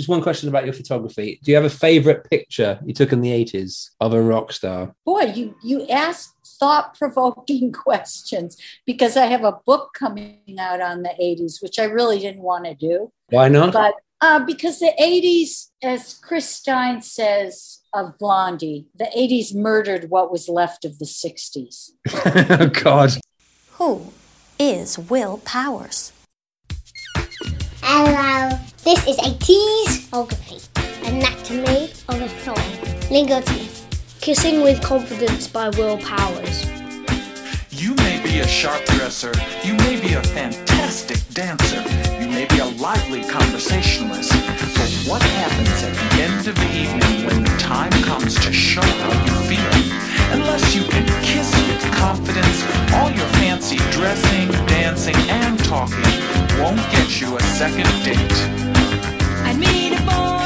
just 0.00 0.08
one 0.08 0.22
question 0.22 0.48
about 0.48 0.64
your 0.64 0.72
photography. 0.72 1.38
Do 1.44 1.50
you 1.50 1.56
have 1.56 1.66
a 1.66 1.70
favorite 1.70 2.24
picture 2.30 2.80
you 2.86 2.94
took 2.94 3.12
in 3.12 3.20
the 3.20 3.30
80s 3.30 3.90
of 4.00 4.14
a 4.14 4.22
rock 4.22 4.50
star? 4.50 4.94
Boy, 5.04 5.32
you 5.34 5.54
you 5.62 5.86
asked 5.88 6.34
thought 6.58 6.96
provoking 6.96 7.70
questions 7.86 8.56
because 8.86 9.16
I 9.16 9.26
have 9.26 9.44
a 9.44 9.58
book 9.66 9.90
coming 9.94 10.56
out 10.58 10.80
on 10.80 11.02
the 11.02 11.14
80s, 11.20 11.62
which 11.62 11.78
I 11.78 11.84
really 11.84 12.18
didn't 12.18 12.42
want 12.42 12.64
to 12.64 12.74
do. 12.74 13.12
Why 13.28 13.48
not? 13.48 13.74
But 13.74 13.94
uh, 14.22 14.44
because 14.44 14.78
the 14.78 14.92
80s, 15.00 15.68
as 15.82 16.14
Chris 16.14 16.48
Stein 16.48 17.02
says 17.02 17.80
of 17.92 18.18
Blondie, 18.18 18.86
the 18.94 19.10
80s 19.16 19.54
murdered 19.54 20.10
what 20.10 20.30
was 20.30 20.48
left 20.48 20.84
of 20.84 20.98
the 20.98 21.06
60s. 21.06 21.90
oh, 22.26 22.70
God. 22.82 23.12
Who 23.72 24.12
is 24.58 24.98
Will 24.98 25.38
Powers? 25.38 26.12
Hello. 27.82 28.58
This 28.82 29.06
is 29.06 29.18
80sography. 29.18 30.66
Anatomy 31.06 31.92
of 32.08 32.22
a 32.22 32.28
thought. 32.28 33.10
Lynn 33.10 33.26
Goldsmith. 33.26 34.16
Kissing 34.22 34.62
with 34.62 34.80
Confidence 34.80 35.46
by 35.48 35.68
Will 35.68 35.98
Powers. 35.98 36.64
You 37.70 37.94
may 37.96 38.22
be 38.24 38.40
a 38.40 38.48
sharp 38.48 38.82
dresser. 38.86 39.34
You 39.62 39.74
may 39.74 40.00
be 40.00 40.14
a 40.14 40.22
fantastic 40.22 41.18
dancer. 41.34 41.82
You 42.22 42.28
may 42.28 42.46
be 42.46 42.58
a 42.60 42.66
lively 42.80 43.22
conversationalist. 43.24 44.32
But 44.32 44.90
what 45.06 45.22
happens 45.22 45.82
at 45.82 45.92
the 45.92 46.22
end 46.22 46.48
of 46.48 46.54
the 46.54 46.72
evening 46.72 47.26
when 47.26 47.44
the 47.44 47.56
time 47.58 47.92
comes 48.04 48.34
to 48.36 48.50
show 48.50 48.80
how 48.80 49.12
you 49.26 49.36
feel? 49.44 49.92
Unless 50.32 50.74
you 50.74 50.84
can 50.84 51.06
kiss 51.22 51.52
with 51.68 51.82
confidence, 51.96 52.64
all 52.94 53.10
your 53.10 53.28
fancy 53.44 53.76
dressing, 53.92 54.48
dancing, 54.66 55.16
and 55.28 55.62
talking 55.64 56.30
won't 56.58 56.80
get 56.90 57.20
you 57.20 57.36
a 57.36 57.42
second 57.42 57.88
date. 58.04 58.69
I'd 59.62 59.68
meet 59.72 59.92
a 59.92 60.39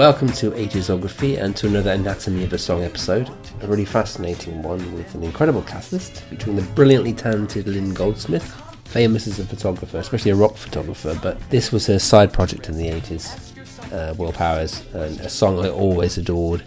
Welcome 0.00 0.28
to 0.28 0.52
80sography 0.52 1.38
and 1.38 1.54
to 1.56 1.66
another 1.66 1.90
Anatomy 1.90 2.44
of 2.44 2.54
a 2.54 2.58
Song 2.58 2.82
episode. 2.82 3.28
A 3.60 3.66
really 3.66 3.84
fascinating 3.84 4.62
one 4.62 4.94
with 4.94 5.14
an 5.14 5.22
incredible 5.22 5.60
cast 5.60 5.92
list 5.92 6.22
featuring 6.22 6.56
the 6.56 6.62
brilliantly 6.62 7.12
talented 7.12 7.68
Lynn 7.68 7.92
Goldsmith, 7.92 8.50
famous 8.86 9.26
as 9.26 9.38
a 9.40 9.44
photographer, 9.44 9.98
especially 9.98 10.30
a 10.30 10.36
rock 10.36 10.56
photographer, 10.56 11.20
but 11.22 11.38
this 11.50 11.70
was 11.70 11.86
her 11.86 11.98
side 11.98 12.32
project 12.32 12.70
in 12.70 12.78
the 12.78 12.88
80s, 12.88 13.92
uh, 13.92 14.14
Will 14.14 14.32
Powers, 14.32 14.82
and 14.94 15.20
a 15.20 15.28
song 15.28 15.62
I 15.62 15.68
always 15.68 16.16
adored. 16.16 16.62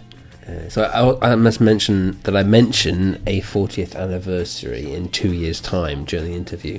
Uh, 0.46 0.68
so 0.68 0.84
I, 1.20 1.32
I 1.32 1.34
must 1.34 1.60
mention 1.60 2.20
that 2.20 2.36
I 2.36 2.44
mention 2.44 3.20
a 3.26 3.40
40th 3.40 3.96
anniversary 3.96 4.94
in 4.94 5.08
two 5.08 5.32
years' 5.32 5.60
time 5.60 6.04
during 6.04 6.26
the 6.26 6.36
interview. 6.36 6.78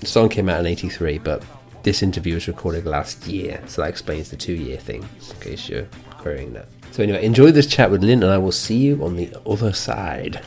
The 0.00 0.06
song 0.06 0.30
came 0.30 0.48
out 0.48 0.58
in 0.58 0.66
83, 0.66 1.18
but 1.18 1.44
this 1.86 2.02
interview 2.02 2.34
was 2.34 2.48
recorded 2.48 2.84
last 2.84 3.28
year, 3.28 3.62
so 3.66 3.80
that 3.80 3.88
explains 3.88 4.28
the 4.28 4.36
two 4.36 4.54
year 4.54 4.76
thing, 4.76 5.08
in 5.30 5.40
case 5.40 5.68
you're 5.68 5.86
querying 6.18 6.52
that. 6.52 6.66
So, 6.90 7.04
anyway, 7.04 7.24
enjoy 7.24 7.52
this 7.52 7.68
chat 7.68 7.92
with 7.92 8.02
Lynn, 8.02 8.24
and 8.24 8.32
I 8.32 8.38
will 8.38 8.50
see 8.50 8.78
you 8.78 9.04
on 9.04 9.14
the 9.14 9.32
other 9.46 9.72
side. 9.72 10.42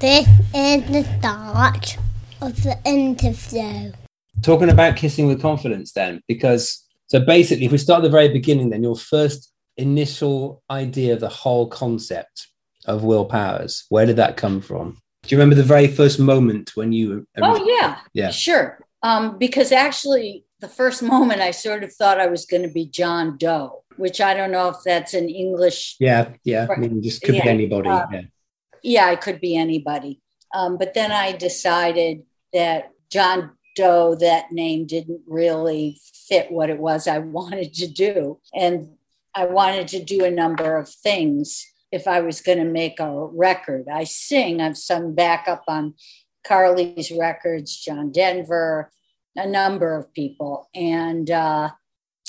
This 0.00 0.26
is 0.54 0.82
the 0.90 1.04
start 1.18 1.98
of 2.40 2.62
the 2.62 2.78
interview. 2.86 3.92
Talking 4.40 4.70
about 4.70 4.96
kissing 4.96 5.26
with 5.26 5.42
confidence, 5.42 5.92
then, 5.92 6.22
because 6.26 6.86
so 7.08 7.20
basically, 7.20 7.66
if 7.66 7.72
we 7.72 7.76
start 7.76 7.98
at 7.98 8.04
the 8.04 8.16
very 8.16 8.30
beginning, 8.30 8.70
then 8.70 8.82
your 8.82 8.96
first 8.96 9.52
initial 9.76 10.62
idea 10.70 11.12
of 11.12 11.20
the 11.20 11.28
whole 11.28 11.68
concept 11.68 12.48
of 12.86 13.04
Will 13.04 13.26
Powers, 13.26 13.84
where 13.90 14.06
did 14.06 14.16
that 14.16 14.38
come 14.38 14.62
from? 14.62 14.96
Do 15.24 15.34
you 15.34 15.38
remember 15.38 15.54
the 15.54 15.64
very 15.64 15.88
first 15.88 16.18
moment 16.18 16.72
when 16.76 16.92
you? 16.92 17.26
Oh, 17.42 17.62
yeah. 17.78 17.98
Yeah. 18.14 18.30
Sure. 18.30 18.78
Um, 19.02 19.36
because 19.38 19.70
actually, 19.70 20.45
the 20.60 20.68
first 20.68 21.02
moment 21.02 21.40
I 21.40 21.50
sort 21.50 21.84
of 21.84 21.92
thought 21.92 22.20
I 22.20 22.26
was 22.26 22.46
going 22.46 22.62
to 22.62 22.68
be 22.68 22.86
John 22.86 23.36
Doe, 23.36 23.82
which 23.96 24.20
I 24.20 24.34
don't 24.34 24.52
know 24.52 24.68
if 24.68 24.76
that's 24.84 25.14
an 25.14 25.28
English. 25.28 25.96
Yeah, 26.00 26.30
yeah. 26.44 26.66
I 26.74 26.78
mean, 26.78 27.02
just 27.02 27.22
could 27.22 27.34
Yeah, 27.34 27.44
be 27.44 27.48
anybody. 27.50 27.88
uh, 27.88 28.06
yeah. 28.12 28.20
Yeah, 28.82 29.10
it 29.10 29.20
could 29.20 29.40
be 29.40 29.56
anybody. 29.56 30.20
Um, 30.54 30.78
but 30.78 30.94
then 30.94 31.12
I 31.12 31.32
decided 31.32 32.22
that 32.52 32.90
John 33.10 33.50
Doe, 33.74 34.14
that 34.14 34.52
name 34.52 34.86
didn't 34.86 35.20
really 35.26 36.00
fit 36.28 36.50
what 36.50 36.70
it 36.70 36.78
was 36.78 37.06
I 37.06 37.18
wanted 37.38 37.74
to 37.74 37.88
do. 37.88 38.40
And 38.54 38.90
I 39.34 39.44
wanted 39.44 39.88
to 39.88 40.02
do 40.02 40.24
a 40.24 40.30
number 40.30 40.76
of 40.76 40.88
things 40.88 41.66
if 41.92 42.08
I 42.08 42.20
was 42.20 42.40
going 42.40 42.58
to 42.58 42.64
make 42.64 42.98
a 43.00 43.26
record. 43.26 43.86
I 43.92 44.04
sing, 44.04 44.60
I've 44.60 44.78
sung 44.78 45.14
backup 45.14 45.64
on 45.68 45.94
Carly's 46.46 47.10
records, 47.10 47.76
John 47.76 48.12
Denver, 48.12 48.90
a 49.36 49.46
number 49.46 49.94
of 49.96 50.12
people. 50.12 50.68
And 50.74 51.30
uh, 51.30 51.70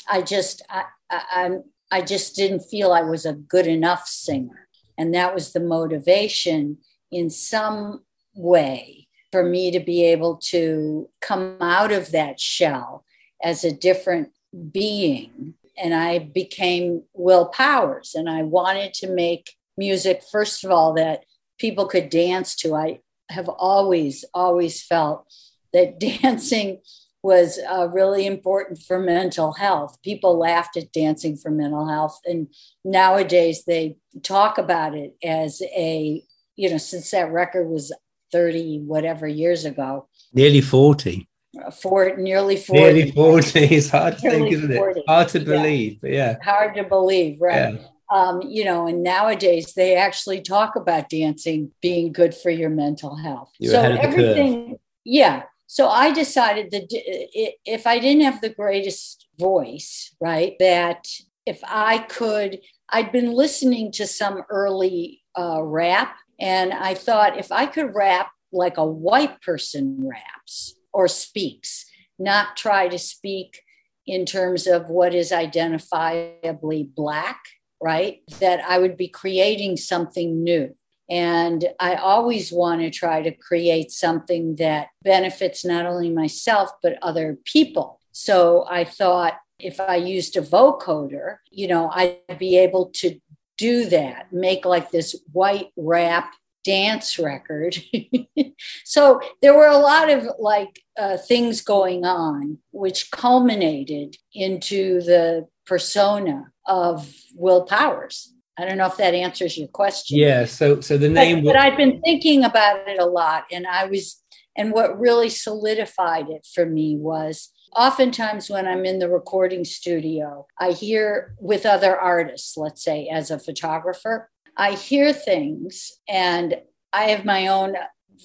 I 0.09 0.22
just, 0.22 0.62
I, 0.69 0.84
I, 1.09 1.50
I 1.91 2.01
just 2.01 2.35
didn't 2.35 2.62
feel 2.62 2.91
I 2.91 3.01
was 3.01 3.25
a 3.25 3.34
good 3.34 3.68
enough 3.68 4.07
singer. 4.07 4.68
And 4.97 5.13
that 5.13 5.34
was 5.34 5.53
the 5.53 5.59
motivation 5.59 6.78
in 7.12 7.29
some 7.29 8.03
way 8.35 9.07
for 9.31 9.44
me 9.44 9.72
to 9.72 9.79
be 9.79 10.03
able 10.06 10.38
to 10.38 11.09
come 11.22 11.57
out 11.62 11.91
of 11.91 12.12
that 12.12 12.40
shell 12.40 13.06
as 13.44 13.63
a 13.63 13.72
different 13.72 14.29
being. 14.72 15.53
And 15.78 15.94
I 15.94 16.19
became 16.19 17.03
Will 17.13 17.47
Powers. 17.47 18.16
And 18.16 18.29
I 18.29 18.44
wanted 18.44 18.94
to 18.95 19.09
make 19.09 19.53
music, 19.78 20.24
first 20.31 20.63
of 20.63 20.72
all, 20.72 20.94
that 20.94 21.24
people 21.59 21.85
could 21.85 22.09
dance 22.09 22.56
to. 22.57 22.75
I 22.75 23.00
have 23.29 23.50
always, 23.50 24.25
always 24.34 24.81
felt 24.81 25.31
that 25.73 26.00
dancing 26.22 26.81
was 27.23 27.59
uh, 27.69 27.88
really 27.89 28.25
important 28.25 28.79
for 28.79 29.00
mental 29.00 29.51
health. 29.53 29.97
People 30.03 30.38
laughed 30.38 30.78
at 30.78 30.94
dancing 30.94 31.35
for 31.35 31.50
mental 31.51 31.88
health. 31.88 32.19
And 32.25 32.47
nowadays 32.85 33.63
they 33.66 33.97
talk 34.23 34.57
about 34.57 34.95
it 34.95 35.16
as 35.23 35.61
a, 35.75 36.23
you 36.56 36.69
know, 36.69 36.77
since 36.77 37.11
that 37.11 37.31
record 37.31 37.67
was 37.67 37.91
30 38.31 38.81
whatever 38.85 39.27
years 39.27 39.66
ago, 39.66 40.07
Nearly 40.33 40.61
40. 40.61 41.27
uh, 41.66 41.72
for 41.72 42.16
nearly 42.17 42.56
40. 42.56 42.81
Nearly 42.81 43.11
40. 43.11 43.59
It's 43.59 43.89
hard 43.89 44.16
to 44.19 44.29
think, 44.29 44.51
isn't 44.51 44.73
40. 44.75 45.00
it? 45.00 45.06
Hard 45.07 45.27
to 45.29 45.39
Yeah. 45.39 45.45
believe, 45.45 46.01
but 46.01 46.11
yeah. 46.11 46.35
Hard 46.44 46.75
to 46.75 46.83
believe, 46.83 47.41
right? 47.41 47.73
Yeah. 47.73 47.79
Um, 48.09 48.41
you 48.47 48.63
know, 48.63 48.88
and 48.88 49.03
nowadays 49.03 49.73
they 49.73 49.95
actually 49.97 50.41
talk 50.41 50.77
about 50.77 51.09
dancing 51.09 51.72
being 51.81 52.13
good 52.13 52.33
for 52.33 52.50
your 52.51 52.69
mental 52.69 53.16
health. 53.17 53.51
You're 53.59 53.73
so 53.73 53.79
ahead 53.79 53.91
of 53.94 53.97
the 53.97 54.07
curve. 54.07 54.19
everything, 54.38 54.79
yeah. 55.03 55.44
So 55.67 55.89
I 55.89 56.11
decided 56.11 56.72
that 56.72 56.88
if 56.89 57.85
I 57.85 58.00
didn't 58.00 58.23
have 58.23 58.41
the 58.41 58.50
greatest 58.50 59.28
voice, 59.38 60.15
right, 60.19 60.56
that 60.59 61.07
if 61.45 61.59
I 61.65 62.00
could, 62.00 62.59
I'd 62.89 63.12
been 63.12 63.31
listening 63.33 63.92
to 63.94 64.07
some 64.07 64.44
early 64.50 65.24
uh, 65.38 65.62
rap, 65.62 66.15
and 66.39 66.74
I 66.74 66.94
thought 66.94 67.38
if 67.38 67.51
I 67.51 67.65
could 67.65 67.94
rap 67.94 68.31
like 68.53 68.77
a 68.77 68.86
white 68.86 69.42
person 69.42 70.07
raps 70.07 70.75
or 70.94 71.09
speaks, 71.09 71.86
not 72.18 72.56
try 72.56 72.88
to 72.88 72.97
speak 72.97 73.62
in 74.06 74.25
terms 74.25 74.68
of 74.68 74.89
what 74.89 75.13
is 75.13 75.31
identifiably 75.31 76.94
black, 76.95 77.39
right? 77.81 78.19
That 78.39 78.62
I 78.62 78.80
would 78.80 78.95
be 78.95 79.09
creating 79.09 79.77
something 79.77 80.44
new. 80.44 80.75
And 81.09 81.65
I 81.80 81.95
always 81.95 82.51
want 82.51 82.81
to 82.81 82.89
try 82.89 83.21
to 83.21 83.31
create 83.31 83.92
something 83.92 84.57
that 84.57 84.89
benefits 85.04 85.63
not 85.63 85.86
only 85.86 86.09
myself, 86.09 86.71
but 86.83 86.98
other 87.01 87.38
people. 87.45 88.01
So 88.12 88.65
I 88.69 88.83
thought 88.83 89.38
if 89.59 89.80
I 89.80 89.95
used 89.95 90.36
a 90.38 90.42
vocoder, 90.42 91.38
you 91.50 91.68
know, 91.68 91.89
I'd 91.89 92.38
be 92.38 92.57
able 92.57 92.88
to 92.95 93.19
do 93.57 93.86
that, 93.86 94.31
make 94.31 94.65
like 94.65 94.92
this 94.92 95.15
white 95.31 95.69
rap 95.75 96.33
dance 96.63 97.18
record. 97.18 97.77
so 98.83 99.21
there 99.42 99.56
were 99.56 99.68
a 99.68 99.77
lot 99.77 100.09
of 100.09 100.27
like 100.38 100.81
uh, 101.00 101.18
things 101.18 101.62
going 101.62 102.06
on, 102.06 102.57
which 102.71 103.09
culminated 103.09 104.18
into 104.33 105.01
the 105.01 105.48
persona 105.65 106.51
of 106.65 107.13
Will 107.36 107.63
Powers. 107.63 108.33
I 108.57 108.65
don't 108.65 108.77
know 108.77 108.88
if 108.88 108.98
that 108.98 109.13
answers 109.13 109.57
your 109.57 109.68
question. 109.68 110.18
Yeah. 110.18 110.45
So 110.45 110.81
so 110.81 110.98
the 110.98 111.07
But, 111.09 111.13
name. 111.13 111.44
but 111.44 111.56
I've 111.56 111.77
been 111.77 112.01
thinking 112.01 112.44
about 112.44 112.88
it 112.88 113.00
a 113.00 113.06
lot, 113.06 113.45
and 113.51 113.68
I 113.68 113.86
was, 113.86 114.21
and 114.56 114.71
what 114.71 115.00
really 115.00 115.30
solidified 115.30 116.30
it 116.30 116.48
for 116.54 116.65
me 116.65 116.95
was 116.98 117.50
oftentimes 117.75 118.50
when 118.50 118.68
I'm 118.68 118.86
in 118.86 119.00
the 119.00 119.09
recording 119.09 119.63
studio, 119.63 120.48
I 120.59 120.71
hear 120.71 121.36
with 121.39 121.65
other 121.65 121.98
artists, 121.98 122.57
let's 122.57 122.83
say 122.83 123.07
as 123.07 123.30
a 123.30 123.39
photographer, 123.39 124.30
I 124.56 124.74
hear 124.74 125.13
things 125.13 125.92
and 126.09 126.59
I 126.92 127.06
have 127.09 127.25
my 127.25 127.48
own 127.48 127.75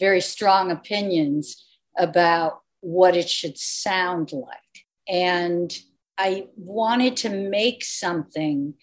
very 0.01 0.23
strong 0.23 0.71
opinions 0.71 1.63
about 1.99 2.61
what 2.81 3.15
it 3.17 3.29
should 3.29 3.59
sound 3.59 4.33
like. 4.33 4.87
And 5.07 5.77
I 6.17 6.47
wanted 6.57 7.17
to 7.19 7.29
make 7.29 7.85
something 7.85 8.75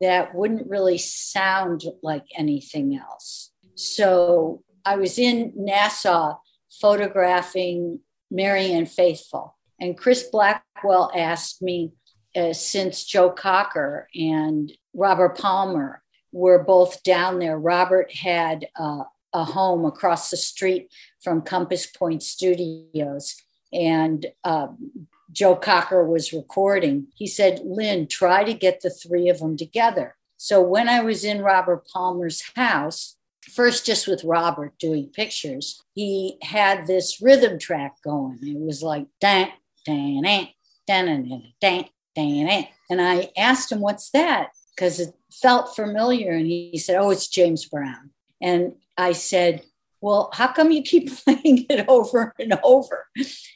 that 0.00 0.34
wouldn't 0.34 0.68
really 0.68 0.98
sound 0.98 1.84
like 2.02 2.24
anything 2.36 2.96
else. 2.96 3.52
So 3.74 4.62
I 4.84 4.96
was 4.96 5.18
in 5.18 5.52
Nassau 5.56 6.36
photographing 6.80 8.00
Marianne 8.30 8.86
Faithfull, 8.86 9.56
and 9.80 9.96
Chris 9.96 10.24
Blackwell 10.24 11.10
asked 11.14 11.62
me 11.62 11.92
uh, 12.34 12.52
since 12.52 13.04
Joe 13.04 13.30
Cocker 13.30 14.08
and 14.14 14.72
Robert 14.94 15.38
Palmer 15.38 16.02
were 16.32 16.62
both 16.62 17.02
down 17.02 17.38
there. 17.38 17.58
Robert 17.58 18.12
had 18.14 18.66
uh, 18.78 19.04
a 19.32 19.44
home 19.44 19.84
across 19.84 20.30
the 20.30 20.36
street 20.36 20.92
from 21.22 21.42
Compass 21.42 21.86
Point 21.86 22.22
Studios, 22.22 23.36
and 23.72 24.26
um, 24.44 25.08
Joe 25.36 25.54
Cocker 25.54 26.02
was 26.02 26.32
recording. 26.32 27.08
He 27.14 27.26
said, 27.26 27.60
Lynn, 27.62 28.06
try 28.06 28.42
to 28.42 28.54
get 28.54 28.80
the 28.80 28.88
three 28.88 29.28
of 29.28 29.38
them 29.38 29.54
together. 29.58 30.16
So 30.38 30.62
when 30.62 30.88
I 30.88 31.02
was 31.02 31.24
in 31.24 31.42
Robert 31.42 31.86
Palmer's 31.92 32.42
house, 32.56 33.18
first 33.42 33.84
just 33.84 34.08
with 34.08 34.24
Robert 34.24 34.72
doing 34.78 35.10
pictures, 35.12 35.82
he 35.94 36.38
had 36.42 36.86
this 36.86 37.20
rhythm 37.20 37.58
track 37.58 37.96
going. 38.02 38.38
It 38.42 38.58
was 38.58 38.82
like, 38.82 39.08
dan, 39.20 39.48
dan, 39.84 40.22
dan, 40.22 40.48
dan, 40.86 41.28
dan, 41.28 41.44
dan, 41.60 41.84
dan. 42.14 42.66
And 42.88 43.02
I 43.02 43.30
asked 43.36 43.70
him, 43.70 43.80
what's 43.80 44.10
that? 44.12 44.48
Because 44.74 45.00
it 45.00 45.14
felt 45.30 45.76
familiar. 45.76 46.32
And 46.32 46.46
he 46.46 46.78
said, 46.78 46.96
oh, 46.96 47.10
it's 47.10 47.28
James 47.28 47.66
Brown. 47.66 48.10
And 48.40 48.76
I 48.96 49.12
said, 49.12 49.64
well, 50.06 50.30
how 50.32 50.46
come 50.46 50.70
you 50.70 50.82
keep 50.82 51.12
playing 51.24 51.66
it 51.68 51.84
over 51.88 52.32
and 52.38 52.56
over? 52.62 53.08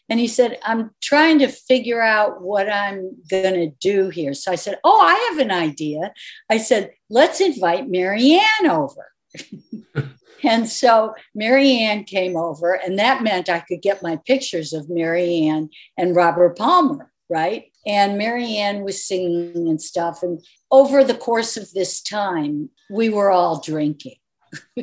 And 0.08 0.18
he 0.18 0.26
said, 0.26 0.58
I'm 0.64 0.90
trying 1.00 1.38
to 1.38 1.46
figure 1.46 2.02
out 2.02 2.42
what 2.42 2.68
I'm 2.68 3.12
going 3.30 3.54
to 3.54 3.70
do 3.80 4.08
here. 4.08 4.34
So 4.34 4.50
I 4.50 4.56
said, 4.56 4.80
Oh, 4.82 5.00
I 5.00 5.14
have 5.30 5.38
an 5.38 5.52
idea. 5.52 6.12
I 6.50 6.58
said, 6.58 6.90
Let's 7.08 7.40
invite 7.40 7.88
Marianne 7.88 8.66
over. 8.68 9.12
and 10.42 10.68
so 10.68 11.14
Marianne 11.36 12.02
came 12.02 12.36
over, 12.36 12.72
and 12.72 12.98
that 12.98 13.22
meant 13.22 13.48
I 13.48 13.60
could 13.60 13.80
get 13.80 14.02
my 14.02 14.16
pictures 14.26 14.72
of 14.72 14.90
Marianne 14.90 15.70
and 15.96 16.16
Robert 16.16 16.58
Palmer, 16.58 17.12
right? 17.28 17.66
And 17.86 18.18
Marianne 18.18 18.82
was 18.82 19.06
singing 19.06 19.68
and 19.68 19.80
stuff. 19.80 20.24
And 20.24 20.44
over 20.72 21.04
the 21.04 21.14
course 21.14 21.56
of 21.56 21.72
this 21.74 22.02
time, 22.02 22.70
we 22.90 23.08
were 23.08 23.30
all 23.30 23.60
drinking. 23.60 24.16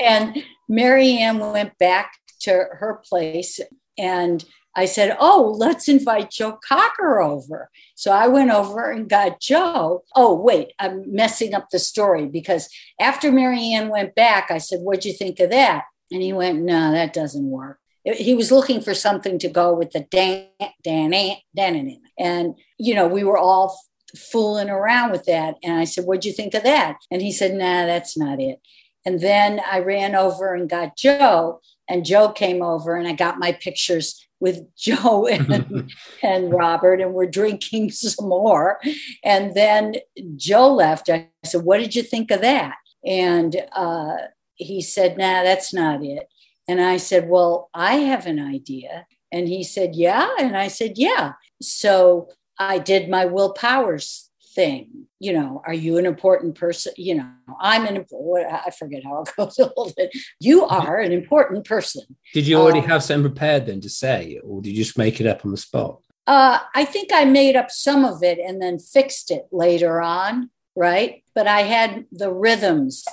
and 0.00 0.42
Marianne 0.68 1.38
went 1.38 1.76
back 1.78 2.12
to 2.40 2.50
her 2.50 3.02
place 3.08 3.60
and 3.98 4.44
I 4.76 4.84
said, 4.84 5.16
Oh, 5.18 5.54
let's 5.58 5.88
invite 5.88 6.30
Joe 6.30 6.58
Cocker 6.66 7.20
over. 7.20 7.70
So 7.94 8.12
I 8.12 8.28
went 8.28 8.50
over 8.50 8.90
and 8.90 9.08
got 9.08 9.40
Joe. 9.40 10.04
Oh, 10.14 10.34
wait, 10.34 10.72
I'm 10.78 11.12
messing 11.12 11.54
up 11.54 11.70
the 11.70 11.78
story 11.78 12.26
because 12.26 12.68
after 13.00 13.32
Marianne 13.32 13.88
went 13.88 14.14
back, 14.14 14.50
I 14.50 14.58
said, 14.58 14.80
What'd 14.80 15.06
you 15.06 15.14
think 15.14 15.40
of 15.40 15.50
that? 15.50 15.84
And 16.12 16.22
he 16.22 16.32
went, 16.32 16.60
No, 16.60 16.92
that 16.92 17.14
doesn't 17.14 17.50
work. 17.50 17.78
He 18.04 18.34
was 18.34 18.52
looking 18.52 18.80
for 18.80 18.94
something 18.94 19.38
to 19.40 19.48
go 19.48 19.74
with 19.74 19.90
the 19.90 20.00
dan, 20.00 20.46
dan, 20.84 21.10
dan, 21.10 21.40
dan. 21.56 22.00
And, 22.18 22.54
you 22.78 22.94
know, 22.94 23.08
we 23.08 23.24
were 23.24 23.38
all 23.38 23.76
fooling 24.14 24.70
around 24.70 25.10
with 25.10 25.24
that. 25.24 25.56
And 25.62 25.74
I 25.74 25.84
said, 25.84 26.04
What'd 26.04 26.24
you 26.24 26.32
think 26.32 26.54
of 26.54 26.62
that? 26.62 26.98
And 27.10 27.22
he 27.22 27.32
said, 27.32 27.54
Nah, 27.54 27.86
that's 27.86 28.16
not 28.16 28.40
it. 28.40 28.60
And 29.04 29.20
then 29.20 29.60
I 29.70 29.78
ran 29.78 30.14
over 30.14 30.54
and 30.54 30.68
got 30.68 30.96
Joe, 30.96 31.60
and 31.88 32.04
Joe 32.04 32.30
came 32.30 32.62
over, 32.62 32.96
and 32.96 33.06
I 33.06 33.12
got 33.12 33.38
my 33.38 33.52
pictures 33.52 34.26
with 34.40 34.62
Joe 34.76 35.26
and, 35.26 35.92
and 36.22 36.52
Robert, 36.52 37.00
and 37.00 37.14
we're 37.14 37.26
drinking 37.26 37.90
some 37.92 38.28
more. 38.28 38.80
And 39.24 39.54
then 39.54 39.96
Joe 40.36 40.74
left. 40.74 41.08
I 41.08 41.28
said, 41.44 41.62
What 41.62 41.78
did 41.78 41.94
you 41.94 42.02
think 42.02 42.30
of 42.30 42.40
that? 42.42 42.76
And 43.04 43.56
uh, 43.72 44.16
he 44.56 44.82
said, 44.82 45.16
Nah, 45.16 45.42
that's 45.42 45.72
not 45.72 46.04
it. 46.04 46.28
And 46.68 46.80
I 46.80 46.96
said, 46.96 47.28
Well, 47.28 47.70
I 47.72 47.96
have 47.96 48.26
an 48.26 48.40
idea. 48.40 49.06
And 49.32 49.48
he 49.48 49.62
said, 49.62 49.94
Yeah. 49.94 50.28
And 50.38 50.56
I 50.56 50.68
said, 50.68 50.94
Yeah. 50.96 51.34
So 51.62 52.28
I 52.58 52.78
did 52.78 53.08
my 53.08 53.24
Will 53.26 53.52
Powers 53.52 54.30
thing. 54.54 55.06
You 55.18 55.32
know, 55.32 55.62
are 55.66 55.74
you 55.74 55.98
an 55.98 56.06
important 56.06 56.54
person? 56.56 56.92
You 56.96 57.16
know, 57.16 57.30
I'm 57.60 57.86
an, 57.86 57.96
important, 57.96 58.52
I 58.66 58.70
forget 58.70 59.02
how 59.04 59.22
it 59.22 59.30
goes. 59.36 59.58
a 59.58 59.64
little 59.64 59.92
bit. 59.96 60.10
You 60.40 60.64
are 60.66 60.98
an 60.98 61.12
important 61.12 61.64
person. 61.64 62.02
Did 62.34 62.46
you 62.46 62.56
already 62.58 62.80
Um, 62.80 62.86
have 62.86 63.02
something 63.02 63.30
prepared 63.30 63.66
then 63.66 63.80
to 63.82 63.88
say, 63.90 64.38
or 64.42 64.60
did 64.62 64.70
you 64.70 64.84
just 64.84 64.98
make 64.98 65.20
it 65.20 65.26
up 65.26 65.44
on 65.44 65.50
the 65.50 65.56
spot? 65.56 66.00
Uh, 66.26 66.58
I 66.74 66.84
think 66.84 67.10
I 67.12 67.24
made 67.24 67.54
up 67.56 67.70
some 67.70 68.04
of 68.04 68.22
it 68.22 68.38
and 68.38 68.60
then 68.60 68.78
fixed 68.78 69.30
it 69.30 69.44
later 69.52 70.00
on, 70.02 70.50
right? 70.74 71.22
But 71.34 71.46
I 71.46 71.62
had 71.62 72.06
the 72.10 72.32
rhythms. 72.32 73.04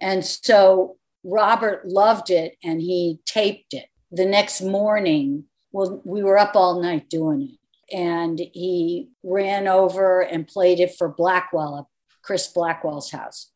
And 0.00 0.24
so 0.24 0.96
Robert 1.24 1.86
loved 1.88 2.30
it 2.30 2.56
and 2.62 2.80
he 2.80 3.18
taped 3.26 3.74
it. 3.74 3.86
The 4.12 4.24
next 4.24 4.60
morning, 4.62 5.44
well, 5.72 6.00
we 6.04 6.22
were 6.22 6.38
up 6.38 6.54
all 6.56 6.80
night 6.80 7.10
doing 7.10 7.42
it. 7.52 7.58
And 7.92 8.38
he 8.52 9.08
ran 9.22 9.66
over 9.68 10.20
and 10.20 10.46
played 10.46 10.80
it 10.80 10.94
for 10.96 11.08
Blackwell, 11.08 11.90
Chris 12.22 12.48
Blackwell's 12.48 13.10
house. 13.10 13.50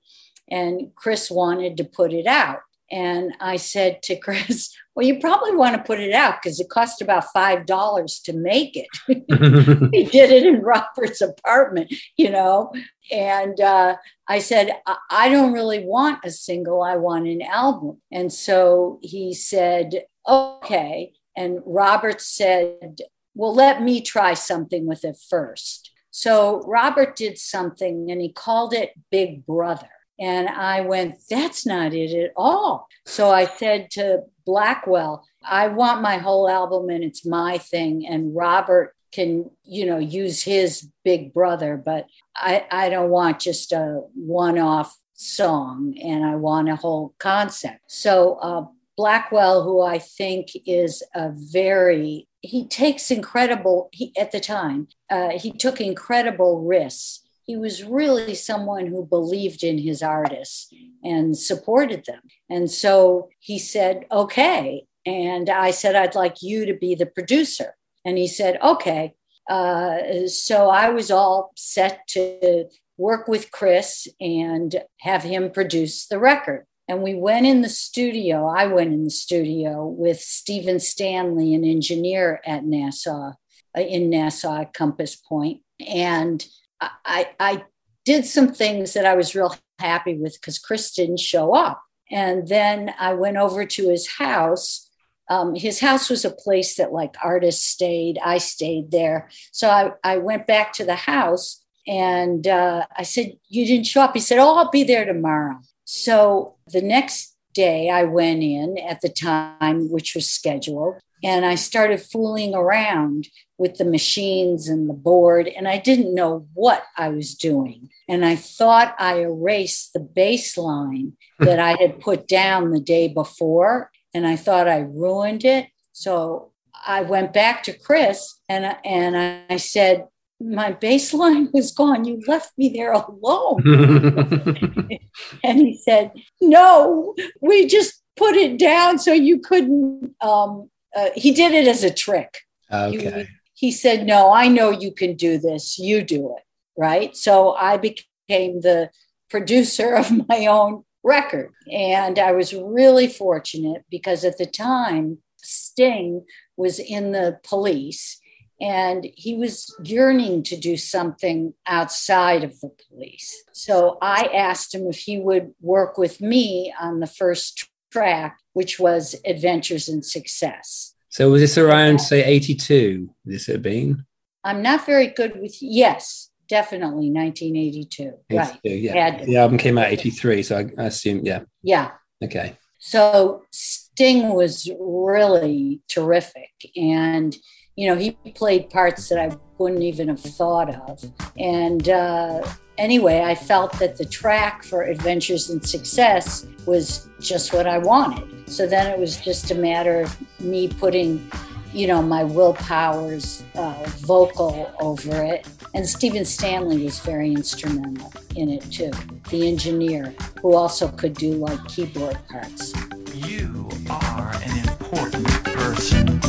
And 0.50 0.94
Chris 0.94 1.30
wanted 1.30 1.76
to 1.78 1.84
put 1.84 2.12
it 2.12 2.26
out. 2.26 2.60
And 2.90 3.34
I 3.40 3.56
said 3.56 4.02
to 4.04 4.16
Chris, 4.16 4.74
Well, 4.94 5.04
you 5.04 5.18
probably 5.18 5.56
want 5.56 5.74
to 5.74 5.82
put 5.82 5.98
it 5.98 6.12
out 6.12 6.40
because 6.40 6.60
it 6.60 6.68
cost 6.68 7.02
about 7.02 7.24
$5 7.34 8.22
to 8.24 8.32
make 8.32 8.76
it 8.76 8.86
he 9.92 10.04
did 10.04 10.30
it 10.30 10.46
in 10.46 10.62
Robert's 10.62 11.20
apartment, 11.20 11.92
you 12.16 12.30
know. 12.30 12.72
And 13.10 13.60
uh, 13.60 13.96
I 14.28 14.38
said, 14.38 14.70
I-, 14.86 14.96
I 15.10 15.28
don't 15.30 15.52
really 15.52 15.84
want 15.84 16.24
a 16.24 16.30
single, 16.30 16.82
I 16.82 16.96
want 16.96 17.26
an 17.26 17.42
album. 17.42 18.00
And 18.12 18.32
so 18.32 19.00
he 19.02 19.34
said, 19.34 20.04
okay. 20.28 21.12
And 21.36 21.58
Robert 21.66 22.20
said, 22.20 22.98
well, 23.34 23.54
let 23.54 23.82
me 23.82 24.00
try 24.00 24.34
something 24.34 24.86
with 24.86 25.04
it 25.04 25.16
first. 25.28 25.90
So 26.10 26.62
Robert 26.66 27.16
did 27.16 27.38
something 27.38 28.10
and 28.10 28.20
he 28.20 28.32
called 28.32 28.72
it 28.72 28.92
Big 29.10 29.44
Brother. 29.44 29.88
And 30.18 30.48
I 30.48 30.82
went, 30.82 31.16
that's 31.28 31.66
not 31.66 31.92
it 31.92 32.14
at 32.16 32.32
all. 32.36 32.86
So 33.04 33.32
I 33.32 33.46
said 33.46 33.90
to 33.92 34.22
Blackwell, 34.46 35.26
I 35.42 35.68
want 35.68 36.02
my 36.02 36.18
whole 36.18 36.48
album 36.48 36.88
and 36.88 37.02
it's 37.02 37.26
my 37.26 37.58
thing. 37.58 38.06
And 38.06 38.34
Robert 38.34 38.94
can, 39.12 39.50
you 39.64 39.86
know, 39.86 39.98
use 39.98 40.42
his 40.42 40.88
big 41.04 41.32
brother, 41.32 41.76
but 41.76 42.06
I, 42.36 42.66
I 42.70 42.88
don't 42.90 43.10
want 43.10 43.40
just 43.40 43.72
a 43.72 44.02
one 44.14 44.58
off 44.58 44.96
song 45.14 45.96
and 46.02 46.24
I 46.24 46.36
want 46.36 46.68
a 46.68 46.76
whole 46.76 47.14
concept. 47.18 47.80
So 47.88 48.34
uh, 48.34 48.66
Blackwell, 48.96 49.62
who 49.62 49.80
I 49.82 49.98
think 49.98 50.48
is 50.66 51.02
a 51.14 51.30
very, 51.32 52.28
he 52.44 52.66
takes 52.66 53.10
incredible, 53.10 53.88
he, 53.92 54.12
at 54.18 54.30
the 54.30 54.40
time, 54.40 54.88
uh, 55.10 55.30
he 55.30 55.50
took 55.50 55.80
incredible 55.80 56.62
risks. 56.62 57.20
He 57.44 57.56
was 57.56 57.84
really 57.84 58.34
someone 58.34 58.86
who 58.86 59.04
believed 59.04 59.62
in 59.62 59.78
his 59.78 60.02
artists 60.02 60.72
and 61.02 61.36
supported 61.36 62.04
them. 62.06 62.20
And 62.48 62.70
so 62.70 63.28
he 63.40 63.58
said, 63.58 64.06
okay. 64.10 64.86
And 65.06 65.50
I 65.50 65.70
said, 65.70 65.94
I'd 65.94 66.14
like 66.14 66.42
you 66.42 66.64
to 66.66 66.74
be 66.74 66.94
the 66.94 67.06
producer. 67.06 67.76
And 68.04 68.16
he 68.18 68.28
said, 68.28 68.58
okay. 68.62 69.14
Uh, 69.48 70.26
so 70.26 70.70
I 70.70 70.88
was 70.90 71.10
all 71.10 71.52
set 71.56 72.06
to 72.08 72.68
work 72.96 73.28
with 73.28 73.50
Chris 73.50 74.08
and 74.20 74.82
have 75.00 75.22
him 75.22 75.50
produce 75.50 76.06
the 76.06 76.18
record. 76.18 76.66
And 76.86 77.02
we 77.02 77.14
went 77.14 77.46
in 77.46 77.62
the 77.62 77.68
studio. 77.68 78.46
I 78.46 78.66
went 78.66 78.92
in 78.92 79.04
the 79.04 79.10
studio 79.10 79.86
with 79.86 80.20
Steven 80.20 80.78
Stanley, 80.78 81.54
an 81.54 81.64
engineer 81.64 82.40
at 82.44 82.64
Nassau, 82.64 83.32
uh, 83.76 83.80
in 83.80 84.10
Nassau 84.10 84.60
at 84.60 84.74
Compass 84.74 85.16
Point. 85.16 85.62
And 85.86 86.44
I, 86.80 87.30
I 87.40 87.64
did 88.04 88.26
some 88.26 88.52
things 88.52 88.92
that 88.92 89.06
I 89.06 89.14
was 89.14 89.34
real 89.34 89.56
happy 89.78 90.16
with 90.18 90.34
because 90.34 90.58
Chris 90.58 90.92
didn't 90.92 91.20
show 91.20 91.54
up. 91.54 91.82
And 92.10 92.46
then 92.46 92.94
I 92.98 93.14
went 93.14 93.38
over 93.38 93.64
to 93.64 93.88
his 93.88 94.06
house. 94.06 94.90
Um, 95.30 95.54
his 95.54 95.80
house 95.80 96.10
was 96.10 96.24
a 96.24 96.30
place 96.30 96.76
that 96.76 96.92
like 96.92 97.14
artists 97.22 97.64
stayed. 97.64 98.18
I 98.22 98.38
stayed 98.38 98.90
there. 98.90 99.30
So 99.52 99.70
I, 99.70 99.92
I 100.04 100.18
went 100.18 100.46
back 100.46 100.74
to 100.74 100.84
the 100.84 100.96
house 100.96 101.64
and 101.86 102.46
uh, 102.46 102.86
I 102.96 103.04
said, 103.04 103.32
You 103.48 103.66
didn't 103.66 103.86
show 103.86 104.02
up. 104.02 104.14
He 104.14 104.20
said, 104.20 104.38
Oh, 104.38 104.56
I'll 104.56 104.70
be 104.70 104.84
there 104.84 105.06
tomorrow. 105.06 105.60
So 105.84 106.56
the 106.66 106.82
next 106.82 107.36
day 107.52 107.88
I 107.88 108.04
went 108.04 108.42
in 108.42 108.78
at 108.78 109.00
the 109.00 109.08
time, 109.08 109.90
which 109.90 110.14
was 110.14 110.28
scheduled, 110.28 110.96
and 111.22 111.46
I 111.46 111.54
started 111.54 112.02
fooling 112.02 112.54
around 112.54 113.28
with 113.56 113.76
the 113.76 113.84
machines 113.84 114.68
and 114.68 114.88
the 114.90 114.94
board, 114.94 115.48
and 115.48 115.66
I 115.66 115.78
didn't 115.78 116.14
know 116.14 116.46
what 116.52 116.84
I 116.98 117.08
was 117.08 117.34
doing. 117.34 117.88
And 118.08 118.24
I 118.24 118.36
thought 118.36 118.94
I 118.98 119.20
erased 119.20 119.92
the 119.94 120.00
bassline 120.00 121.12
that 121.38 121.60
I 121.60 121.76
had 121.80 122.00
put 122.00 122.28
down 122.28 122.70
the 122.70 122.80
day 122.80 123.08
before, 123.08 123.90
and 124.12 124.26
I 124.26 124.36
thought 124.36 124.68
I 124.68 124.80
ruined 124.80 125.44
it. 125.44 125.68
So 125.92 126.52
I 126.86 127.02
went 127.02 127.32
back 127.32 127.62
to 127.64 127.72
Chris 127.72 128.40
and, 128.48 128.76
and 128.84 129.16
I 129.48 129.56
said, 129.56 130.06
My 130.44 130.72
bassline 130.72 131.52
was 131.52 131.72
gone. 131.72 132.04
You 132.04 132.22
left 132.26 132.52
me 132.58 132.68
there 132.68 132.92
alone. 132.92 133.62
And 135.44 135.58
he 135.58 135.76
said, 135.76 136.12
No, 136.40 137.14
we 137.40 137.66
just 137.66 138.02
put 138.16 138.34
it 138.34 138.58
down 138.58 138.98
so 138.98 139.12
you 139.12 139.38
couldn't. 139.38 140.14
Um, 140.20 140.70
uh, 140.94 141.10
he 141.14 141.32
did 141.32 141.52
it 141.52 141.66
as 141.66 141.82
a 141.82 141.92
trick. 141.92 142.38
okay. 142.72 143.28
He 143.54 143.70
said, 143.70 144.06
No, 144.06 144.32
I 144.32 144.48
know 144.48 144.70
you 144.70 144.92
can 144.92 145.14
do 145.14 145.38
this. 145.38 145.78
You 145.78 146.02
do 146.02 146.34
it. 146.36 146.42
Right. 146.76 147.16
So 147.16 147.54
I 147.54 147.76
became 147.76 148.60
the 148.60 148.90
producer 149.30 149.94
of 149.94 150.28
my 150.28 150.46
own 150.46 150.84
record. 151.02 151.52
And 151.72 152.18
I 152.18 152.32
was 152.32 152.52
really 152.52 153.06
fortunate 153.06 153.84
because 153.90 154.24
at 154.24 154.38
the 154.38 154.46
time, 154.46 155.18
Sting 155.36 156.24
was 156.56 156.78
in 156.78 157.12
the 157.12 157.38
police 157.44 158.20
and 158.60 159.06
he 159.16 159.34
was 159.34 159.74
yearning 159.82 160.42
to 160.44 160.56
do 160.56 160.76
something 160.76 161.54
outside 161.66 162.44
of 162.44 162.58
the 162.60 162.70
police. 162.88 163.42
So 163.52 163.98
I 164.00 164.30
asked 164.34 164.74
him 164.74 164.86
if 164.86 164.98
he 164.98 165.18
would 165.18 165.54
work 165.60 165.98
with 165.98 166.20
me 166.20 166.72
on 166.80 167.00
the 167.00 167.06
first 167.06 167.68
track, 167.90 168.38
which 168.52 168.78
was 168.78 169.16
Adventures 169.24 169.88
in 169.88 170.02
Success. 170.02 170.94
So 171.08 171.30
was 171.30 171.42
this 171.42 171.58
around, 171.58 172.00
say, 172.00 172.24
82? 172.24 173.10
This 173.24 173.46
had 173.46 173.62
been? 173.62 174.04
I'm 174.42 174.62
not 174.62 174.84
very 174.84 175.08
good 175.08 175.40
with, 175.40 175.56
yes, 175.60 176.30
definitely 176.48 177.10
1982. 177.10 178.12
Right. 178.30 178.58
82, 178.64 178.68
yeah. 178.68 178.92
Had. 178.92 179.26
The 179.26 179.36
album 179.36 179.58
came 179.58 179.78
out 179.78 179.92
83, 179.92 180.42
so 180.42 180.58
I, 180.58 180.82
I 180.82 180.86
assume, 180.86 181.24
yeah. 181.24 181.40
Yeah. 181.62 181.92
Okay. 182.22 182.56
So 182.78 183.42
Sting 183.50 184.34
was 184.34 184.70
really 184.78 185.80
terrific. 185.88 186.50
And, 186.76 187.36
you 187.76 187.88
know, 187.88 187.96
he 187.96 188.12
played 188.34 188.70
parts 188.70 189.08
that 189.08 189.18
I 189.18 189.36
wouldn't 189.58 189.82
even 189.82 190.08
have 190.08 190.20
thought 190.20 190.74
of. 190.88 191.04
And 191.38 191.88
uh, 191.88 192.46
anyway, 192.78 193.22
I 193.22 193.34
felt 193.34 193.72
that 193.78 193.96
the 193.96 194.04
track 194.04 194.62
for 194.62 194.82
Adventures 194.82 195.50
in 195.50 195.60
Success 195.60 196.46
was 196.66 197.08
just 197.20 197.52
what 197.52 197.66
I 197.66 197.78
wanted. 197.78 198.48
So 198.48 198.66
then 198.66 198.90
it 198.90 198.98
was 198.98 199.16
just 199.16 199.50
a 199.50 199.54
matter 199.54 200.02
of 200.02 200.40
me 200.40 200.68
putting, 200.68 201.28
you 201.72 201.86
know, 201.86 202.00
my 202.00 202.22
Will 202.22 202.54
Powers 202.54 203.42
uh, 203.56 203.84
vocal 203.98 204.72
over 204.80 205.22
it. 205.22 205.48
And 205.74 205.88
Steven 205.88 206.24
Stanley 206.24 206.84
was 206.84 207.00
very 207.00 207.32
instrumental 207.32 208.12
in 208.36 208.50
it 208.50 208.62
too, 208.70 208.92
the 209.30 209.48
engineer, 209.48 210.14
who 210.40 210.54
also 210.54 210.88
could 210.88 211.14
do 211.14 211.32
like 211.32 211.64
keyboard 211.66 212.18
parts. 212.28 212.72
You 213.12 213.68
are 213.90 214.32
an 214.44 214.68
important 214.68 215.26
person, 215.44 216.20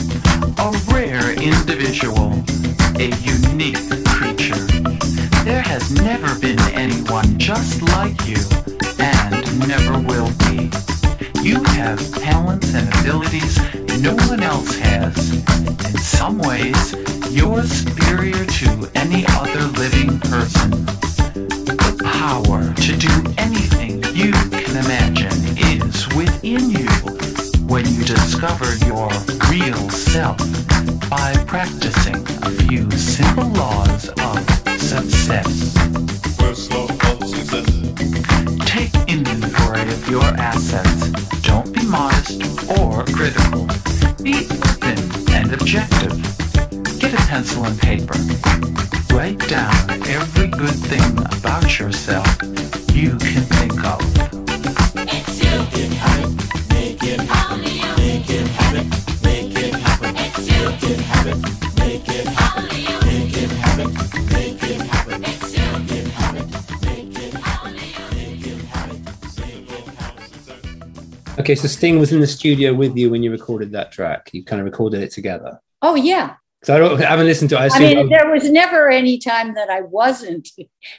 a 0.58 0.72
rare 0.92 1.32
individual, 1.32 2.32
a 2.98 3.12
unique 3.22 3.78
creature. 4.08 4.66
There 5.44 5.62
has 5.62 5.92
never 5.92 6.40
been 6.40 6.60
anyone 6.74 7.38
just 7.38 7.82
like 7.82 8.28
you, 8.28 8.38
and 9.00 9.68
never 9.68 10.00
will 10.00 10.32
be. 10.48 10.70
You 11.42 11.64
have 11.64 12.00
talents 12.16 12.74
and 12.74 12.88
abilities 13.00 13.60
no 14.00 14.16
one 14.28 14.44
else 14.44 14.76
has. 14.78 15.32
In 15.32 15.98
some 15.98 16.38
ways, 16.40 16.94
you're 17.32 17.64
superior 17.64 18.46
to 18.46 18.90
any 18.96 19.26
other 19.30 19.62
living 19.80 20.20
person. 20.20 20.72
The 21.66 22.02
power 22.04 22.74
to 22.74 22.98
do 22.98 23.34
anything 23.38 24.04
you 24.14 24.32
can 24.32 24.78
imagine 24.78 25.58
is 25.58 26.08
within 26.16 26.70
you 26.70 27.25
when 27.76 27.94
you 27.94 28.06
discover 28.06 28.74
your 28.86 29.10
real 29.52 29.90
self 29.90 30.38
by 31.10 31.34
practicing 31.46 32.16
a 32.44 32.50
few 32.50 32.90
simple 32.92 33.50
laws 33.50 34.08
of 34.08 34.40
success. 34.80 35.76
First 36.38 36.72
law 36.72 36.88
of 36.88 37.28
success. 37.28 37.68
Take 38.66 38.94
inventory 39.10 39.82
of 39.82 40.10
your 40.10 40.24
assets. 40.24 41.10
Don't 41.42 41.74
be 41.74 41.84
modest 41.86 42.40
or 42.80 43.04
critical. 43.08 43.68
Be 44.24 44.48
open 44.72 44.98
and 45.34 45.52
objective. 45.52 46.16
Get 46.98 47.14
a 47.14 47.28
pencil 47.28 47.66
and 47.66 47.78
paper. 47.78 48.18
Write 49.14 49.40
down 49.50 49.92
every 50.08 50.48
good 50.48 50.78
thing 50.92 51.18
about 51.18 51.78
yourself 51.78 52.26
you 52.94 53.18
can 53.18 53.44
think 53.44 53.84
of. 53.84 54.16
Okay, 71.46 71.54
so 71.54 71.68
Sting 71.68 72.00
was 72.00 72.12
in 72.12 72.22
the 72.22 72.26
studio 72.26 72.74
with 72.74 72.98
you 72.98 73.12
when 73.12 73.22
you 73.22 73.30
recorded 73.30 73.72
that 73.74 73.92
track. 73.92 74.32
You 74.34 74.44
kind 74.44 74.60
of 74.60 74.66
recorded 74.66 75.04
it 75.04 75.12
together. 75.12 75.60
Oh, 75.84 75.94
yeah. 75.94 76.38
So 76.64 76.76
I, 76.76 76.80
don't, 76.80 77.00
I 77.00 77.08
haven't 77.08 77.28
listened 77.28 77.52
to. 77.52 77.60
I 77.60 77.70
I 77.72 77.78
mean, 77.78 78.10
there 78.10 78.32
was 78.32 78.50
never 78.50 78.90
any 78.90 79.20
time 79.20 79.54
that 79.54 79.70
I 79.70 79.82
wasn't 79.82 80.50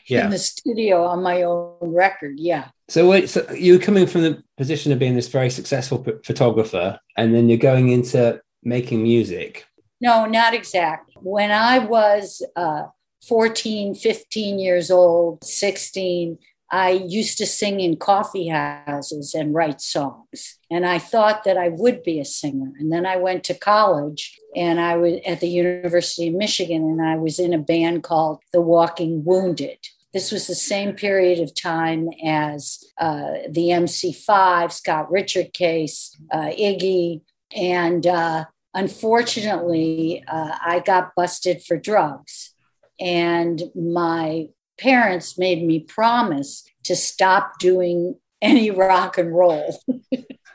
yeah. 0.07 0.25
in 0.25 0.31
the 0.31 0.39
studio 0.39 1.05
on 1.05 1.21
my 1.21 1.43
own 1.43 1.79
record. 1.81 2.39
Yeah. 2.39 2.69
So, 2.89 3.09
wait, 3.09 3.29
so 3.29 3.45
you 3.53 3.73
were 3.73 3.81
coming 3.81 4.07
from 4.07 4.23
the 4.23 4.41
position 4.57 4.93
of 4.93 5.01
being 5.01 5.17
this 5.17 5.27
very 5.27 5.51
successful 5.51 5.99
p- 5.99 6.13
photographer, 6.23 7.01
and 7.17 7.35
then 7.35 7.49
you're 7.49 7.59
going 7.59 7.89
into 7.89 8.41
making 8.63 9.03
music. 9.03 9.67
No, 10.01 10.27
not 10.27 10.55
exactly. 10.55 11.15
When 11.21 11.51
I 11.51 11.79
was 11.79 12.43
uh, 12.55 12.85
14, 13.27 13.95
15 13.95 14.59
years 14.59 14.91
old, 14.91 15.43
16, 15.45 16.39
I 16.71 16.91
used 16.91 17.39
to 17.39 17.47
sing 17.47 17.81
in 17.81 17.97
coffee 17.97 18.49
houses 18.49 19.35
and 19.35 19.55
write 19.55 19.81
songs. 19.81 20.59
And 20.71 20.85
I 20.85 20.99
thought 20.99 21.45
that 21.45 21.57
I 21.57 21.69
would 21.69 22.03
be 22.03 22.19
a 22.19 22.25
singer. 22.25 22.73
And 22.79 22.93
then 22.93 23.07
I 23.07 23.17
went 23.17 23.45
to 23.45 23.55
college 23.55 24.39
and 24.55 24.81
I 24.81 24.97
was 24.97 25.21
at 25.25 25.41
the 25.41 25.49
University 25.49 26.29
of 26.29 26.35
Michigan 26.35 26.83
and 26.83 27.01
I 27.01 27.17
was 27.17 27.39
in 27.39 27.55
a 27.55 27.59
band 27.59 28.03
called 28.03 28.41
The 28.53 28.61
Walking 28.61 29.25
Wounded. 29.25 29.79
This 30.13 30.33
was 30.33 30.47
the 30.47 30.55
same 30.55 30.95
period 30.95 31.39
of 31.41 31.55
time 31.55 32.09
as 32.25 32.83
uh, 32.99 33.33
the 33.49 33.69
MC5, 33.69 34.73
Scott 34.73 35.11
Richard 35.11 35.53
Case, 35.53 36.17
uh, 36.33 36.51
Iggy. 36.59 37.21
And 37.55 38.07
uh, 38.07 38.47
unfortunately, 38.77 40.23
uh, 40.29 40.57
I 40.65 40.81
got 40.81 41.15
busted 41.17 41.65
for 41.65 41.77
drugs. 41.77 42.55
And 43.01 43.61
my 43.75 44.49
parents 44.79 45.37
made 45.37 45.67
me 45.67 45.81
promise 45.81 46.65
to 46.85 46.95
stop 46.95 47.59
doing 47.59 48.17
any 48.41 48.71
rock 48.71 49.19
and 49.19 49.35
roll. 49.35 49.79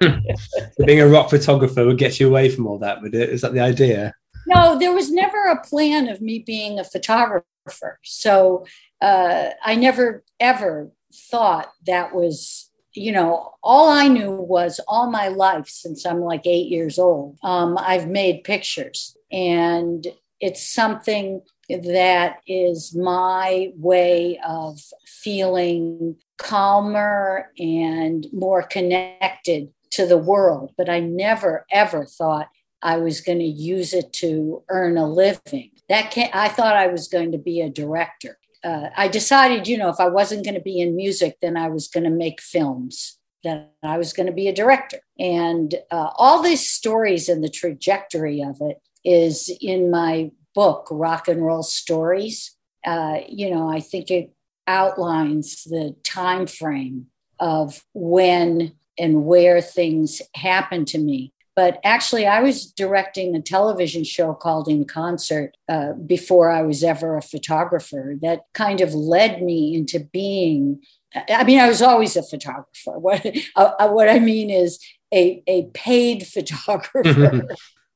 So 0.01 0.83
being 0.83 0.99
a 0.99 1.07
rock 1.07 1.29
photographer 1.29 1.85
would 1.85 1.99
get 1.99 2.19
you 2.19 2.27
away 2.27 2.49
from 2.49 2.65
all 2.65 2.79
that, 2.79 3.03
would 3.03 3.13
it? 3.13 3.29
Is 3.29 3.41
that 3.41 3.53
the 3.53 3.59
idea? 3.59 4.15
no, 4.47 4.77
there 4.77 4.93
was 4.93 5.11
never 5.11 5.43
a 5.43 5.61
plan 5.61 6.09
of 6.09 6.21
me 6.21 6.39
being 6.39 6.79
a 6.79 6.83
photographer. 6.83 7.99
So 8.03 8.65
uh, 9.01 9.49
I 9.63 9.75
never 9.75 10.23
ever 10.39 10.91
thought 11.13 11.71
that 11.85 12.15
was, 12.15 12.70
you 12.93 13.11
know, 13.11 13.53
all 13.63 13.89
I 13.89 14.07
knew 14.07 14.31
was 14.31 14.79
all 14.87 15.09
my 15.09 15.29
life 15.29 15.67
since 15.67 16.05
I'm 16.05 16.21
like 16.21 16.45
eight 16.45 16.67
years 16.67 16.99
old, 16.99 17.37
um, 17.43 17.77
I've 17.79 18.07
made 18.07 18.43
pictures. 18.43 19.15
And 19.31 20.05
it's 20.39 20.65
something 20.65 21.41
that 21.69 22.41
is 22.47 22.93
my 22.95 23.71
way 23.75 24.39
of 24.45 24.79
feeling 25.05 26.17
calmer 26.37 27.51
and 27.57 28.27
more 28.33 28.63
connected 28.63 29.69
to 29.91 30.05
the 30.05 30.17
world. 30.17 30.73
But 30.77 30.89
I 30.89 30.99
never, 30.99 31.65
ever 31.71 32.05
thought 32.05 32.49
I 32.81 32.97
was 32.97 33.21
going 33.21 33.39
to 33.39 33.45
use 33.45 33.93
it 33.93 34.11
to 34.13 34.63
earn 34.69 34.97
a 34.97 35.07
living. 35.07 35.71
That 35.87 36.13
I 36.33 36.49
thought 36.49 36.75
I 36.75 36.87
was 36.87 37.07
going 37.07 37.31
to 37.33 37.37
be 37.37 37.61
a 37.61 37.69
director. 37.69 38.37
Uh, 38.63 38.89
I 38.95 39.07
decided, 39.07 39.67
you 39.67 39.77
know, 39.77 39.89
if 39.89 39.99
I 39.99 40.07
wasn't 40.07 40.45
going 40.45 40.55
to 40.55 40.61
be 40.61 40.79
in 40.79 40.95
music, 40.95 41.37
then 41.41 41.57
I 41.57 41.69
was 41.69 41.87
going 41.87 42.03
to 42.03 42.09
make 42.09 42.41
films. 42.41 43.17
Then 43.43 43.67
I 43.81 43.97
was 43.97 44.13
going 44.13 44.27
to 44.27 44.33
be 44.33 44.47
a 44.47 44.53
director. 44.53 44.99
And 45.17 45.73
uh, 45.89 46.11
all 46.15 46.41
these 46.41 46.69
stories 46.69 47.27
and 47.27 47.43
the 47.43 47.49
trajectory 47.49 48.43
of 48.43 48.57
it 48.61 48.77
is 49.03 49.49
in 49.61 49.89
my 49.89 50.31
book, 50.53 50.87
Rock 50.91 51.27
and 51.27 51.43
Roll 51.43 51.63
Stories. 51.63 52.55
Uh, 52.85 53.19
you 53.27 53.49
know, 53.49 53.69
I 53.69 53.79
think 53.79 54.11
it 54.11 54.31
outlines 54.67 55.63
the 55.63 55.95
time 56.03 56.45
frame 56.45 57.07
of 57.39 57.83
when 57.93 58.73
and 58.97 59.25
where 59.25 59.61
things 59.61 60.21
happened 60.35 60.87
to 60.89 60.99
me. 60.99 61.33
But 61.55 61.79
actually, 61.83 62.25
I 62.25 62.41
was 62.41 62.65
directing 62.65 63.35
a 63.35 63.41
television 63.41 64.03
show 64.03 64.33
called 64.33 64.69
In 64.69 64.85
Concert 64.85 65.57
uh, 65.67 65.93
before 65.93 66.49
I 66.49 66.61
was 66.61 66.83
ever 66.83 67.17
a 67.17 67.21
photographer. 67.21 68.15
That 68.21 68.45
kind 68.53 68.79
of 68.79 68.93
led 68.93 69.41
me 69.41 69.75
into 69.75 69.99
being. 69.99 70.81
I 71.29 71.43
mean, 71.43 71.59
I 71.59 71.67
was 71.67 71.81
always 71.81 72.15
a 72.15 72.23
photographer. 72.23 72.67
What 72.99 73.25
uh, 73.55 73.89
what 73.89 74.07
I 74.09 74.19
mean 74.19 74.49
is 74.49 74.79
a 75.13 75.43
a 75.45 75.63
paid 75.73 76.25
photographer. 76.35 77.47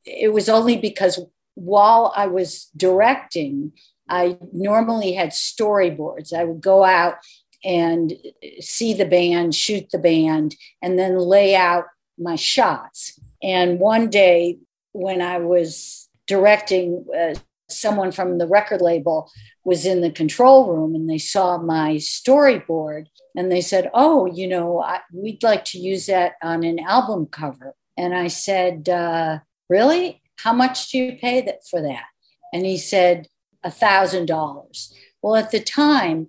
it 0.05 0.33
was 0.33 0.49
only 0.49 0.77
because 0.77 1.19
while 1.55 2.11
I 2.15 2.27
was 2.27 2.65
directing, 2.75 3.71
I 4.09 4.37
normally 4.51 5.13
had 5.13 5.29
storyboards. 5.29 6.33
I 6.33 6.43
would 6.43 6.61
go 6.61 6.83
out 6.83 7.15
and 7.63 8.13
see 8.59 8.93
the 8.93 9.05
band, 9.05 9.55
shoot 9.55 9.89
the 9.91 9.97
band, 9.97 10.55
and 10.81 10.99
then 10.99 11.17
lay 11.17 11.55
out 11.55 11.85
my 12.17 12.35
shots. 12.35 13.19
And 13.45 13.79
one 13.79 14.09
day 14.09 14.57
when 14.91 15.21
I 15.21 15.37
was 15.37 16.09
directing, 16.27 17.05
uh, 17.17 17.35
someone 17.69 18.11
from 18.11 18.39
the 18.39 18.47
record 18.47 18.81
label 18.81 19.31
was 19.63 19.85
in 19.85 20.01
the 20.01 20.11
control 20.11 20.73
room 20.73 20.95
and 20.95 21.09
they 21.09 21.17
saw 21.19 21.57
my 21.57 21.95
storyboard 21.95 23.05
and 23.35 23.51
they 23.51 23.61
said, 23.61 23.91
Oh, 23.93 24.25
you 24.25 24.47
know, 24.47 24.81
I, 24.81 25.01
we'd 25.13 25.43
like 25.43 25.63
to 25.65 25.77
use 25.77 26.07
that 26.07 26.33
on 26.41 26.63
an 26.63 26.79
album 26.79 27.27
cover. 27.27 27.75
And 27.95 28.15
I 28.15 28.27
said, 28.27 28.89
uh, 28.89 29.39
Really? 29.69 30.21
How 30.39 30.51
much 30.51 30.91
do 30.91 30.97
you 30.97 31.17
pay 31.17 31.41
that 31.41 31.65
for 31.69 31.81
that? 31.81 32.05
And 32.51 32.65
he 32.65 32.77
said, 32.77 33.27
a 33.65 33.71
thousand 33.71 34.27
dollars. 34.27 34.93
Well, 35.21 35.35
at 35.35 35.51
the 35.51 35.59
time, 35.59 36.27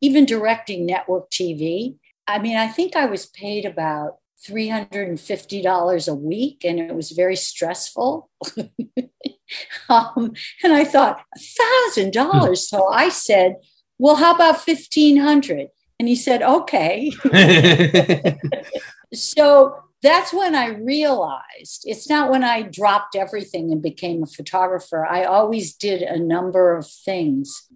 even 0.00 0.24
directing 0.24 0.86
network 0.86 1.30
TV, 1.30 1.96
I 2.26 2.38
mean, 2.38 2.56
I 2.56 2.68
think 2.68 2.96
I 2.96 3.06
was 3.06 3.26
paid 3.26 3.64
about 3.64 4.18
$350 4.44 6.08
a 6.08 6.14
week 6.14 6.64
and 6.64 6.78
it 6.78 6.94
was 6.94 7.12
very 7.12 7.36
stressful. 7.36 8.30
um, 9.88 10.32
and 10.62 10.72
I 10.72 10.84
thought, 10.84 11.22
$1,000. 11.96 12.56
So 12.58 12.86
I 12.88 13.08
said, 13.08 13.56
well, 13.98 14.16
how 14.16 14.34
about 14.34 14.66
1500 14.66 15.68
And 15.98 16.08
he 16.08 16.16
said, 16.16 16.42
okay. 16.42 17.12
so 19.14 19.76
that's 20.02 20.32
when 20.32 20.54
I 20.54 20.68
realized 20.68 21.84
it's 21.84 22.08
not 22.08 22.30
when 22.30 22.44
I 22.44 22.62
dropped 22.62 23.16
everything 23.16 23.72
and 23.72 23.82
became 23.82 24.22
a 24.22 24.26
photographer. 24.26 25.06
I 25.06 25.24
always 25.24 25.74
did 25.74 26.02
a 26.02 26.18
number 26.18 26.76
of 26.76 26.86
things 26.86 27.68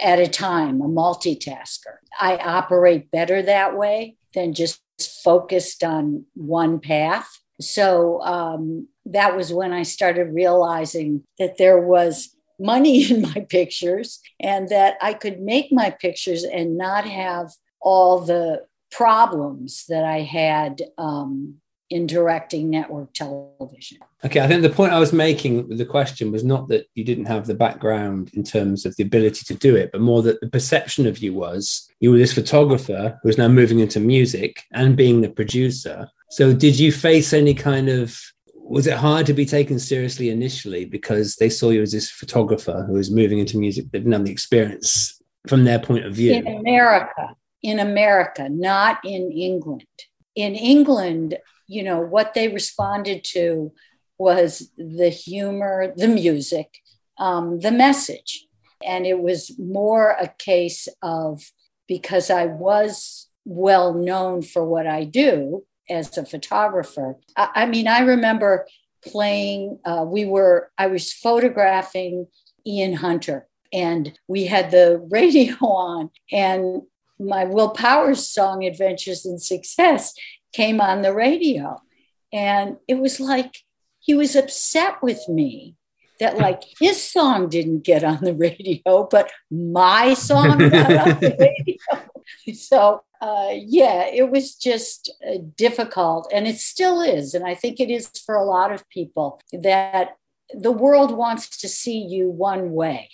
at 0.00 0.18
a 0.18 0.28
time, 0.28 0.80
a 0.82 0.88
multitasker. 0.88 1.96
I 2.20 2.36
operate 2.36 3.10
better 3.10 3.42
that 3.42 3.76
way 3.76 4.16
than 4.34 4.52
just 4.52 4.83
focused 5.06 5.82
on 5.84 6.24
one 6.34 6.80
path. 6.80 7.28
So 7.60 8.20
um, 8.22 8.88
that 9.06 9.36
was 9.36 9.52
when 9.52 9.72
I 9.72 9.82
started 9.82 10.34
realizing 10.34 11.22
that 11.38 11.58
there 11.58 11.80
was 11.80 12.34
money 12.58 13.04
in 13.10 13.22
my 13.22 13.46
pictures 13.48 14.20
and 14.40 14.68
that 14.68 14.96
I 15.00 15.14
could 15.14 15.40
make 15.40 15.72
my 15.72 15.90
pictures 15.90 16.44
and 16.44 16.76
not 16.76 17.04
have 17.04 17.52
all 17.80 18.20
the 18.20 18.66
problems 18.90 19.84
that 19.88 20.04
I 20.04 20.20
had 20.20 20.80
um, 20.98 21.56
in 21.94 22.08
directing 22.08 22.68
network 22.68 23.12
television. 23.12 23.98
Okay, 24.24 24.40
I 24.40 24.48
think 24.48 24.62
the 24.62 24.68
point 24.68 24.92
I 24.92 24.98
was 24.98 25.12
making 25.12 25.68
with 25.68 25.78
the 25.78 25.86
question 25.86 26.32
was 26.32 26.42
not 26.42 26.66
that 26.66 26.88
you 26.96 27.04
didn't 27.04 27.26
have 27.26 27.46
the 27.46 27.54
background 27.54 28.32
in 28.34 28.42
terms 28.42 28.84
of 28.84 28.96
the 28.96 29.04
ability 29.04 29.44
to 29.44 29.54
do 29.54 29.76
it, 29.76 29.92
but 29.92 30.00
more 30.00 30.20
that 30.22 30.40
the 30.40 30.48
perception 30.48 31.06
of 31.06 31.18
you 31.18 31.32
was 31.32 31.88
you 32.00 32.10
were 32.10 32.18
this 32.18 32.32
photographer 32.32 33.16
who 33.22 33.28
was 33.28 33.38
now 33.38 33.46
moving 33.46 33.78
into 33.78 34.00
music 34.00 34.64
and 34.72 34.96
being 34.96 35.20
the 35.20 35.30
producer. 35.30 36.08
So, 36.30 36.52
did 36.52 36.80
you 36.80 36.90
face 36.90 37.32
any 37.32 37.54
kind 37.54 37.88
of 37.88 38.20
was 38.56 38.88
it 38.88 38.96
hard 38.96 39.26
to 39.26 39.32
be 39.32 39.46
taken 39.46 39.78
seriously 39.78 40.30
initially 40.30 40.84
because 40.86 41.36
they 41.36 41.48
saw 41.48 41.70
you 41.70 41.80
as 41.80 41.92
this 41.92 42.10
photographer 42.10 42.84
who 42.88 42.94
was 42.94 43.12
moving 43.12 43.38
into 43.38 43.56
music 43.56 43.84
they 43.92 43.98
didn't 43.98 44.14
have 44.14 44.24
the 44.24 44.32
experience 44.32 45.22
from 45.46 45.62
their 45.62 45.78
point 45.78 46.04
of 46.06 46.12
view? 46.12 46.32
In 46.32 46.48
America, 46.48 47.36
in 47.62 47.78
America, 47.78 48.48
not 48.48 48.98
in 49.04 49.30
England. 49.30 49.86
In 50.34 50.56
England, 50.56 51.38
you 51.66 51.82
know, 51.82 52.00
what 52.00 52.34
they 52.34 52.48
responded 52.48 53.24
to 53.24 53.72
was 54.18 54.70
the 54.76 55.08
humor, 55.08 55.92
the 55.96 56.08
music, 56.08 56.78
um, 57.18 57.60
the 57.60 57.70
message. 57.70 58.46
And 58.84 59.06
it 59.06 59.20
was 59.20 59.58
more 59.58 60.10
a 60.10 60.28
case 60.28 60.88
of 61.02 61.42
because 61.88 62.30
I 62.30 62.46
was 62.46 63.28
well 63.44 63.94
known 63.94 64.42
for 64.42 64.64
what 64.64 64.86
I 64.86 65.04
do 65.04 65.64
as 65.88 66.16
a 66.16 66.24
photographer. 66.24 67.16
I, 67.36 67.48
I 67.54 67.66
mean, 67.66 67.88
I 67.88 68.00
remember 68.00 68.66
playing, 69.04 69.78
uh, 69.84 70.04
we 70.06 70.24
were, 70.24 70.70
I 70.78 70.86
was 70.86 71.12
photographing 71.12 72.26
Ian 72.66 72.94
Hunter 72.94 73.46
and 73.72 74.18
we 74.28 74.46
had 74.46 74.70
the 74.70 75.06
radio 75.10 75.54
on 75.60 76.10
and 76.32 76.82
my 77.18 77.44
Will 77.44 77.70
Powers 77.70 78.28
song, 78.28 78.64
Adventures 78.64 79.24
in 79.24 79.38
Success, 79.38 80.14
came 80.54 80.80
on 80.80 81.02
the 81.02 81.14
radio. 81.14 81.80
And 82.32 82.76
it 82.88 82.98
was 82.98 83.20
like 83.20 83.58
he 84.00 84.14
was 84.14 84.36
upset 84.36 85.02
with 85.02 85.28
me 85.28 85.76
that 86.20 86.38
like 86.46 86.62
his 86.78 87.02
song 87.02 87.48
didn't 87.48 87.84
get 87.84 88.04
on 88.04 88.20
the 88.22 88.34
radio, 88.34 89.08
but 89.10 89.30
my 89.50 90.14
song 90.14 90.58
got 90.58 91.08
on 91.08 91.20
the 91.20 91.36
radio. 91.40 92.54
So 92.54 93.02
uh, 93.20 93.50
yeah, 93.54 94.06
it 94.06 94.30
was 94.30 94.54
just 94.54 95.10
uh, 95.26 95.38
difficult, 95.56 96.30
and 96.32 96.46
it 96.46 96.58
still 96.58 97.00
is, 97.00 97.32
and 97.32 97.46
I 97.46 97.54
think 97.54 97.80
it 97.80 97.88
is 97.90 98.10
for 98.26 98.34
a 98.34 98.44
lot 98.44 98.70
of 98.70 98.86
people 98.90 99.40
that 99.52 100.16
the 100.52 100.72
world 100.72 101.10
wants 101.16 101.56
to 101.58 101.68
see 101.68 101.98
you 101.98 102.28
one 102.28 102.72
way. 102.72 103.08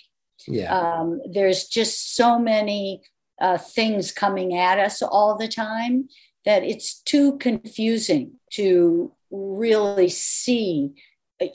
Yeah. 0.47 0.77
Um, 0.77 1.21
there's 1.31 1.65
just 1.65 2.15
so 2.15 2.37
many 2.37 3.03
uh, 3.39 3.57
things 3.57 4.11
coming 4.11 4.57
at 4.57 4.79
us 4.79 5.01
all 5.01 5.37
the 5.37 5.47
time 5.47 6.09
that 6.45 6.63
it's 6.63 7.01
too 7.01 7.37
confusing 7.37 8.33
to 8.53 9.11
really 9.29 10.09
see 10.09 10.91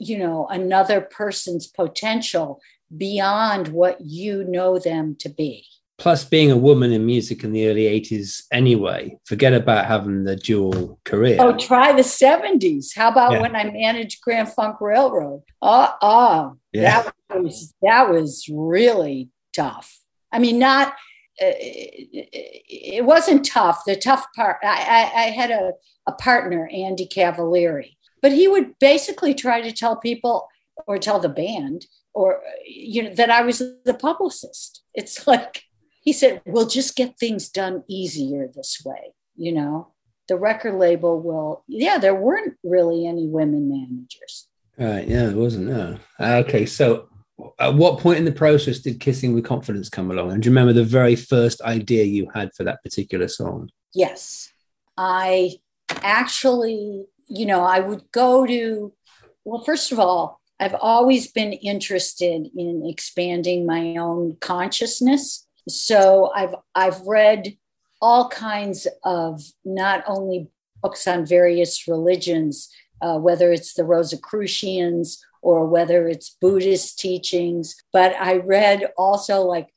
you 0.00 0.18
know 0.18 0.46
another 0.48 1.00
person's 1.00 1.66
potential 1.66 2.60
beyond 2.96 3.68
what 3.68 4.00
you 4.00 4.44
know 4.44 4.78
them 4.78 5.16
to 5.20 5.28
be 5.28 5.64
Plus, 5.98 6.26
being 6.26 6.50
a 6.50 6.58
woman 6.58 6.92
in 6.92 7.06
music 7.06 7.42
in 7.42 7.52
the 7.52 7.66
early 7.68 7.84
80s 7.84 8.42
anyway, 8.52 9.16
forget 9.24 9.54
about 9.54 9.86
having 9.86 10.24
the 10.24 10.36
dual 10.36 11.00
career. 11.04 11.38
oh 11.40 11.56
try 11.56 11.92
the 11.92 12.02
70s 12.02 12.94
how 12.96 13.08
about 13.08 13.32
Yeah. 13.32 13.40
when 13.42 13.56
i 13.56 13.64
managed 13.64 14.20
grand 14.22 14.48
funk 14.50 14.80
railroad 14.80 15.42
uh 15.62 15.92
uh 16.02 16.50
Yeah. 16.72 17.02
that 17.30 17.42
was 17.42 17.72
that 17.82 18.10
was 18.10 18.46
really 18.52 19.30
tough 19.54 19.98
i 20.32 20.38
mean 20.38 20.58
not 20.58 20.94
it 21.38 23.04
wasn't 23.04 23.44
tough 23.44 23.82
the 23.86 23.96
tough 23.96 24.26
part 24.34 24.56
i 24.62 25.10
i, 25.14 25.30
had 25.30 25.50
a, 25.50 25.72
a 26.06 26.12
partner 26.12 26.68
andy 26.72 27.06
cavalieri 27.06 27.96
but 28.22 28.32
he 28.32 28.48
would 28.48 28.78
basically 28.78 29.34
try 29.34 29.60
to 29.60 29.72
tell 29.72 29.96
people 29.96 30.48
or 30.86 30.98
tell 30.98 31.18
the 31.18 31.28
band 31.28 31.86
or 32.14 32.40
you 32.66 33.02
know 33.02 33.14
that 33.14 33.30
i 33.30 33.42
was 33.42 33.58
the 33.84 33.94
publicist 33.94 34.82
it's 34.94 35.26
like 35.26 35.62
he 36.00 36.12
said 36.12 36.40
we'll 36.46 36.66
just 36.66 36.96
get 36.96 37.18
things 37.18 37.48
done 37.48 37.82
easier 37.88 38.48
this 38.54 38.82
way 38.84 39.12
you 39.36 39.52
know 39.52 39.92
the 40.28 40.36
record 40.36 40.74
label 40.74 41.20
will 41.20 41.62
yeah 41.68 41.98
there 41.98 42.14
weren't 42.14 42.54
really 42.64 43.06
any 43.06 43.26
women 43.26 43.68
managers 43.68 44.48
Right, 44.78 45.08
yeah, 45.08 45.30
it 45.30 45.36
wasn't. 45.36 45.68
No. 45.68 45.98
Uh, 46.20 46.42
Okay, 46.46 46.66
so 46.66 47.08
at 47.58 47.74
what 47.74 48.00
point 48.00 48.18
in 48.18 48.24
the 48.24 48.32
process 48.32 48.78
did 48.78 49.00
Kissing 49.00 49.34
with 49.34 49.44
Confidence 49.44 49.88
come 49.88 50.10
along? 50.10 50.32
And 50.32 50.42
do 50.42 50.48
you 50.48 50.50
remember 50.50 50.72
the 50.72 50.84
very 50.84 51.16
first 51.16 51.60
idea 51.62 52.04
you 52.04 52.28
had 52.34 52.50
for 52.54 52.64
that 52.64 52.82
particular 52.82 53.28
song? 53.28 53.70
Yes. 53.94 54.50
I 54.96 55.56
actually, 55.90 57.04
you 57.28 57.46
know, 57.46 57.62
I 57.62 57.80
would 57.80 58.10
go 58.12 58.46
to, 58.46 58.92
well, 59.44 59.62
first 59.64 59.92
of 59.92 59.98
all, 59.98 60.40
I've 60.58 60.76
always 60.80 61.30
been 61.30 61.52
interested 61.52 62.48
in 62.56 62.82
expanding 62.86 63.66
my 63.66 63.96
own 63.96 64.38
consciousness. 64.40 65.46
So 65.68 66.30
I've 66.34 66.54
I've 66.74 67.00
read 67.02 67.56
all 68.00 68.28
kinds 68.28 68.86
of 69.04 69.42
not 69.64 70.04
only 70.06 70.48
books 70.82 71.06
on 71.06 71.26
various 71.26 71.86
religions, 71.88 72.70
uh, 73.02 73.18
whether 73.18 73.52
it's 73.52 73.74
the 73.74 73.84
Rosicrucians 73.84 75.22
or 75.42 75.66
whether 75.66 76.08
it's 76.08 76.36
Buddhist 76.40 76.98
teachings, 76.98 77.76
but 77.92 78.14
I 78.16 78.36
read 78.36 78.90
also 78.96 79.42
like 79.42 79.68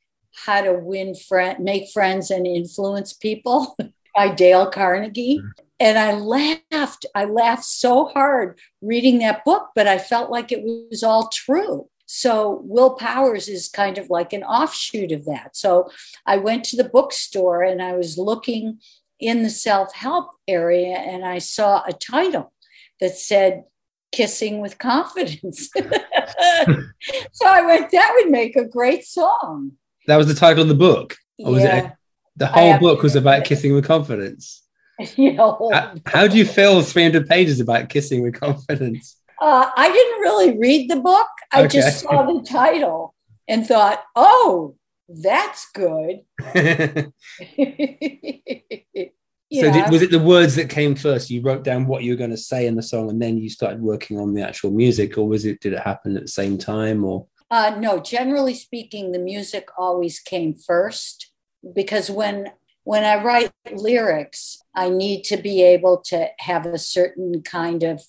how 0.44 0.62
to 0.62 0.74
win 0.74 1.14
friend, 1.14 1.62
make 1.62 1.90
friends 1.92 2.30
and 2.30 2.46
influence 2.46 3.12
people 3.12 3.76
by 4.16 4.28
Dale 4.28 4.70
Carnegie. 4.70 5.40
and 5.78 5.98
I 5.98 6.12
laughed. 6.12 7.06
I 7.14 7.24
laughed 7.24 7.64
so 7.64 8.06
hard 8.06 8.58
reading 8.80 9.18
that 9.18 9.44
book, 9.44 9.68
but 9.74 9.86
I 9.86 9.98
felt 9.98 10.30
like 10.30 10.52
it 10.52 10.62
was 10.62 11.02
all 11.02 11.28
true. 11.28 11.88
So 12.06 12.62
Will 12.64 12.94
Powers 12.96 13.48
is 13.48 13.68
kind 13.68 13.96
of 13.96 14.10
like 14.10 14.32
an 14.32 14.42
offshoot 14.42 15.12
of 15.12 15.26
that. 15.26 15.54
So 15.54 15.88
I 16.26 16.38
went 16.38 16.64
to 16.64 16.76
the 16.76 16.88
bookstore 16.88 17.62
and 17.62 17.80
I 17.80 17.92
was 17.92 18.18
looking 18.18 18.80
in 19.20 19.44
the 19.44 19.50
self-help 19.50 20.30
area 20.48 20.96
and 20.96 21.24
I 21.24 21.38
saw 21.38 21.84
a 21.86 21.92
title 21.92 22.52
that 23.00 23.16
said 23.16 23.62
kissing 24.12 24.60
with 24.60 24.78
confidence. 24.78 25.68
so 27.32 27.46
I 27.46 27.62
went, 27.64 27.90
that 27.92 28.12
would 28.16 28.30
make 28.30 28.56
a 28.56 28.64
great 28.64 29.04
song. 29.04 29.72
That 30.06 30.16
was 30.16 30.26
the 30.28 30.34
title 30.34 30.62
of 30.62 30.68
the 30.68 30.74
book. 30.74 31.16
Or 31.38 31.52
was 31.52 31.64
it 31.64 31.68
Yeah. 31.68 31.92
the 32.36 32.46
whole 32.46 32.78
book 32.78 33.02
was 33.02 33.16
about 33.16 33.44
kissing 33.44 33.74
with 33.74 33.84
confidence? 33.84 34.62
you 35.16 35.32
know, 35.34 35.70
How, 35.72 35.94
how 36.06 36.26
do 36.26 36.36
you 36.36 36.44
fill 36.44 36.82
300 36.82 37.28
pages 37.28 37.60
about 37.60 37.88
kissing 37.88 38.22
with 38.22 38.34
confidence? 38.34 39.16
Uh, 39.40 39.70
I 39.74 39.90
didn't 39.90 40.20
really 40.20 40.58
read 40.58 40.90
the 40.90 40.96
book. 40.96 41.26
I 41.52 41.62
Okay. 41.62 41.78
just 41.80 42.00
saw 42.00 42.24
the 42.30 42.42
title 42.46 43.14
and 43.48 43.66
thought, 43.66 44.02
oh, 44.14 44.76
that's 45.08 45.68
good. 45.72 46.20
So 49.52 49.72
did, 49.72 49.90
was 49.90 50.02
it 50.02 50.12
the 50.12 50.18
words 50.20 50.54
that 50.54 50.70
came 50.70 50.94
first? 50.94 51.28
You 51.28 51.42
wrote 51.42 51.64
down 51.64 51.86
what 51.86 52.04
you 52.04 52.12
were 52.12 52.18
going 52.18 52.30
to 52.30 52.36
say 52.36 52.66
in 52.66 52.76
the 52.76 52.82
song, 52.82 53.10
and 53.10 53.20
then 53.20 53.36
you 53.36 53.50
started 53.50 53.80
working 53.80 54.18
on 54.18 54.32
the 54.32 54.42
actual 54.42 54.70
music, 54.70 55.18
or 55.18 55.26
was 55.26 55.44
it? 55.44 55.60
Did 55.60 55.72
it 55.72 55.80
happen 55.80 56.16
at 56.16 56.22
the 56.22 56.28
same 56.28 56.56
time? 56.56 57.04
Or 57.04 57.26
Uh, 57.50 57.76
no, 57.78 57.98
generally 57.98 58.54
speaking, 58.54 59.10
the 59.10 59.18
music 59.18 59.68
always 59.76 60.20
came 60.20 60.54
first 60.54 61.32
because 61.74 62.10
when 62.10 62.52
when 62.84 63.04
I 63.04 63.22
write 63.22 63.52
lyrics, 63.72 64.62
I 64.74 64.88
need 64.88 65.24
to 65.24 65.36
be 65.36 65.62
able 65.62 65.98
to 66.06 66.28
have 66.38 66.66
a 66.66 66.78
certain 66.78 67.42
kind 67.42 67.82
of 67.82 68.02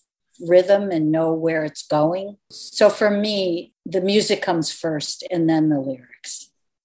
rhythm 0.48 0.92
and 0.92 1.12
know 1.12 1.34
where 1.34 1.64
it's 1.64 1.86
going. 1.86 2.38
So 2.50 2.90
for 2.90 3.10
me, 3.10 3.74
the 3.86 4.02
music 4.02 4.42
comes 4.42 4.72
first 4.72 5.24
and 5.30 5.50
then 5.50 5.70
the 5.70 5.80
lyrics. 5.80 6.11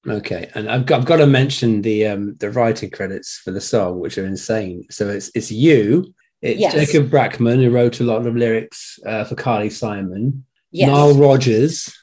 Okay, 0.09 0.51
and 0.55 0.71
I've 0.71 0.87
got, 0.87 1.01
I've 1.01 1.07
got 1.07 1.17
to 1.17 1.27
mention 1.27 1.83
the 1.83 2.07
um, 2.07 2.35
the 2.37 2.51
writing 2.51 2.91
credits 2.91 3.39
for 3.39 3.51
the 3.51 3.61
song, 3.61 4.01
which 4.01 4.19
are 4.19 4.27
insane. 4.27 4.85
So 4.91 5.09
it's 5.09 5.31
it's 5.35 5.51
you, 5.51 6.15
it's 6.43 6.61
Yes. 6.61 6.75
Jacob 6.75 7.11
Brackman 7.11 7.63
who 7.63 7.71
wrote 7.71 8.01
a 8.01 8.05
lot 8.05 8.27
of 8.27 8.37
lyrics 8.37 8.99
uh, 9.07 9.25
for 9.25 9.35
Carly 9.35 9.71
Simon, 9.71 10.45
Yes. 10.71 10.89
Nile 10.89 11.15
Rodgers, 11.15 11.95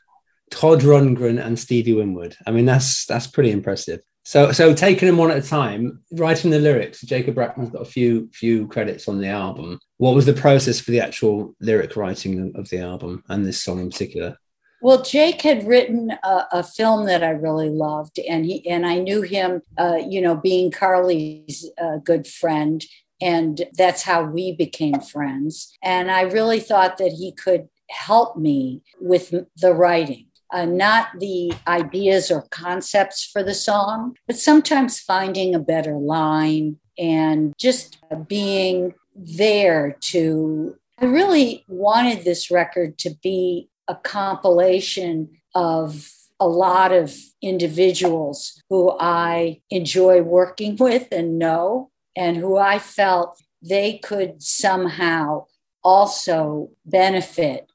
Todd 0.51 0.81
Rundgren, 0.81 1.43
and 1.43 1.57
Stevie 1.57 1.93
Winwood. 1.93 2.35
I 2.45 2.51
mean, 2.51 2.65
that's 2.65 3.05
that's 3.05 3.27
pretty 3.27 3.51
impressive. 3.51 4.01
So 4.25 4.51
so 4.53 4.73
taking 4.73 5.07
them 5.07 5.17
one 5.17 5.31
at 5.31 5.43
a 5.43 5.47
time, 5.47 6.01
writing 6.13 6.51
the 6.51 6.59
lyrics. 6.59 7.01
Jacob 7.01 7.35
Brackman's 7.35 7.71
got 7.71 7.81
a 7.81 7.85
few 7.85 8.29
few 8.33 8.67
credits 8.67 9.07
on 9.07 9.19
the 9.19 9.27
album. 9.27 9.79
What 9.97 10.15
was 10.15 10.25
the 10.25 10.33
process 10.33 10.79
for 10.79 10.91
the 10.91 11.01
actual 11.01 11.55
lyric 11.59 11.95
writing 11.95 12.53
of 12.55 12.69
the 12.69 12.79
album 12.79 13.23
and 13.27 13.45
this 13.45 13.61
song 13.61 13.79
in 13.79 13.89
particular? 13.89 14.37
Well, 14.83 15.01
Jake 15.01 15.43
had 15.43 15.65
written 15.65 16.11
a, 16.11 16.47
a 16.51 16.61
film 16.61 17.05
that 17.05 17.23
I 17.23 17.29
really 17.29 17.69
loved, 17.69 18.19
and 18.19 18.45
he 18.45 18.67
and 18.67 18.85
I 18.85 18.97
knew 18.99 19.21
him, 19.21 19.61
uh, 19.77 19.99
you 20.05 20.19
know, 20.19 20.35
being 20.35 20.71
Carly's 20.71 21.71
uh, 21.81 21.99
good 22.03 22.27
friend, 22.27 22.83
and 23.21 23.61
that's 23.77 24.03
how 24.03 24.23
we 24.23 24.51
became 24.51 24.99
friends. 24.99 25.71
And 25.81 26.11
I 26.11 26.23
really 26.23 26.59
thought 26.59 26.97
that 26.97 27.13
he 27.13 27.31
could 27.31 27.69
help 27.89 28.35
me 28.35 28.81
with 28.99 29.33
the 29.55 29.73
writing, 29.73 30.25
uh, 30.51 30.65
not 30.65 31.17
the 31.17 31.53
ideas 31.65 32.29
or 32.29 32.41
concepts 32.51 33.23
for 33.23 33.41
the 33.41 33.53
song, 33.53 34.17
but 34.27 34.35
sometimes 34.35 34.99
finding 34.99 35.55
a 35.55 35.59
better 35.59 35.95
line 35.95 36.75
and 36.97 37.53
just 37.57 37.99
being 38.27 38.95
there 39.15 39.95
to. 40.11 40.75
I 40.99 41.05
really 41.05 41.63
wanted 41.69 42.23
this 42.23 42.51
record 42.51 42.97
to 42.99 43.15
be 43.23 43.69
a 43.87 43.95
compilation 43.95 45.29
of 45.55 46.09
a 46.39 46.47
lot 46.47 46.91
of 46.91 47.15
individuals 47.41 48.61
who 48.69 48.95
I 48.99 49.61
enjoy 49.69 50.21
working 50.21 50.75
with 50.79 51.07
and 51.11 51.37
know, 51.39 51.91
and 52.15 52.37
who 52.37 52.57
I 52.57 52.79
felt 52.79 53.41
they 53.61 53.97
could 53.99 54.43
somehow 54.43 55.45
also 55.83 56.69
benefit 56.85 57.67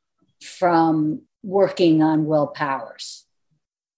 from 0.42 1.22
working 1.42 2.02
on 2.02 2.26
Will 2.26 2.46
Powers. 2.46 3.24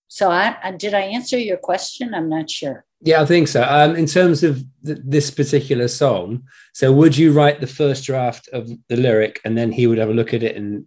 So, 0.08 0.30
I, 0.30 0.56
I- 0.62 0.72
did 0.72 0.94
I 0.94 1.02
answer 1.02 1.38
your 1.38 1.56
question? 1.56 2.14
I'm 2.14 2.28
not 2.28 2.50
sure. 2.50 2.84
Yeah, 3.02 3.22
I 3.22 3.26
think 3.26 3.48
so. 3.48 3.62
Um, 3.62 3.96
in 3.96 4.06
terms 4.06 4.42
of 4.42 4.62
th- 4.84 4.98
this 5.02 5.30
particular 5.30 5.88
song, 5.88 6.42
so 6.74 6.92
would 6.92 7.16
you 7.16 7.32
write 7.32 7.60
the 7.60 7.66
first 7.66 8.04
draft 8.04 8.48
of 8.52 8.68
the 8.88 8.96
lyric 8.96 9.40
and 9.44 9.56
then 9.56 9.72
he 9.72 9.86
would 9.86 9.96
have 9.98 10.10
a 10.10 10.14
look 10.14 10.34
at 10.34 10.42
it 10.42 10.54
and 10.56 10.84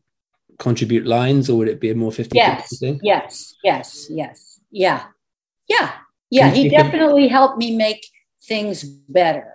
contribute 0.59 1.05
lines, 1.05 1.49
or 1.49 1.57
would 1.57 1.67
it 1.67 1.79
be 1.79 1.89
a 1.89 1.95
more 1.95 2.11
50 2.11 2.37
Yes, 2.37 2.79
thing? 2.79 2.99
yes, 3.03 3.55
yes, 3.63 4.07
yes. 4.09 4.59
Yeah, 4.71 5.03
yeah, 5.67 5.91
yeah. 6.29 6.49
He 6.49 6.69
definitely 6.69 7.27
helped 7.27 7.57
me 7.57 7.75
make 7.75 8.05
things 8.41 8.83
better. 8.83 9.53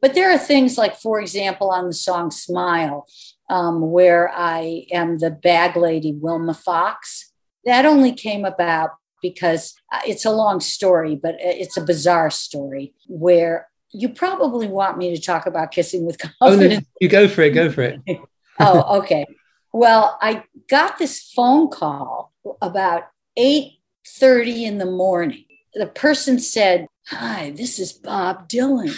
But 0.00 0.14
there 0.14 0.30
are 0.32 0.38
things 0.38 0.78
like, 0.78 0.96
for 0.96 1.20
example, 1.20 1.70
on 1.70 1.86
the 1.86 1.94
song 1.94 2.30
Smile, 2.30 3.06
um, 3.50 3.90
where 3.90 4.30
I 4.32 4.86
am 4.92 5.18
the 5.18 5.30
bag 5.30 5.76
lady, 5.76 6.12
Wilma 6.12 6.54
Fox. 6.54 7.32
That 7.64 7.84
only 7.84 8.12
came 8.12 8.44
about 8.44 8.90
because 9.20 9.74
uh, 9.92 10.00
it's 10.06 10.24
a 10.24 10.30
long 10.30 10.60
story, 10.60 11.16
but 11.16 11.36
it's 11.38 11.76
a 11.76 11.84
bizarre 11.84 12.30
story 12.30 12.94
where 13.08 13.68
you 13.90 14.08
probably 14.08 14.68
want 14.68 14.98
me 14.98 15.14
to 15.14 15.20
talk 15.20 15.46
about 15.46 15.70
kissing 15.70 16.04
with 16.06 16.20
Oh, 16.40 16.54
no, 16.54 16.78
you 17.00 17.08
go 17.08 17.26
for 17.26 17.42
it, 17.42 17.50
go 17.50 17.70
for 17.70 17.82
it. 17.82 18.00
oh, 18.60 18.98
okay. 18.98 19.26
Well, 19.72 20.18
I 20.20 20.44
got 20.68 20.98
this 20.98 21.32
phone 21.34 21.68
call 21.68 22.32
about 22.62 23.04
8:30 23.36 24.64
in 24.64 24.78
the 24.78 24.86
morning. 24.86 25.44
The 25.74 25.86
person 25.86 26.38
said, 26.38 26.86
"Hi, 27.08 27.50
this 27.50 27.78
is 27.78 27.92
Bob 27.92 28.48
Dylan." 28.48 28.96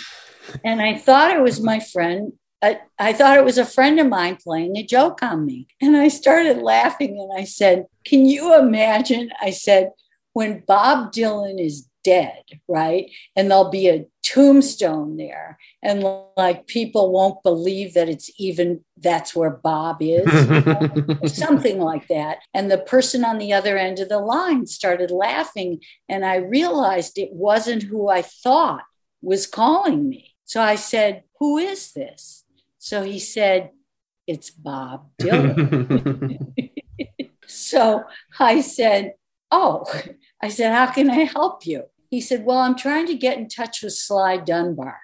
And 0.64 0.80
I 0.80 0.96
thought 0.96 1.36
it 1.36 1.42
was 1.42 1.60
my 1.60 1.80
friend. 1.80 2.32
I, 2.62 2.80
I 2.98 3.12
thought 3.12 3.38
it 3.38 3.44
was 3.44 3.58
a 3.58 3.64
friend 3.64 3.98
of 4.00 4.08
mine 4.08 4.36
playing 4.36 4.76
a 4.76 4.82
joke 4.82 5.22
on 5.22 5.46
me. 5.46 5.66
And 5.80 5.96
I 5.96 6.08
started 6.08 6.58
laughing 6.58 7.18
and 7.18 7.32
I 7.38 7.44
said, 7.44 7.86
Can 8.04 8.26
you 8.26 8.58
imagine? 8.58 9.30
I 9.40 9.50
said, 9.50 9.92
when 10.32 10.62
Bob 10.66 11.12
Dylan 11.12 11.60
is 11.60 11.88
dead, 12.02 12.42
right? 12.68 13.10
And 13.36 13.50
there'll 13.50 13.70
be 13.70 13.88
a 13.88 14.06
tombstone 14.22 15.16
there. 15.16 15.58
And 15.82 16.04
like 16.36 16.66
people 16.66 17.12
won't 17.12 17.42
believe 17.42 17.94
that 17.94 18.08
it's 18.08 18.30
even 18.38 18.84
that's 18.96 19.34
where 19.34 19.50
Bob 19.50 19.98
is, 20.00 20.26
you 20.32 20.60
know, 20.60 21.18
something 21.26 21.80
like 21.80 22.08
that. 22.08 22.38
And 22.54 22.70
the 22.70 22.78
person 22.78 23.24
on 23.24 23.38
the 23.38 23.52
other 23.52 23.76
end 23.76 23.98
of 23.98 24.08
the 24.08 24.18
line 24.18 24.66
started 24.66 25.10
laughing. 25.10 25.80
And 26.08 26.24
I 26.24 26.36
realized 26.36 27.18
it 27.18 27.32
wasn't 27.32 27.84
who 27.84 28.08
I 28.08 28.22
thought 28.22 28.84
was 29.22 29.46
calling 29.46 30.08
me. 30.08 30.34
So 30.44 30.62
I 30.62 30.76
said, 30.76 31.24
Who 31.38 31.58
is 31.58 31.92
this? 31.92 32.44
So 32.78 33.02
he 33.02 33.18
said, 33.18 33.70
It's 34.26 34.50
Bob 34.50 35.10
Dylan. 35.20 36.52
so 37.46 38.04
I 38.38 38.60
said, 38.60 39.14
Oh, 39.50 39.84
I 40.42 40.48
said, 40.48 40.72
How 40.72 40.92
can 40.92 41.10
I 41.10 41.24
help 41.24 41.66
you? 41.66 41.84
He 42.10 42.20
said, 42.20 42.44
Well, 42.44 42.58
I'm 42.58 42.76
trying 42.76 43.06
to 43.06 43.14
get 43.14 43.38
in 43.38 43.48
touch 43.48 43.82
with 43.82 43.94
Sly 43.94 44.38
Dunbar. 44.38 44.98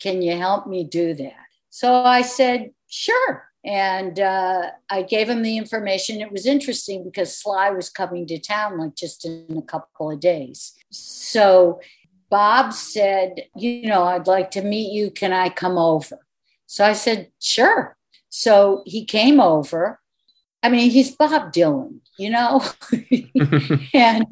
Can 0.00 0.22
you 0.22 0.36
help 0.36 0.66
me 0.66 0.84
do 0.84 1.14
that? 1.14 1.34
So 1.70 2.04
I 2.04 2.22
said, 2.22 2.72
Sure. 2.88 3.48
And 3.64 4.18
uh, 4.18 4.70
I 4.90 5.02
gave 5.02 5.28
him 5.28 5.42
the 5.42 5.56
information. 5.56 6.20
It 6.20 6.32
was 6.32 6.46
interesting 6.46 7.04
because 7.04 7.36
Sly 7.36 7.70
was 7.70 7.88
coming 7.88 8.26
to 8.26 8.38
town 8.38 8.78
like 8.78 8.96
just 8.96 9.24
in 9.24 9.56
a 9.56 9.62
couple 9.62 10.10
of 10.10 10.18
days. 10.18 10.72
So 10.90 11.80
Bob 12.28 12.72
said, 12.72 13.44
You 13.56 13.86
know, 13.86 14.04
I'd 14.04 14.26
like 14.26 14.50
to 14.52 14.62
meet 14.62 14.92
you. 14.92 15.10
Can 15.10 15.32
I 15.32 15.48
come 15.48 15.78
over? 15.78 16.18
So 16.66 16.84
I 16.84 16.92
said, 16.92 17.30
Sure. 17.40 17.96
So 18.28 18.82
he 18.86 19.04
came 19.04 19.40
over. 19.40 20.00
I 20.62 20.68
mean, 20.68 20.90
he's 20.90 21.14
Bob 21.14 21.52
Dylan, 21.52 22.00
you 22.18 22.30
know? 22.30 22.62
and 23.94 24.26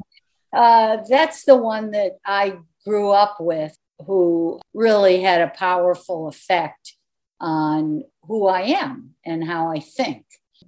uh, 0.53 0.97
that's 1.09 1.45
the 1.45 1.55
one 1.55 1.91
that 1.91 2.17
I 2.25 2.57
grew 2.85 3.11
up 3.11 3.37
with 3.39 3.77
who 4.05 4.59
really 4.73 5.21
had 5.21 5.41
a 5.41 5.53
powerful 5.55 6.27
effect 6.27 6.95
on 7.39 8.03
who 8.23 8.47
I 8.47 8.61
am 8.61 9.15
and 9.25 9.43
how 9.43 9.69
I 9.69 9.79
think. 9.79 10.25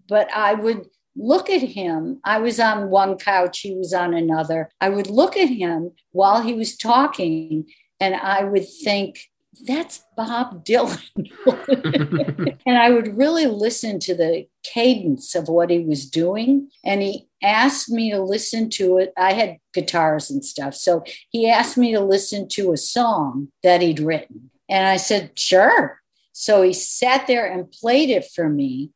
But 0.08 0.32
I 0.34 0.54
would 0.54 0.88
look 1.16 1.50
at 1.50 1.62
him. 1.62 2.20
I 2.24 2.40
was 2.40 2.60
on 2.60 2.90
one 2.90 3.18
couch, 3.18 3.60
he 3.60 3.76
was 3.76 3.94
on 3.94 4.14
another. 4.14 4.70
I 4.82 4.90
would 4.90 5.10
look 5.10 5.38
at 5.38 5.50
him 5.50 5.92
while 6.12 6.42
he 6.42 6.54
was 6.54 6.76
talking, 6.76 7.68
and 8.00 8.16
I 8.16 8.44
would 8.44 8.68
think, 8.84 9.20
that's 9.66 10.04
Bob 10.18 10.66
Dylan. 10.66 11.02
and 12.66 12.78
I 12.78 12.90
would 12.90 13.18
really 13.18 13.46
listen 13.46 14.00
to 14.00 14.16
the 14.16 14.48
cadence 14.64 15.36
of 15.36 15.48
what 15.48 15.70
he 15.70 15.80
was 15.80 16.10
doing. 16.10 16.70
And 16.84 17.02
he 17.02 17.28
asked 17.42 17.90
me 17.90 18.12
to 18.12 18.22
listen 18.22 18.70
to 18.72 18.98
it. 18.98 19.14
I 19.18 19.34
had 19.34 19.58
guitars 19.74 20.30
and 20.30 20.44
stuff. 20.44 20.76
So 20.76 21.04
he 21.30 21.50
asked 21.50 21.78
me 21.78 21.92
to 21.94 22.00
listen 22.00 22.48
to 22.50 22.74
a 22.74 22.78
song 22.78 23.50
that 23.62 23.82
he'd 23.82 24.00
written. 24.00 24.50
And 24.70 24.88
I 24.88 24.98
said, 24.98 25.38
sure. 25.38 26.02
So 26.32 26.62
he 26.62 26.74
sat 26.74 27.28
there 27.28 27.46
and 27.46 27.72
played 27.72 28.10
it 28.10 28.26
for 28.34 28.50
me. 28.50 28.92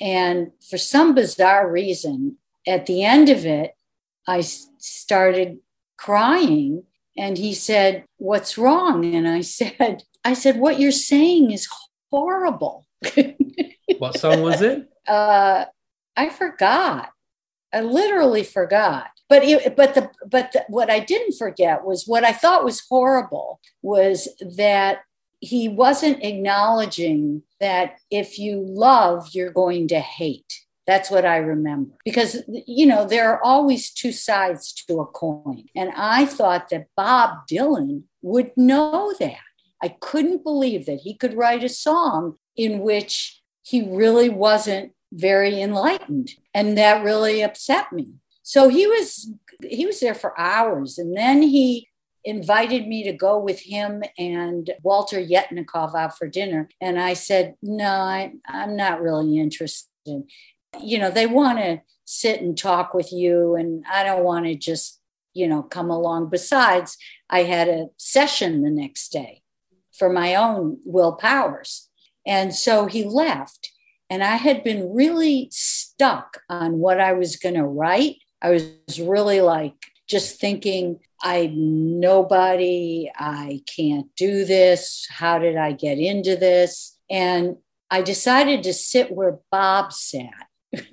And 0.00 0.50
for 0.68 0.78
some 0.78 1.14
bizarre 1.14 1.70
reason, 1.70 2.38
at 2.66 2.86
the 2.86 3.04
end 3.04 3.28
of 3.28 3.46
it, 3.46 3.74
I 4.26 4.40
started 4.40 5.58
crying. 5.96 6.84
And 7.16 7.36
he 7.36 7.54
said, 7.54 8.04
What's 8.16 8.56
wrong? 8.58 9.04
And 9.04 9.28
I 9.28 9.40
said, 9.42 10.02
I 10.24 10.34
said, 10.34 10.58
What 10.58 10.80
you're 10.80 10.92
saying 10.92 11.50
is 11.50 11.68
horrible. 12.10 12.86
What 13.98 14.18
song 14.18 14.42
was 14.42 14.62
it? 14.62 14.88
uh, 15.08 15.64
I 16.16 16.28
forgot. 16.30 17.10
I 17.72 17.80
literally 17.82 18.44
forgot. 18.44 19.08
But 19.28 19.44
it, 19.44 19.76
but 19.76 19.94
the 19.94 20.10
but 20.26 20.52
the, 20.52 20.64
what 20.68 20.90
I 20.90 21.00
didn't 21.00 21.36
forget 21.36 21.84
was 21.84 22.04
what 22.06 22.24
I 22.24 22.32
thought 22.32 22.64
was 22.64 22.82
horrible 22.88 23.60
was 23.82 24.28
that 24.56 25.00
he 25.40 25.68
wasn't 25.68 26.24
acknowledging 26.24 27.42
that 27.60 27.96
if 28.10 28.38
you 28.38 28.64
love, 28.66 29.30
you're 29.32 29.52
going 29.52 29.88
to 29.88 30.00
hate. 30.00 30.64
That's 30.90 31.08
what 31.08 31.24
I 31.24 31.36
remember. 31.36 31.92
Because, 32.04 32.42
you 32.66 32.84
know, 32.84 33.06
there 33.06 33.30
are 33.30 33.40
always 33.44 33.92
two 33.92 34.10
sides 34.10 34.72
to 34.88 34.98
a 34.98 35.06
coin. 35.06 35.66
And 35.76 35.92
I 35.94 36.26
thought 36.26 36.68
that 36.70 36.88
Bob 36.96 37.46
Dylan 37.48 38.02
would 38.22 38.50
know 38.56 39.14
that. 39.20 39.38
I 39.80 39.90
couldn't 40.00 40.42
believe 40.42 40.86
that 40.86 41.02
he 41.04 41.14
could 41.14 41.34
write 41.34 41.62
a 41.62 41.68
song 41.68 42.38
in 42.56 42.80
which 42.80 43.40
he 43.62 43.88
really 43.88 44.28
wasn't 44.28 44.90
very 45.12 45.62
enlightened. 45.62 46.30
And 46.52 46.76
that 46.76 47.04
really 47.04 47.40
upset 47.40 47.92
me. 47.92 48.16
So 48.42 48.68
he 48.68 48.88
was 48.88 49.30
he 49.62 49.86
was 49.86 50.00
there 50.00 50.14
for 50.16 50.36
hours 50.40 50.98
and 50.98 51.16
then 51.16 51.40
he 51.42 51.86
invited 52.24 52.88
me 52.88 53.04
to 53.04 53.12
go 53.12 53.38
with 53.38 53.60
him 53.60 54.02
and 54.18 54.72
Walter 54.82 55.24
Yetnikoff 55.24 55.94
out 55.94 56.18
for 56.18 56.26
dinner. 56.26 56.68
And 56.80 56.98
I 56.98 57.14
said, 57.14 57.54
no, 57.62 57.84
I, 57.84 58.32
I'm 58.48 58.74
not 58.74 59.00
really 59.00 59.38
interested. 59.38 60.24
You 60.78 60.98
know, 60.98 61.10
they 61.10 61.26
want 61.26 61.58
to 61.58 61.80
sit 62.04 62.40
and 62.40 62.56
talk 62.56 62.94
with 62.94 63.12
you, 63.12 63.54
and 63.54 63.84
I 63.90 64.04
don't 64.04 64.24
want 64.24 64.46
to 64.46 64.54
just, 64.54 65.00
you 65.32 65.48
know, 65.48 65.62
come 65.62 65.90
along. 65.90 66.30
Besides, 66.30 66.96
I 67.28 67.44
had 67.44 67.68
a 67.68 67.86
session 67.96 68.62
the 68.62 68.70
next 68.70 69.10
day 69.10 69.42
for 69.92 70.10
my 70.10 70.34
own 70.34 70.78
will 70.84 71.12
powers. 71.12 71.88
And 72.26 72.54
so 72.54 72.86
he 72.86 73.04
left. 73.04 73.70
And 74.08 74.24
I 74.24 74.36
had 74.36 74.64
been 74.64 74.92
really 74.92 75.48
stuck 75.52 76.42
on 76.48 76.78
what 76.78 77.00
I 77.00 77.12
was 77.12 77.36
going 77.36 77.54
to 77.54 77.64
write. 77.64 78.16
I 78.42 78.50
was 78.50 79.00
really 79.00 79.40
like 79.40 79.74
just 80.08 80.40
thinking, 80.40 80.98
I'm 81.22 82.00
nobody. 82.00 83.10
I 83.16 83.62
can't 83.66 84.08
do 84.16 84.44
this. 84.44 85.06
How 85.08 85.38
did 85.38 85.56
I 85.56 85.72
get 85.72 85.98
into 85.98 86.34
this? 86.34 86.98
And 87.08 87.58
I 87.90 88.02
decided 88.02 88.62
to 88.64 88.72
sit 88.72 89.12
where 89.12 89.38
Bob 89.52 89.92
sat. 89.92 90.48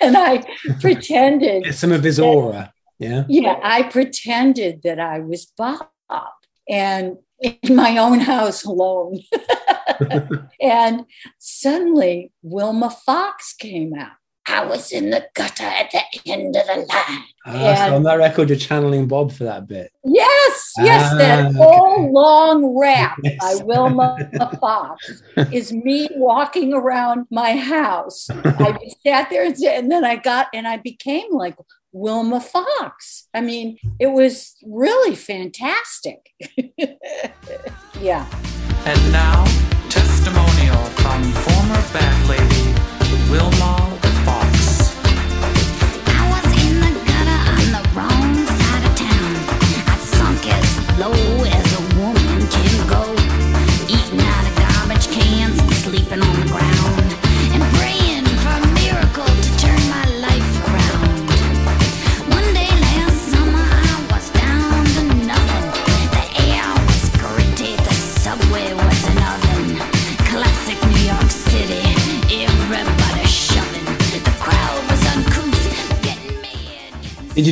and 0.00 0.16
I 0.16 0.44
pretended 0.80 1.64
Get 1.64 1.74
some 1.74 1.92
of 1.92 2.02
his 2.02 2.18
aura. 2.18 2.72
Yeah. 2.98 3.24
yeah, 3.28 3.58
I 3.62 3.82
pretended 3.82 4.82
that 4.84 5.00
I 5.00 5.18
was 5.18 5.46
Bob 5.56 5.88
and 6.68 7.16
in 7.40 7.74
my 7.74 7.98
own 7.98 8.20
house 8.20 8.64
alone. 8.64 9.20
and 10.60 11.04
suddenly 11.38 12.32
Wilma 12.42 12.90
Fox 12.90 13.54
came 13.54 13.94
out. 13.94 14.12
I 14.46 14.64
was 14.66 14.92
in 14.92 15.10
the 15.10 15.26
gutter 15.34 15.64
at 15.64 15.90
the 15.90 16.02
end 16.30 16.54
of 16.54 16.66
the 16.66 16.74
line. 16.76 17.24
Ah, 17.46 17.86
so 17.88 17.96
on 17.96 18.02
that 18.02 18.18
record, 18.18 18.48
you're 18.50 18.58
channeling 18.58 19.06
Bob 19.08 19.32
for 19.32 19.44
that 19.44 19.66
bit. 19.66 19.90
Yes, 20.04 20.72
yes, 20.78 21.10
Ah, 21.12 21.16
that 21.16 21.46
okay. 21.46 21.56
whole 21.56 22.12
long 22.12 22.78
rap 22.78 23.18
Yes. 23.24 23.38
by 23.40 23.64
Wilma 23.64 24.28
Fox 24.60 25.22
is 25.50 25.72
me 25.72 26.08
walking 26.16 26.74
around 26.74 27.26
my 27.30 27.56
house. 27.56 28.28
I 28.30 28.76
just 28.82 29.02
sat 29.02 29.30
there 29.30 29.44
and, 29.46 29.56
and 29.56 29.90
then 29.90 30.04
I 30.04 30.16
got 30.16 30.48
and 30.52 30.68
I 30.68 30.76
became 30.76 31.32
like 31.32 31.56
Wilma 31.92 32.40
Fox. 32.40 33.28
I 33.32 33.40
mean, 33.40 33.78
it 33.98 34.08
was 34.08 34.56
really 34.66 35.14
fantastic. 35.16 36.30
yeah. 38.00 38.26
And 38.86 39.12
now, 39.12 39.44
testimonial 39.88 40.76
from 41.00 41.22
former 41.32 41.82
band 41.92 42.28
lady 42.28 42.74
Wilma 43.30 43.93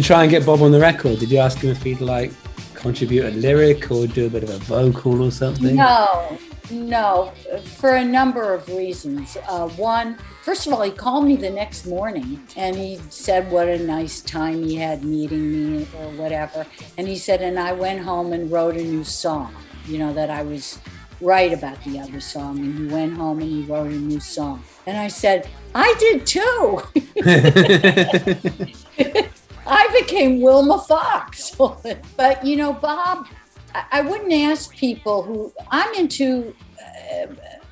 you 0.02 0.06
try 0.06 0.22
and 0.22 0.30
get 0.32 0.44
Bob 0.44 0.62
on 0.62 0.72
the 0.72 0.80
record? 0.80 1.20
Did 1.20 1.30
you 1.30 1.38
ask 1.38 1.58
him 1.58 1.70
if 1.70 1.80
he'd 1.84 2.00
like 2.00 2.32
contribute 2.74 3.24
a 3.24 3.30
lyric 3.30 3.88
or 3.92 4.08
do 4.08 4.26
a 4.26 4.28
bit 4.28 4.42
of 4.42 4.50
a 4.50 4.58
vocal 4.58 5.22
or 5.22 5.30
something? 5.30 5.76
No, 5.76 6.38
no, 6.72 7.32
for 7.76 7.94
a 7.94 8.04
number 8.04 8.52
of 8.52 8.66
reasons. 8.68 9.36
Uh, 9.48 9.68
one, 9.68 10.16
first 10.42 10.66
of 10.66 10.72
all, 10.72 10.82
he 10.82 10.90
called 10.90 11.24
me 11.24 11.36
the 11.36 11.50
next 11.50 11.86
morning 11.86 12.42
and 12.56 12.74
he 12.74 12.96
said 13.10 13.48
what 13.52 13.68
a 13.68 13.78
nice 13.78 14.20
time 14.20 14.64
he 14.64 14.74
had 14.74 15.04
meeting 15.04 15.52
me 15.52 15.86
or 15.96 16.10
whatever. 16.14 16.66
And 16.98 17.06
he 17.06 17.16
said, 17.16 17.40
and 17.40 17.56
I 17.56 17.72
went 17.72 18.00
home 18.00 18.32
and 18.32 18.50
wrote 18.50 18.76
a 18.76 18.82
new 18.82 19.04
song, 19.04 19.54
you 19.86 19.98
know, 19.98 20.12
that 20.14 20.30
I 20.30 20.42
was 20.42 20.80
right 21.20 21.52
about 21.52 21.80
the 21.84 22.00
other 22.00 22.18
song. 22.18 22.58
And 22.58 22.76
he 22.76 22.86
went 22.92 23.12
home 23.12 23.38
and 23.38 23.48
he 23.48 23.62
wrote 23.62 23.92
a 23.92 23.94
new 23.94 24.18
song. 24.18 24.64
And 24.84 24.98
I 24.98 25.06
said, 25.06 25.48
I 25.76 25.94
did 26.00 26.26
too. 26.26 26.82
I 29.66 29.88
became 30.00 30.40
Wilma 30.40 30.78
Fox. 30.78 31.54
but 32.16 32.44
you 32.44 32.56
know, 32.56 32.72
Bob, 32.72 33.26
I, 33.74 34.00
wouldn't 34.02 34.32
ask 34.32 34.74
people 34.74 35.22
who 35.22 35.52
I'm 35.70 35.94
into, 35.94 36.54
uh, 36.80 37.26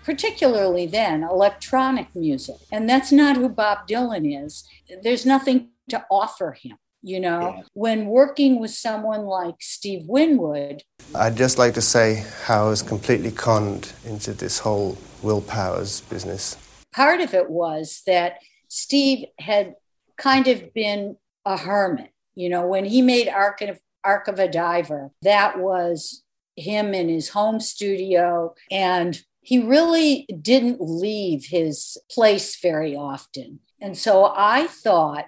particularly 0.04 0.86
then, 0.86 1.22
electronic 1.22 2.14
music. 2.14 2.56
And 2.72 2.88
that's 2.88 3.12
not 3.12 3.36
who 3.36 3.48
Bob 3.48 3.86
Dylan 3.86 4.44
is. 4.44 4.64
There's 5.02 5.26
nothing 5.26 5.70
to 5.90 6.04
offer 6.10 6.52
him. 6.52 6.76
You 7.02 7.18
know, 7.18 7.64
when 7.72 8.06
working 8.06 8.60
with 8.60 8.72
someone 8.72 9.22
like 9.22 9.54
Steve 9.60 10.04
Winwood, 10.06 10.82
I'd 11.14 11.34
just 11.34 11.56
like 11.56 11.72
to 11.74 11.80
say 11.80 12.26
how 12.44 12.66
I 12.66 12.68
was 12.68 12.82
completely 12.82 13.30
conned 13.30 13.94
into 14.04 14.34
this 14.34 14.58
whole 14.58 14.98
Will 15.22 15.40
Powers 15.40 16.02
business. 16.02 16.58
part 16.92 17.22
of 17.22 17.32
it 17.32 17.48
was 17.48 18.02
that 18.06 18.40
Steve 18.68 19.24
had 19.38 19.76
kind 20.18 20.46
of 20.46 20.74
been 20.74 21.16
a 21.44 21.56
hermit. 21.56 22.12
You 22.34 22.48
know, 22.48 22.66
when 22.66 22.84
he 22.84 23.02
made 23.02 23.28
Arc 23.28 23.60
of, 23.60 23.80
Arc 24.04 24.28
of 24.28 24.38
a 24.38 24.48
Diver, 24.48 25.10
that 25.22 25.58
was 25.58 26.22
him 26.56 26.94
in 26.94 27.08
his 27.08 27.30
home 27.30 27.60
studio. 27.60 28.54
And 28.70 29.22
he 29.40 29.58
really 29.58 30.26
didn't 30.40 30.80
leave 30.80 31.46
his 31.46 31.96
place 32.10 32.60
very 32.60 32.94
often. 32.94 33.60
And 33.80 33.96
so 33.96 34.32
I 34.36 34.66
thought 34.66 35.26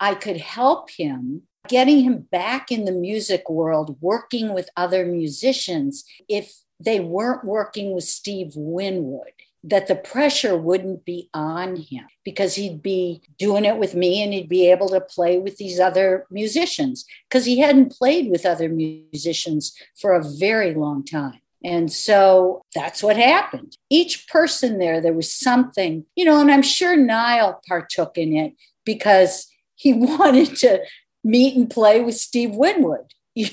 I 0.00 0.14
could 0.14 0.38
help 0.38 0.90
him 0.90 1.42
getting 1.68 2.00
him 2.00 2.26
back 2.30 2.70
in 2.70 2.84
the 2.84 2.92
music 2.92 3.48
world, 3.48 3.96
working 4.00 4.52
with 4.52 4.68
other 4.76 5.06
musicians 5.06 6.04
if 6.28 6.54
they 6.78 7.00
weren't 7.00 7.44
working 7.44 7.94
with 7.94 8.04
Steve 8.04 8.52
Winwood 8.54 9.32
that 9.66 9.86
the 9.86 9.94
pressure 9.94 10.56
wouldn't 10.56 11.04
be 11.06 11.30
on 11.32 11.76
him 11.76 12.04
because 12.22 12.54
he'd 12.54 12.82
be 12.82 13.22
doing 13.38 13.64
it 13.64 13.78
with 13.78 13.94
me 13.94 14.22
and 14.22 14.32
he'd 14.34 14.48
be 14.48 14.70
able 14.70 14.88
to 14.90 15.00
play 15.00 15.38
with 15.38 15.56
these 15.56 15.80
other 15.80 16.26
musicians 16.30 17.06
because 17.28 17.46
he 17.46 17.58
hadn't 17.60 17.90
played 17.90 18.30
with 18.30 18.44
other 18.44 18.68
musicians 18.68 19.74
for 19.98 20.12
a 20.12 20.22
very 20.22 20.74
long 20.74 21.02
time. 21.04 21.40
And 21.64 21.90
so 21.90 22.60
that's 22.74 23.02
what 23.02 23.16
happened. 23.16 23.74
Each 23.88 24.28
person 24.28 24.78
there, 24.78 25.00
there 25.00 25.14
was 25.14 25.34
something, 25.34 26.04
you 26.14 26.26
know, 26.26 26.38
and 26.42 26.50
I'm 26.50 26.62
sure 26.62 26.94
Nile 26.94 27.58
partook 27.66 28.18
in 28.18 28.36
it 28.36 28.52
because 28.84 29.46
he 29.76 29.92
wanted 29.94 30.56
to 30.56 30.80
meet 31.24 31.56
and 31.56 31.70
play 31.70 32.02
with 32.02 32.16
Steve 32.16 32.54
Winwood. 32.54 33.12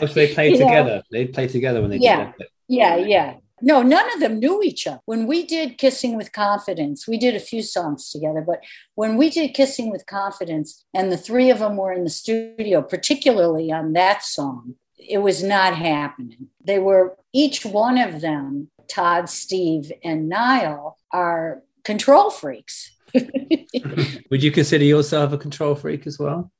So 0.00 0.06
they 0.06 0.34
played 0.34 0.52
You 0.52 0.58
know? 0.60 0.66
together. 0.66 1.02
They 1.10 1.26
played 1.26 1.50
together 1.50 1.80
when 1.80 1.90
they 1.90 1.98
Yeah. 1.98 2.24
did 2.24 2.34
that. 2.38 2.48
Yeah, 2.68 2.96
yeah. 2.96 3.34
No, 3.64 3.80
none 3.80 4.12
of 4.12 4.18
them 4.18 4.40
knew 4.40 4.60
each 4.62 4.88
other. 4.88 5.00
When 5.06 5.28
we 5.28 5.46
did 5.46 5.78
Kissing 5.78 6.16
with 6.16 6.32
Confidence, 6.32 7.06
we 7.06 7.16
did 7.16 7.36
a 7.36 7.40
few 7.40 7.62
songs 7.62 8.10
together, 8.10 8.42
but 8.44 8.60
when 8.96 9.16
we 9.16 9.30
did 9.30 9.54
Kissing 9.54 9.90
with 9.90 10.04
Confidence 10.06 10.84
and 10.92 11.12
the 11.12 11.16
three 11.16 11.48
of 11.48 11.60
them 11.60 11.76
were 11.76 11.92
in 11.92 12.02
the 12.02 12.10
studio, 12.10 12.82
particularly 12.82 13.70
on 13.70 13.92
that 13.92 14.24
song, 14.24 14.74
it 14.98 15.18
was 15.18 15.44
not 15.44 15.76
happening. 15.76 16.48
They 16.62 16.80
were 16.80 17.16
each 17.32 17.64
one 17.64 17.98
of 17.98 18.20
them, 18.20 18.68
Todd, 18.88 19.28
Steve, 19.28 19.92
and 20.02 20.28
Nile, 20.28 20.98
are 21.12 21.62
control 21.84 22.30
freaks. 22.30 22.90
Would 23.14 24.42
you 24.42 24.50
consider 24.50 24.84
yourself 24.84 25.32
a 25.32 25.38
control 25.38 25.76
freak 25.76 26.06
as 26.08 26.18
well? 26.18 26.50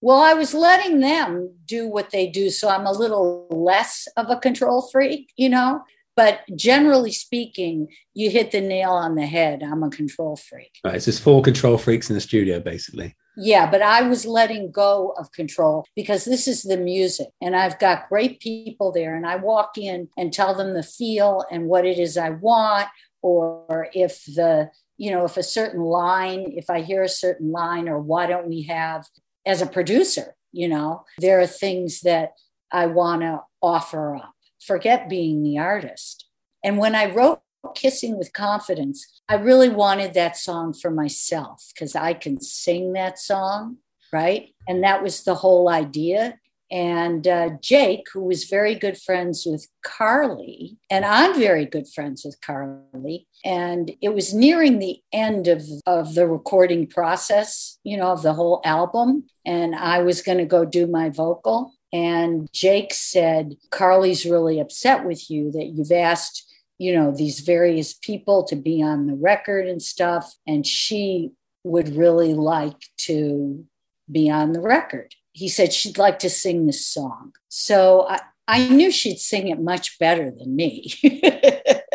Well, 0.00 0.18
I 0.18 0.34
was 0.34 0.52
letting 0.52 0.98
them 0.98 1.54
do 1.64 1.86
what 1.86 2.10
they 2.10 2.26
do, 2.26 2.50
so 2.50 2.68
I'm 2.68 2.86
a 2.86 2.92
little 2.92 3.46
less 3.50 4.08
of 4.16 4.30
a 4.30 4.36
control 4.36 4.82
freak, 4.82 5.32
you 5.36 5.48
know. 5.48 5.84
But 6.14 6.40
generally 6.54 7.12
speaking, 7.12 7.88
you 8.12 8.30
hit 8.30 8.50
the 8.50 8.60
nail 8.60 8.90
on 8.90 9.14
the 9.14 9.26
head. 9.26 9.62
I'm 9.62 9.82
a 9.82 9.90
control 9.90 10.36
freak. 10.36 10.72
Right, 10.84 11.00
so 11.00 11.10
there's 11.10 11.18
four 11.18 11.42
control 11.42 11.78
freaks 11.78 12.10
in 12.10 12.14
the 12.14 12.20
studio, 12.20 12.60
basically. 12.60 13.16
Yeah, 13.36 13.70
but 13.70 13.80
I 13.80 14.02
was 14.02 14.26
letting 14.26 14.70
go 14.70 15.14
of 15.18 15.32
control 15.32 15.86
because 15.96 16.26
this 16.26 16.46
is 16.46 16.64
the 16.64 16.76
music 16.76 17.28
and 17.40 17.56
I've 17.56 17.78
got 17.78 18.10
great 18.10 18.40
people 18.40 18.92
there. 18.92 19.16
And 19.16 19.26
I 19.26 19.36
walk 19.36 19.78
in 19.78 20.08
and 20.18 20.32
tell 20.32 20.54
them 20.54 20.74
the 20.74 20.82
feel 20.82 21.44
and 21.50 21.66
what 21.66 21.86
it 21.86 21.98
is 21.98 22.18
I 22.18 22.30
want, 22.30 22.88
or 23.22 23.88
if 23.94 24.24
the, 24.26 24.70
you 24.98 25.10
know, 25.10 25.24
if 25.24 25.38
a 25.38 25.42
certain 25.42 25.80
line, 25.80 26.52
if 26.56 26.68
I 26.68 26.82
hear 26.82 27.02
a 27.02 27.08
certain 27.08 27.50
line, 27.52 27.88
or 27.88 27.98
why 27.98 28.26
don't 28.26 28.48
we 28.48 28.64
have, 28.64 29.06
as 29.46 29.62
a 29.62 29.66
producer, 29.66 30.36
you 30.52 30.68
know, 30.68 31.04
there 31.18 31.40
are 31.40 31.46
things 31.46 32.02
that 32.02 32.32
I 32.70 32.86
want 32.86 33.22
to 33.22 33.40
offer 33.62 34.14
up. 34.16 34.34
Forget 34.66 35.08
being 35.08 35.42
the 35.42 35.58
artist. 35.58 36.26
And 36.64 36.78
when 36.78 36.94
I 36.94 37.12
wrote 37.12 37.40
Kissing 37.74 38.18
with 38.18 38.32
Confidence, 38.32 39.20
I 39.28 39.34
really 39.34 39.68
wanted 39.68 40.14
that 40.14 40.36
song 40.36 40.72
for 40.72 40.90
myself 40.90 41.64
because 41.74 41.94
I 41.96 42.14
can 42.14 42.40
sing 42.40 42.92
that 42.92 43.18
song, 43.18 43.78
right? 44.12 44.54
And 44.68 44.84
that 44.84 45.02
was 45.02 45.24
the 45.24 45.36
whole 45.36 45.68
idea. 45.68 46.38
And 46.70 47.28
uh, 47.28 47.50
Jake, 47.60 48.06
who 48.14 48.22
was 48.22 48.44
very 48.44 48.74
good 48.74 48.96
friends 48.96 49.44
with 49.44 49.68
Carly, 49.84 50.78
and 50.88 51.04
I'm 51.04 51.38
very 51.38 51.66
good 51.66 51.86
friends 51.86 52.24
with 52.24 52.40
Carly. 52.40 53.26
And 53.44 53.92
it 54.00 54.14
was 54.14 54.32
nearing 54.32 54.78
the 54.78 55.00
end 55.12 55.48
of, 55.48 55.62
of 55.86 56.14
the 56.14 56.26
recording 56.26 56.86
process, 56.86 57.78
you 57.84 57.98
know, 57.98 58.12
of 58.12 58.22
the 58.22 58.32
whole 58.32 58.62
album. 58.64 59.24
And 59.44 59.74
I 59.74 59.98
was 60.00 60.22
going 60.22 60.38
to 60.38 60.46
go 60.46 60.64
do 60.64 60.86
my 60.86 61.10
vocal. 61.10 61.74
And 61.92 62.50
Jake 62.52 62.94
said, 62.94 63.56
Carly's 63.70 64.24
really 64.24 64.58
upset 64.58 65.04
with 65.04 65.30
you 65.30 65.52
that 65.52 65.66
you've 65.66 65.92
asked 65.92 66.52
you 66.82 66.92
know, 66.92 67.12
these 67.12 67.38
various 67.38 67.94
people 67.94 68.42
to 68.42 68.56
be 68.56 68.82
on 68.82 69.06
the 69.06 69.14
record 69.14 69.68
and 69.68 69.80
stuff. 69.80 70.34
And 70.48 70.66
she 70.66 71.30
would 71.62 71.94
really 71.94 72.34
like 72.34 72.88
to 72.98 73.64
be 74.10 74.28
on 74.28 74.52
the 74.52 74.60
record. 74.60 75.14
He 75.30 75.48
said 75.48 75.72
she'd 75.72 75.96
like 75.96 76.18
to 76.18 76.28
sing 76.28 76.66
this 76.66 76.84
song. 76.84 77.34
So 77.48 78.08
I, 78.08 78.18
I 78.48 78.68
knew 78.68 78.90
she'd 78.90 79.20
sing 79.20 79.46
it 79.46 79.60
much 79.60 79.96
better 80.00 80.32
than 80.32 80.56
me. 80.56 80.92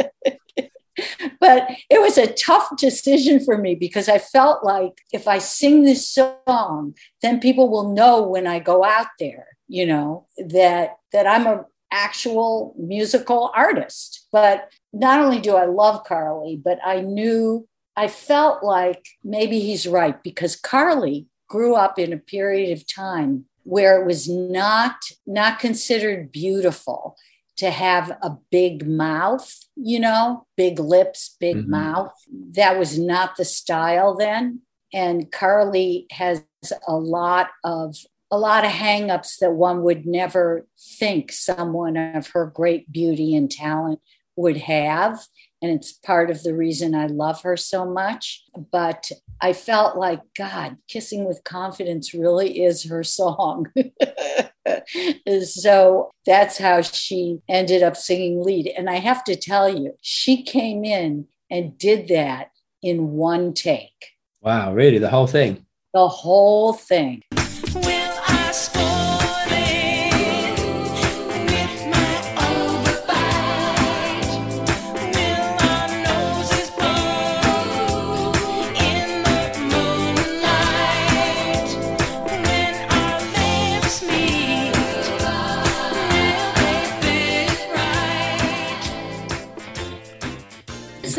but 1.48 1.70
it 1.90 2.02
was 2.02 2.18
a 2.18 2.34
tough 2.34 2.76
decision 2.78 3.40
for 3.40 3.58
me 3.58 3.74
because 3.74 4.10
I 4.10 4.20
felt 4.20 4.66
like 4.66 5.02
if 5.14 5.30
I 5.30 5.38
sing 5.38 5.84
this 5.86 6.06
song, 6.10 6.94
then 7.22 7.40
people 7.40 7.70
will 7.70 7.94
know 7.94 8.22
when 8.22 8.46
I 8.46 8.60
go 8.60 8.84
out 8.84 9.08
there, 9.18 9.48
you 9.70 9.86
know, 9.86 10.28
that 10.38 10.98
that 11.14 11.26
I'm 11.26 11.48
a 11.48 11.66
actual 11.90 12.76
musical 12.78 13.50
artist. 13.56 14.28
But 14.34 14.74
not 14.92 15.22
only 15.22 15.40
do 15.40 15.56
I 15.56 15.66
love 15.66 16.04
Carly, 16.04 16.60
but 16.62 16.80
I 16.86 17.00
knew, 17.00 17.66
I 17.96 18.10
felt 18.10 18.62
like 18.62 19.06
maybe 19.24 19.62
he's 19.62 19.88
right 19.88 20.22
because 20.22 20.58
Carly 20.58 21.28
grew 21.48 21.76
up 21.76 21.98
in 21.98 22.12
a 22.12 22.18
period 22.18 22.78
of 22.78 22.94
time 22.94 23.46
where 23.64 24.02
it 24.02 24.06
was 24.06 24.28
not 24.28 24.96
not 25.26 25.60
considered 25.60 26.30
beautiful 26.30 27.16
to 27.58 27.70
have 27.72 28.12
a 28.22 28.38
big 28.52 28.88
mouth, 28.88 29.54
you 29.76 30.00
know, 30.00 30.46
big 30.56 30.80
lips, 30.80 31.36
big 31.40 31.58
Mhm. 31.58 31.68
mouth. 31.68 32.14
That 32.32 32.78
was 32.80 32.98
not 32.98 33.36
the 33.36 33.46
style 33.46 34.16
then. 34.16 34.62
And 34.94 35.32
Carly 35.32 36.06
has 36.12 36.44
a 36.88 36.96
lot 36.96 37.50
of 37.64 37.96
a 38.30 38.38
lot 38.38 38.66
of 38.66 38.72
hangups 38.72 39.38
that 39.40 39.54
one 39.54 39.84
would 39.84 40.06
never 40.06 40.68
think 41.00 41.32
someone 41.32 41.96
of 41.96 42.28
her 42.32 42.46
great 42.46 42.92
beauty 42.92 43.34
and 43.34 43.50
talent 43.50 44.02
would 44.36 44.58
have. 44.58 45.26
And 45.62 45.72
it's 45.72 45.94
part 45.94 46.30
of 46.30 46.44
the 46.44 46.54
reason 46.54 46.94
I 46.94 47.08
love 47.08 47.42
her 47.42 47.58
so 47.58 47.86
much. 47.86 48.44
But 48.72 49.10
I 49.42 49.54
felt 49.54 49.98
like, 49.98 50.22
God, 50.38 50.78
Kissing 50.88 51.26
with 51.26 51.44
Confidence 51.44 52.14
really 52.14 52.64
is 52.64 52.86
her 52.90 53.04
song. 53.04 53.66
so 55.44 56.12
that's 56.26 56.58
how 56.58 56.82
she 56.82 57.40
ended 57.50 57.84
up 57.84 57.98
singing 57.98 58.44
lead. 58.44 58.72
And 58.78 58.90
I 58.90 58.98
have 58.98 59.24
to 59.26 59.36
tell 59.36 59.68
you, 59.70 59.94
she 60.02 60.44
came 60.44 60.84
in 60.84 61.28
and 61.50 61.78
did 61.78 62.08
that 62.10 62.52
in 62.84 63.12
one 63.14 63.54
take, 63.54 64.14
Wow, 64.42 64.74
really? 64.74 65.00
The 65.00 65.10
whole 65.10 65.28
thing? 65.28 65.66
the 65.94 66.08
whole 66.08 66.74
thing. 66.74 67.24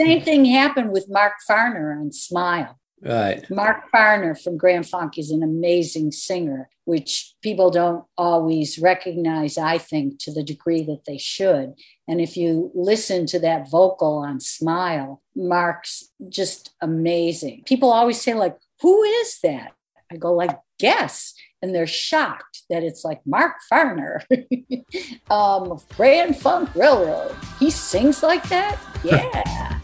Same 0.08 0.22
thing 0.22 0.44
happened 0.46 0.92
with 0.92 1.06
Mark 1.08 1.34
Farner 1.48 1.98
on 1.98 2.12
Smile. 2.12 2.78
Right. 3.02 3.48
Mark 3.50 3.84
Farner 3.94 4.40
from 4.40 4.56
Grand 4.56 4.88
Funk 4.88 5.18
is 5.18 5.30
an 5.30 5.42
amazing 5.42 6.10
singer, 6.10 6.68
which 6.84 7.34
people 7.42 7.70
don't 7.70 8.04
always 8.16 8.78
recognize, 8.78 9.56
I 9.56 9.78
think, 9.78 10.18
to 10.20 10.32
the 10.32 10.42
degree 10.42 10.82
that 10.84 11.04
they 11.06 11.18
should. 11.18 11.74
And 12.08 12.20
if 12.20 12.36
you 12.36 12.72
listen 12.74 13.26
to 13.26 13.38
that 13.40 13.70
vocal 13.70 14.18
on 14.18 14.40
Smile, 14.40 15.22
Mark's 15.36 16.10
just 16.28 16.70
amazing. 16.80 17.62
People 17.66 17.92
always 17.92 18.20
say, 18.20 18.34
like, 18.34 18.56
who 18.80 19.02
is 19.02 19.38
that? 19.42 19.72
I 20.10 20.16
go, 20.16 20.32
like, 20.32 20.58
guess. 20.78 21.34
And 21.60 21.74
they're 21.74 21.86
shocked 21.86 22.62
that 22.70 22.82
it's 22.82 23.04
like 23.04 23.20
Mark 23.26 23.54
Farner 23.70 24.22
um, 25.30 25.72
of 25.72 25.88
Grand 25.90 26.36
Funk 26.36 26.74
Railroad. 26.74 27.36
He 27.58 27.70
sings 27.70 28.22
like 28.22 28.48
that? 28.48 28.78
Yeah. 29.04 29.78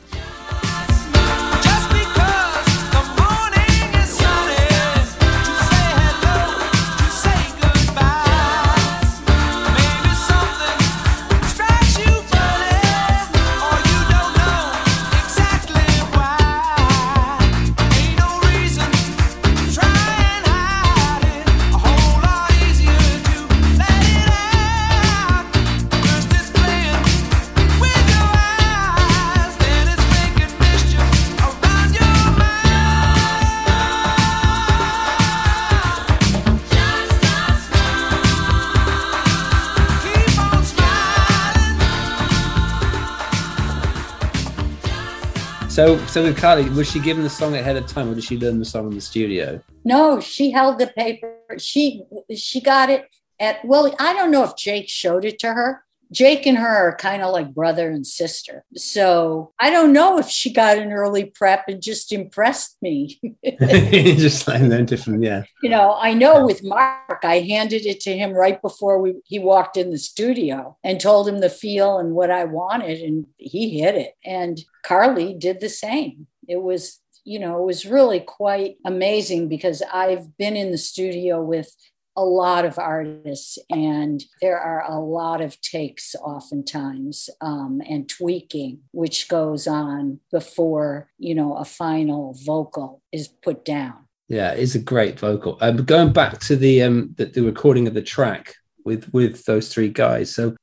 So, 45.74 45.98
so 46.06 46.22
with 46.22 46.36
Carly, 46.36 46.70
was 46.70 46.88
she 46.88 47.00
given 47.00 47.24
the 47.24 47.28
song 47.28 47.56
ahead 47.56 47.74
of 47.74 47.88
time, 47.88 48.08
or 48.08 48.14
did 48.14 48.22
she 48.22 48.38
learn 48.38 48.60
the 48.60 48.64
song 48.64 48.86
in 48.86 48.94
the 48.94 49.00
studio? 49.00 49.60
No, 49.84 50.20
she 50.20 50.52
held 50.52 50.78
the 50.78 50.86
paper. 50.86 51.36
She 51.58 52.04
she 52.32 52.60
got 52.60 52.90
it 52.90 53.12
at 53.40 53.64
well, 53.64 53.92
I 53.98 54.12
don't 54.12 54.30
know 54.30 54.44
if 54.44 54.54
Jake 54.54 54.88
showed 54.88 55.24
it 55.24 55.40
to 55.40 55.48
her. 55.48 55.83
Jake 56.14 56.46
and 56.46 56.56
her 56.56 56.88
are 56.88 56.96
kind 56.96 57.22
of 57.22 57.32
like 57.32 57.52
brother 57.52 57.90
and 57.90 58.06
sister. 58.06 58.64
So 58.76 59.52
I 59.58 59.70
don't 59.70 59.92
know 59.92 60.18
if 60.18 60.28
she 60.28 60.52
got 60.52 60.78
an 60.78 60.92
early 60.92 61.24
prep 61.24 61.64
and 61.68 61.82
just 61.82 62.12
impressed 62.12 62.76
me. 62.80 63.20
Just 63.60 64.46
like 64.46 64.62
learned 64.62 64.92
it 64.92 64.98
from 64.98 65.22
yeah. 65.22 65.42
you 65.62 65.68
know, 65.68 65.96
I 66.00 66.14
know 66.14 66.46
with 66.46 66.62
Mark, 66.62 67.20
I 67.24 67.40
handed 67.40 67.84
it 67.84 68.00
to 68.00 68.16
him 68.16 68.32
right 68.32 68.60
before 68.62 69.00
we, 69.00 69.14
he 69.24 69.38
walked 69.38 69.76
in 69.76 69.90
the 69.90 69.98
studio 69.98 70.76
and 70.84 71.00
told 71.00 71.28
him 71.28 71.38
the 71.38 71.50
feel 71.50 71.98
and 71.98 72.14
what 72.14 72.30
I 72.30 72.44
wanted, 72.44 73.00
and 73.00 73.26
he 73.36 73.80
hit 73.80 73.96
it. 73.96 74.14
And 74.24 74.64
Carly 74.84 75.34
did 75.34 75.60
the 75.60 75.68
same. 75.68 76.26
It 76.46 76.62
was, 76.62 77.00
you 77.24 77.38
know, 77.38 77.60
it 77.60 77.66
was 77.66 77.86
really 77.86 78.20
quite 78.20 78.76
amazing 78.84 79.48
because 79.48 79.82
I've 79.92 80.36
been 80.36 80.56
in 80.56 80.70
the 80.70 80.78
studio 80.78 81.42
with 81.42 81.74
a 82.16 82.24
lot 82.24 82.64
of 82.64 82.78
artists, 82.78 83.58
and 83.70 84.22
there 84.40 84.58
are 84.58 84.84
a 84.88 84.98
lot 85.00 85.40
of 85.40 85.60
takes 85.60 86.14
oftentimes 86.14 87.28
um, 87.40 87.82
and 87.88 88.08
tweaking, 88.08 88.80
which 88.92 89.28
goes 89.28 89.66
on 89.66 90.20
before 90.30 91.08
you 91.18 91.34
know 91.34 91.54
a 91.54 91.64
final 91.64 92.36
vocal 92.44 93.02
is 93.12 93.28
put 93.28 93.64
down. 93.64 93.94
Yeah, 94.28 94.52
it's 94.52 94.74
a 94.74 94.80
great 94.80 95.18
vocal. 95.18 95.58
Um, 95.60 95.84
going 95.84 96.12
back 96.12 96.38
to 96.40 96.56
the 96.56 96.82
um 96.82 97.14
the, 97.16 97.26
the 97.26 97.42
recording 97.42 97.86
of 97.86 97.94
the 97.94 98.02
track 98.02 98.54
with 98.84 99.12
with 99.12 99.44
those 99.44 99.72
three 99.72 99.88
guys. 99.88 100.34
So 100.34 100.56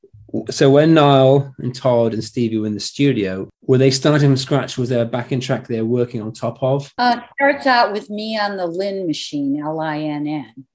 so 0.50 0.70
when 0.70 0.94
Nile 0.94 1.54
and 1.58 1.74
Todd 1.74 2.14
and 2.14 2.24
Stevie 2.24 2.58
were 2.58 2.66
in 2.66 2.74
the 2.74 2.80
studio, 2.80 3.50
were 3.62 3.78
they 3.78 3.90
starting 3.90 4.30
from 4.30 4.36
scratch? 4.36 4.78
Was 4.78 4.88
there 4.88 5.02
a 5.02 5.06
backing 5.06 5.40
track 5.40 5.66
they 5.66 5.80
were 5.82 5.88
working 5.88 6.22
on 6.22 6.32
top 6.32 6.62
of? 6.62 6.90
Uh, 6.96 7.16
it 7.18 7.24
starts 7.34 7.66
out 7.66 7.92
with 7.92 8.08
me 8.08 8.38
on 8.38 8.56
the 8.56 8.66
Linn 8.66 9.06
machine, 9.06 9.60
L 9.62 9.80
I 9.80 9.98
N 9.98 10.26
N. 10.26 10.66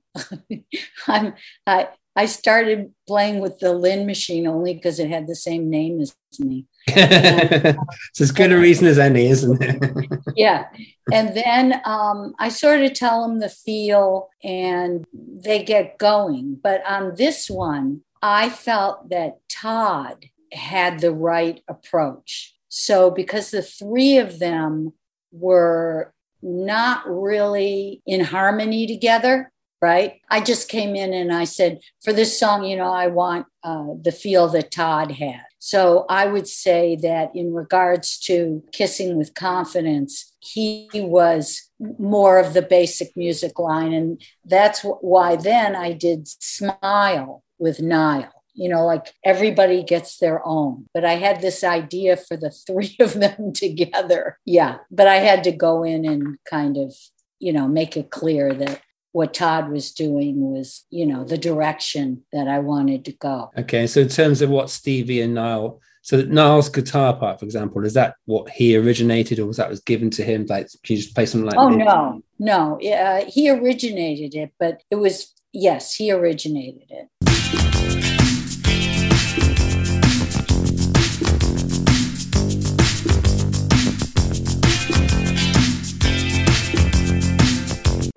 I'm 1.07 1.33
I 1.65 1.89
I 2.17 2.25
started 2.25 2.93
playing 3.07 3.41
with 3.41 3.59
the 3.59 3.73
Linn 3.73 4.07
machine 4.07 4.47
only 4.47 4.73
because 4.73 4.99
it 4.99 5.07
had 5.07 5.27
the 5.27 5.35
same 5.35 5.69
name 5.69 6.01
as 6.01 6.15
me. 6.39 6.65
it's 6.87 8.21
as 8.21 8.31
good 8.31 8.51
a 8.51 8.57
reason 8.57 8.87
as 8.87 8.97
any, 8.97 9.27
isn't 9.27 9.61
it? 9.61 10.19
yeah. 10.35 10.65
And 11.13 11.37
then 11.37 11.79
um, 11.85 12.33
I 12.39 12.49
sort 12.49 12.81
of 12.81 12.93
tell 12.95 13.21
them 13.21 13.39
the 13.39 13.49
feel 13.49 14.29
and 14.43 15.05
they 15.13 15.63
get 15.63 15.99
going. 15.99 16.59
But 16.61 16.83
on 16.87 17.13
this 17.15 17.51
one, 17.51 18.01
I 18.23 18.49
felt 18.49 19.09
that 19.09 19.37
Todd 19.47 20.25
had 20.51 21.01
the 21.01 21.11
right 21.11 21.61
approach. 21.67 22.55
So 22.69 23.11
because 23.11 23.51
the 23.51 23.61
three 23.61 24.17
of 24.17 24.39
them 24.39 24.93
were 25.31 26.13
not 26.41 27.03
really 27.07 28.01
in 28.07 28.21
harmony 28.21 28.87
together, 28.87 29.51
right? 29.81 30.19
I 30.29 30.41
just 30.41 30.69
came 30.69 30.95
in 30.95 31.13
and 31.13 31.31
I 31.31 31.43
said, 31.43 31.79
for 32.03 32.13
this 32.13 32.39
song, 32.39 32.63
you 32.63 32.77
know, 32.77 32.91
I 32.91 33.07
want 33.07 33.45
uh, 33.63 33.93
the 34.01 34.11
feel 34.11 34.47
that 34.49 34.71
Todd 34.71 35.11
had. 35.11 35.41
So 35.59 36.05
I 36.09 36.27
would 36.27 36.47
say 36.47 36.95
that 37.01 37.31
in 37.35 37.53
regards 37.53 38.19
to 38.19 38.63
kissing 38.71 39.17
with 39.17 39.33
confidence, 39.33 40.33
he 40.39 40.89
was 40.93 41.69
more 41.99 42.39
of 42.39 42.53
the 42.53 42.61
basic 42.61 43.15
music 43.17 43.59
line. 43.59 43.93
And 43.93 44.21
that's 44.45 44.81
why 44.81 45.35
then 45.35 45.75
I 45.75 45.93
did 45.93 46.27
Smile 46.27 47.43
with 47.59 47.81
Nile. 47.81 48.31
You 48.53 48.69
know, 48.69 48.85
like 48.85 49.13
everybody 49.23 49.83
gets 49.83 50.17
their 50.17 50.41
own. 50.45 50.87
But 50.93 51.05
I 51.05 51.13
had 51.13 51.41
this 51.41 51.63
idea 51.63 52.17
for 52.17 52.37
the 52.37 52.49
three 52.67 52.95
of 52.99 53.13
them 53.13 53.51
together. 53.53 54.39
Yeah. 54.45 54.77
But 54.89 55.07
I 55.07 55.17
had 55.17 55.43
to 55.43 55.51
go 55.51 55.83
in 55.83 56.05
and 56.05 56.37
kind 56.49 56.77
of, 56.77 56.95
you 57.39 57.53
know, 57.53 57.67
make 57.67 57.97
it 57.97 58.09
clear 58.09 58.53
that 58.53 58.81
what 59.17 59.33
Todd 59.33 59.71
was 59.71 59.93
doing 59.93 60.51
was, 60.51 60.85
you 60.91 61.07
know, 61.07 61.23
the 61.23 61.39
direction 61.39 62.23
that 62.31 62.47
I 62.47 62.59
wanted 62.59 63.03
to 63.05 63.13
go. 63.13 63.49
Okay, 63.57 63.87
so 63.87 64.01
in 64.01 64.09
terms 64.09 64.43
of 64.43 64.51
what 64.51 64.69
Stevie 64.69 65.21
and 65.21 65.33
Nile, 65.33 65.81
so 66.03 66.21
Nile's 66.21 66.69
guitar 66.69 67.15
part, 67.15 67.39
for 67.39 67.45
example, 67.45 67.83
is 67.83 67.95
that 67.95 68.13
what 68.25 68.47
he 68.51 68.77
originated, 68.77 69.39
or 69.39 69.47
was 69.47 69.57
that 69.57 69.71
was 69.71 69.79
given 69.79 70.11
to 70.11 70.23
him? 70.23 70.45
Like, 70.45 70.67
can 70.83 70.95
you 70.95 71.01
just 71.01 71.15
play 71.15 71.25
something 71.25 71.49
like? 71.49 71.57
Oh 71.57 71.69
this? 71.69 71.79
no, 71.79 72.21
no, 72.37 72.79
uh, 72.79 73.25
he 73.27 73.49
originated 73.49 74.35
it, 74.35 74.51
but 74.59 74.83
it 74.91 74.97
was 74.97 75.33
yes, 75.51 75.95
he 75.95 76.11
originated 76.11 76.91
it. 76.91 77.09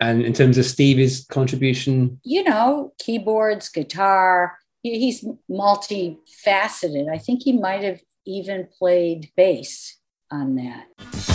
And 0.00 0.22
in 0.22 0.32
terms 0.32 0.56
of 0.56 0.64
Stevie's 0.64 1.26
contribution, 1.26 2.18
You 2.24 2.42
know, 2.42 2.92
keyboards, 2.98 3.68
guitar. 3.68 4.56
He's 4.82 5.26
multifaceted. 5.50 7.12
I 7.12 7.18
think 7.18 7.42
he 7.42 7.52
might 7.52 7.82
have 7.82 8.00
even 8.26 8.66
played 8.78 9.30
bass 9.36 9.98
on 10.30 10.56
that. 10.56 11.29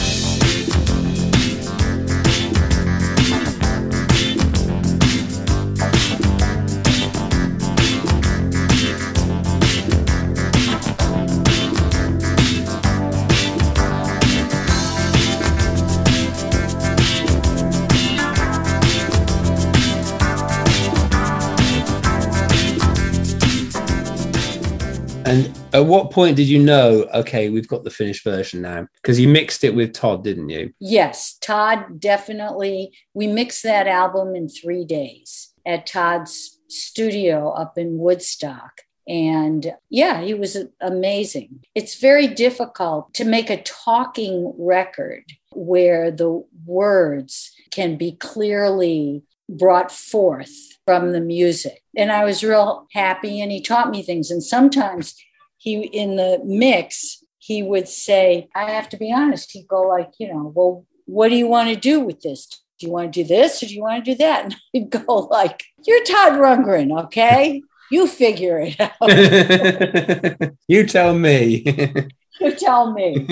And 25.35 25.59
at 25.73 25.85
what 25.85 26.11
point 26.11 26.37
did 26.37 26.47
you 26.47 26.59
know? 26.59 27.07
Okay, 27.13 27.49
we've 27.49 27.67
got 27.67 27.83
the 27.83 27.89
finished 27.89 28.23
version 28.23 28.61
now 28.61 28.87
because 29.01 29.19
you 29.19 29.27
mixed 29.27 29.65
it 29.65 29.75
with 29.75 29.91
Todd, 29.91 30.23
didn't 30.23 30.47
you? 30.47 30.73
Yes, 30.79 31.37
Todd 31.41 31.99
definitely. 31.99 32.93
We 33.13 33.27
mixed 33.27 33.63
that 33.63 33.85
album 33.85 34.33
in 34.33 34.47
three 34.47 34.85
days 34.85 35.53
at 35.65 35.87
Todd's 35.87 36.57
studio 36.69 37.49
up 37.49 37.77
in 37.77 37.97
Woodstock. 37.97 38.83
And 39.09 39.73
yeah, 39.89 40.21
he 40.21 40.33
was 40.33 40.57
amazing. 40.79 41.65
It's 41.75 41.99
very 41.99 42.27
difficult 42.27 43.13
to 43.15 43.25
make 43.25 43.49
a 43.49 43.61
talking 43.61 44.53
record 44.57 45.25
where 45.51 46.11
the 46.11 46.45
words 46.65 47.51
can 47.71 47.97
be 47.97 48.13
clearly 48.13 49.23
brought 49.49 49.91
forth 49.91 50.53
from 50.85 51.11
the 51.11 51.21
music. 51.21 51.83
And 51.95 52.11
I 52.11 52.25
was 52.25 52.43
real 52.43 52.87
happy, 52.93 53.41
and 53.41 53.51
he 53.51 53.61
taught 53.61 53.89
me 53.89 54.03
things. 54.03 54.31
And 54.31 54.43
sometimes 54.43 55.15
he, 55.57 55.83
in 55.83 56.15
the 56.15 56.41
mix, 56.43 57.23
he 57.39 57.63
would 57.63 57.87
say, 57.87 58.47
I 58.55 58.71
have 58.71 58.89
to 58.89 58.97
be 58.97 59.13
honest. 59.13 59.51
He'd 59.51 59.67
go, 59.67 59.83
like, 59.83 60.11
you 60.19 60.33
know, 60.33 60.51
well, 60.55 60.85
what 61.05 61.29
do 61.29 61.35
you 61.35 61.47
want 61.47 61.69
to 61.69 61.75
do 61.75 61.99
with 61.99 62.21
this? 62.21 62.47
Do 62.79 62.87
you 62.87 62.91
want 62.91 63.13
to 63.13 63.23
do 63.23 63.27
this 63.27 63.61
or 63.61 63.67
do 63.67 63.73
you 63.73 63.81
want 63.81 64.03
to 64.03 64.11
do 64.11 64.17
that? 64.17 64.45
And 64.45 64.55
I'd 64.75 65.05
go, 65.05 65.15
like, 65.31 65.63
you're 65.85 66.03
Todd 66.03 66.33
Rundgren, 66.33 67.03
okay? 67.05 67.61
You 67.91 68.07
figure 68.07 68.59
it 68.59 68.79
out. 68.79 70.51
you 70.67 70.85
tell 70.87 71.13
me. 71.13 71.63
you 72.41 72.51
tell 72.55 72.91
me. 72.91 73.27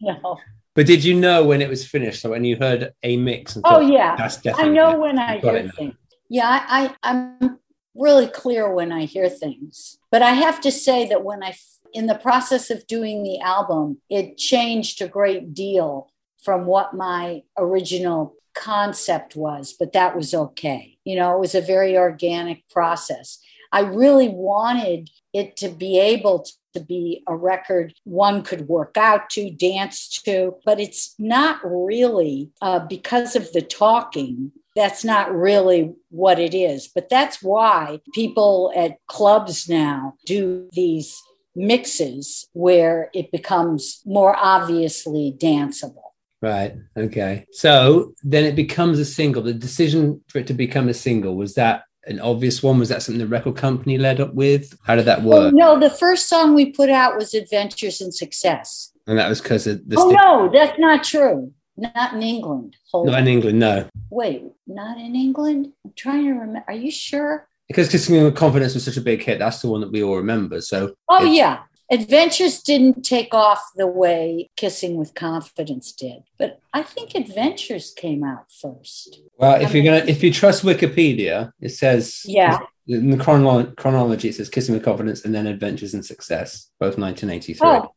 No. 0.00 0.38
But 0.74 0.86
did 0.86 1.02
you 1.04 1.14
know 1.14 1.44
when 1.44 1.60
it 1.60 1.68
was 1.68 1.86
finished? 1.86 2.22
So 2.22 2.30
when 2.30 2.44
you 2.44 2.56
heard 2.56 2.92
a 3.02 3.16
mix? 3.16 3.56
And 3.56 3.64
Oh 3.66 3.80
thought, 3.80 3.92
yeah, 3.92 4.16
that's 4.16 4.36
definitely 4.36 4.70
I 4.70 4.74
know 4.74 4.98
when 4.98 5.18
I 5.18 5.38
hear 5.38 5.68
things. 5.76 5.94
Yeah, 6.28 6.46
I, 6.46 6.94
I 7.02 7.10
I'm 7.10 7.58
really 7.94 8.28
clear 8.28 8.72
when 8.72 8.92
I 8.92 9.04
hear 9.04 9.28
things. 9.28 9.98
But 10.10 10.22
I 10.22 10.30
have 10.30 10.60
to 10.62 10.72
say 10.72 11.08
that 11.08 11.24
when 11.24 11.42
I, 11.42 11.54
in 11.92 12.06
the 12.06 12.14
process 12.14 12.70
of 12.70 12.86
doing 12.86 13.22
the 13.22 13.40
album, 13.40 14.00
it 14.08 14.38
changed 14.38 15.02
a 15.02 15.08
great 15.08 15.54
deal 15.54 16.10
from 16.42 16.66
what 16.66 16.94
my 16.94 17.42
original 17.58 18.34
concept 18.54 19.36
was. 19.36 19.74
But 19.78 19.92
that 19.92 20.16
was 20.16 20.34
okay. 20.34 20.98
You 21.04 21.16
know, 21.16 21.34
it 21.34 21.40
was 21.40 21.54
a 21.54 21.60
very 21.60 21.96
organic 21.96 22.68
process. 22.68 23.38
I 23.72 23.80
really 23.80 24.28
wanted 24.28 25.10
it 25.32 25.56
to 25.58 25.68
be 25.68 25.98
able 25.98 26.46
to 26.74 26.80
be 26.80 27.22
a 27.26 27.36
record 27.36 27.94
one 28.04 28.42
could 28.42 28.68
work 28.68 28.96
out 28.96 29.30
to, 29.30 29.50
dance 29.50 30.08
to, 30.22 30.54
but 30.64 30.80
it's 30.80 31.14
not 31.18 31.60
really 31.64 32.50
uh, 32.62 32.80
because 32.80 33.36
of 33.36 33.52
the 33.52 33.62
talking. 33.62 34.52
That's 34.76 35.04
not 35.04 35.34
really 35.34 35.94
what 36.10 36.38
it 36.38 36.54
is. 36.54 36.88
But 36.88 37.08
that's 37.08 37.42
why 37.42 38.00
people 38.14 38.72
at 38.76 38.98
clubs 39.08 39.68
now 39.68 40.14
do 40.26 40.68
these 40.72 41.20
mixes 41.56 42.48
where 42.52 43.10
it 43.12 43.32
becomes 43.32 44.00
more 44.06 44.36
obviously 44.36 45.36
danceable. 45.36 46.10
Right. 46.42 46.74
Okay. 46.96 47.46
So 47.52 48.14
then 48.22 48.44
it 48.44 48.54
becomes 48.54 48.98
a 48.98 49.04
single. 49.04 49.42
The 49.42 49.52
decision 49.52 50.22
for 50.28 50.38
it 50.38 50.46
to 50.46 50.54
become 50.54 50.88
a 50.88 50.94
single 50.94 51.36
was 51.36 51.54
that 51.54 51.82
an 52.10 52.20
obvious 52.20 52.62
one? 52.62 52.78
Was 52.78 52.88
that 52.90 53.02
something 53.02 53.20
the 53.20 53.26
record 53.26 53.56
company 53.56 53.96
led 53.96 54.20
up 54.20 54.34
with? 54.34 54.76
How 54.84 54.96
did 54.96 55.04
that 55.06 55.22
Well, 55.22 55.44
work? 55.44 55.54
no, 55.54 55.78
the 55.78 55.90
first 55.90 56.28
song 56.28 56.54
we 56.54 56.66
put 56.72 56.90
out 56.90 57.16
was 57.16 57.32
Adventures 57.34 58.00
in 58.00 58.12
Success. 58.12 58.92
And 59.06 59.18
that 59.18 59.28
was 59.28 59.40
because 59.40 59.66
of 59.66 59.88
the 59.88 59.96
oh, 59.98 60.10
sti- 60.10 60.20
no, 60.22 60.50
that's 60.52 60.78
not 60.78 61.04
true. 61.04 61.52
Not 61.76 62.12
in 62.12 62.22
England. 62.22 62.76
Hold 62.92 63.06
not 63.06 63.14
on. 63.14 63.20
in 63.22 63.28
England, 63.28 63.58
no. 63.58 63.88
Wait, 64.10 64.42
not 64.66 64.98
in 64.98 65.16
England? 65.16 65.72
I'm 65.84 65.92
trying 65.96 66.24
to 66.26 66.32
remember. 66.32 66.64
Are 66.68 66.74
you 66.74 66.90
sure? 66.90 67.48
Because 67.68 67.88
Kissing 67.88 68.22
with 68.22 68.36
Confidence 68.36 68.74
was 68.74 68.84
such 68.84 68.96
a 68.96 69.00
big 69.00 69.22
hit. 69.22 69.38
That's 69.38 69.62
the 69.62 69.68
one 69.68 69.80
that 69.80 69.92
we 69.92 70.02
all 70.02 70.16
remember. 70.16 70.60
So 70.60 70.94
Oh, 71.08 71.24
yeah. 71.24 71.60
Adventures 71.92 72.60
didn't 72.62 73.02
take 73.04 73.34
off 73.34 73.62
the 73.74 73.86
way 73.86 74.48
Kissing 74.56 74.96
with 74.96 75.14
Confidence 75.14 75.90
did, 75.92 76.22
but 76.38 76.60
I 76.72 76.82
think 76.82 77.14
Adventures 77.16 77.92
came 77.96 78.22
out 78.22 78.44
first. 78.50 79.20
Well, 79.38 79.60
if 79.60 79.74
you're 79.74 79.84
gonna, 79.84 80.04
if 80.06 80.22
you 80.22 80.32
trust 80.32 80.62
Wikipedia, 80.64 81.52
it 81.60 81.70
says 81.70 82.22
Yeah. 82.24 82.58
in 82.86 83.10
the 83.10 83.16
chronolo- 83.16 83.74
chronology 83.76 84.28
it 84.28 84.36
says 84.36 84.48
"Kissing 84.48 84.74
with 84.76 84.84
Confidence" 84.84 85.24
and 85.24 85.34
then 85.34 85.48
"Adventures 85.48 85.92
in 85.94 86.02
Success," 86.04 86.68
both 86.78 86.96
1983. 86.96 87.66
Oh, 87.68 87.92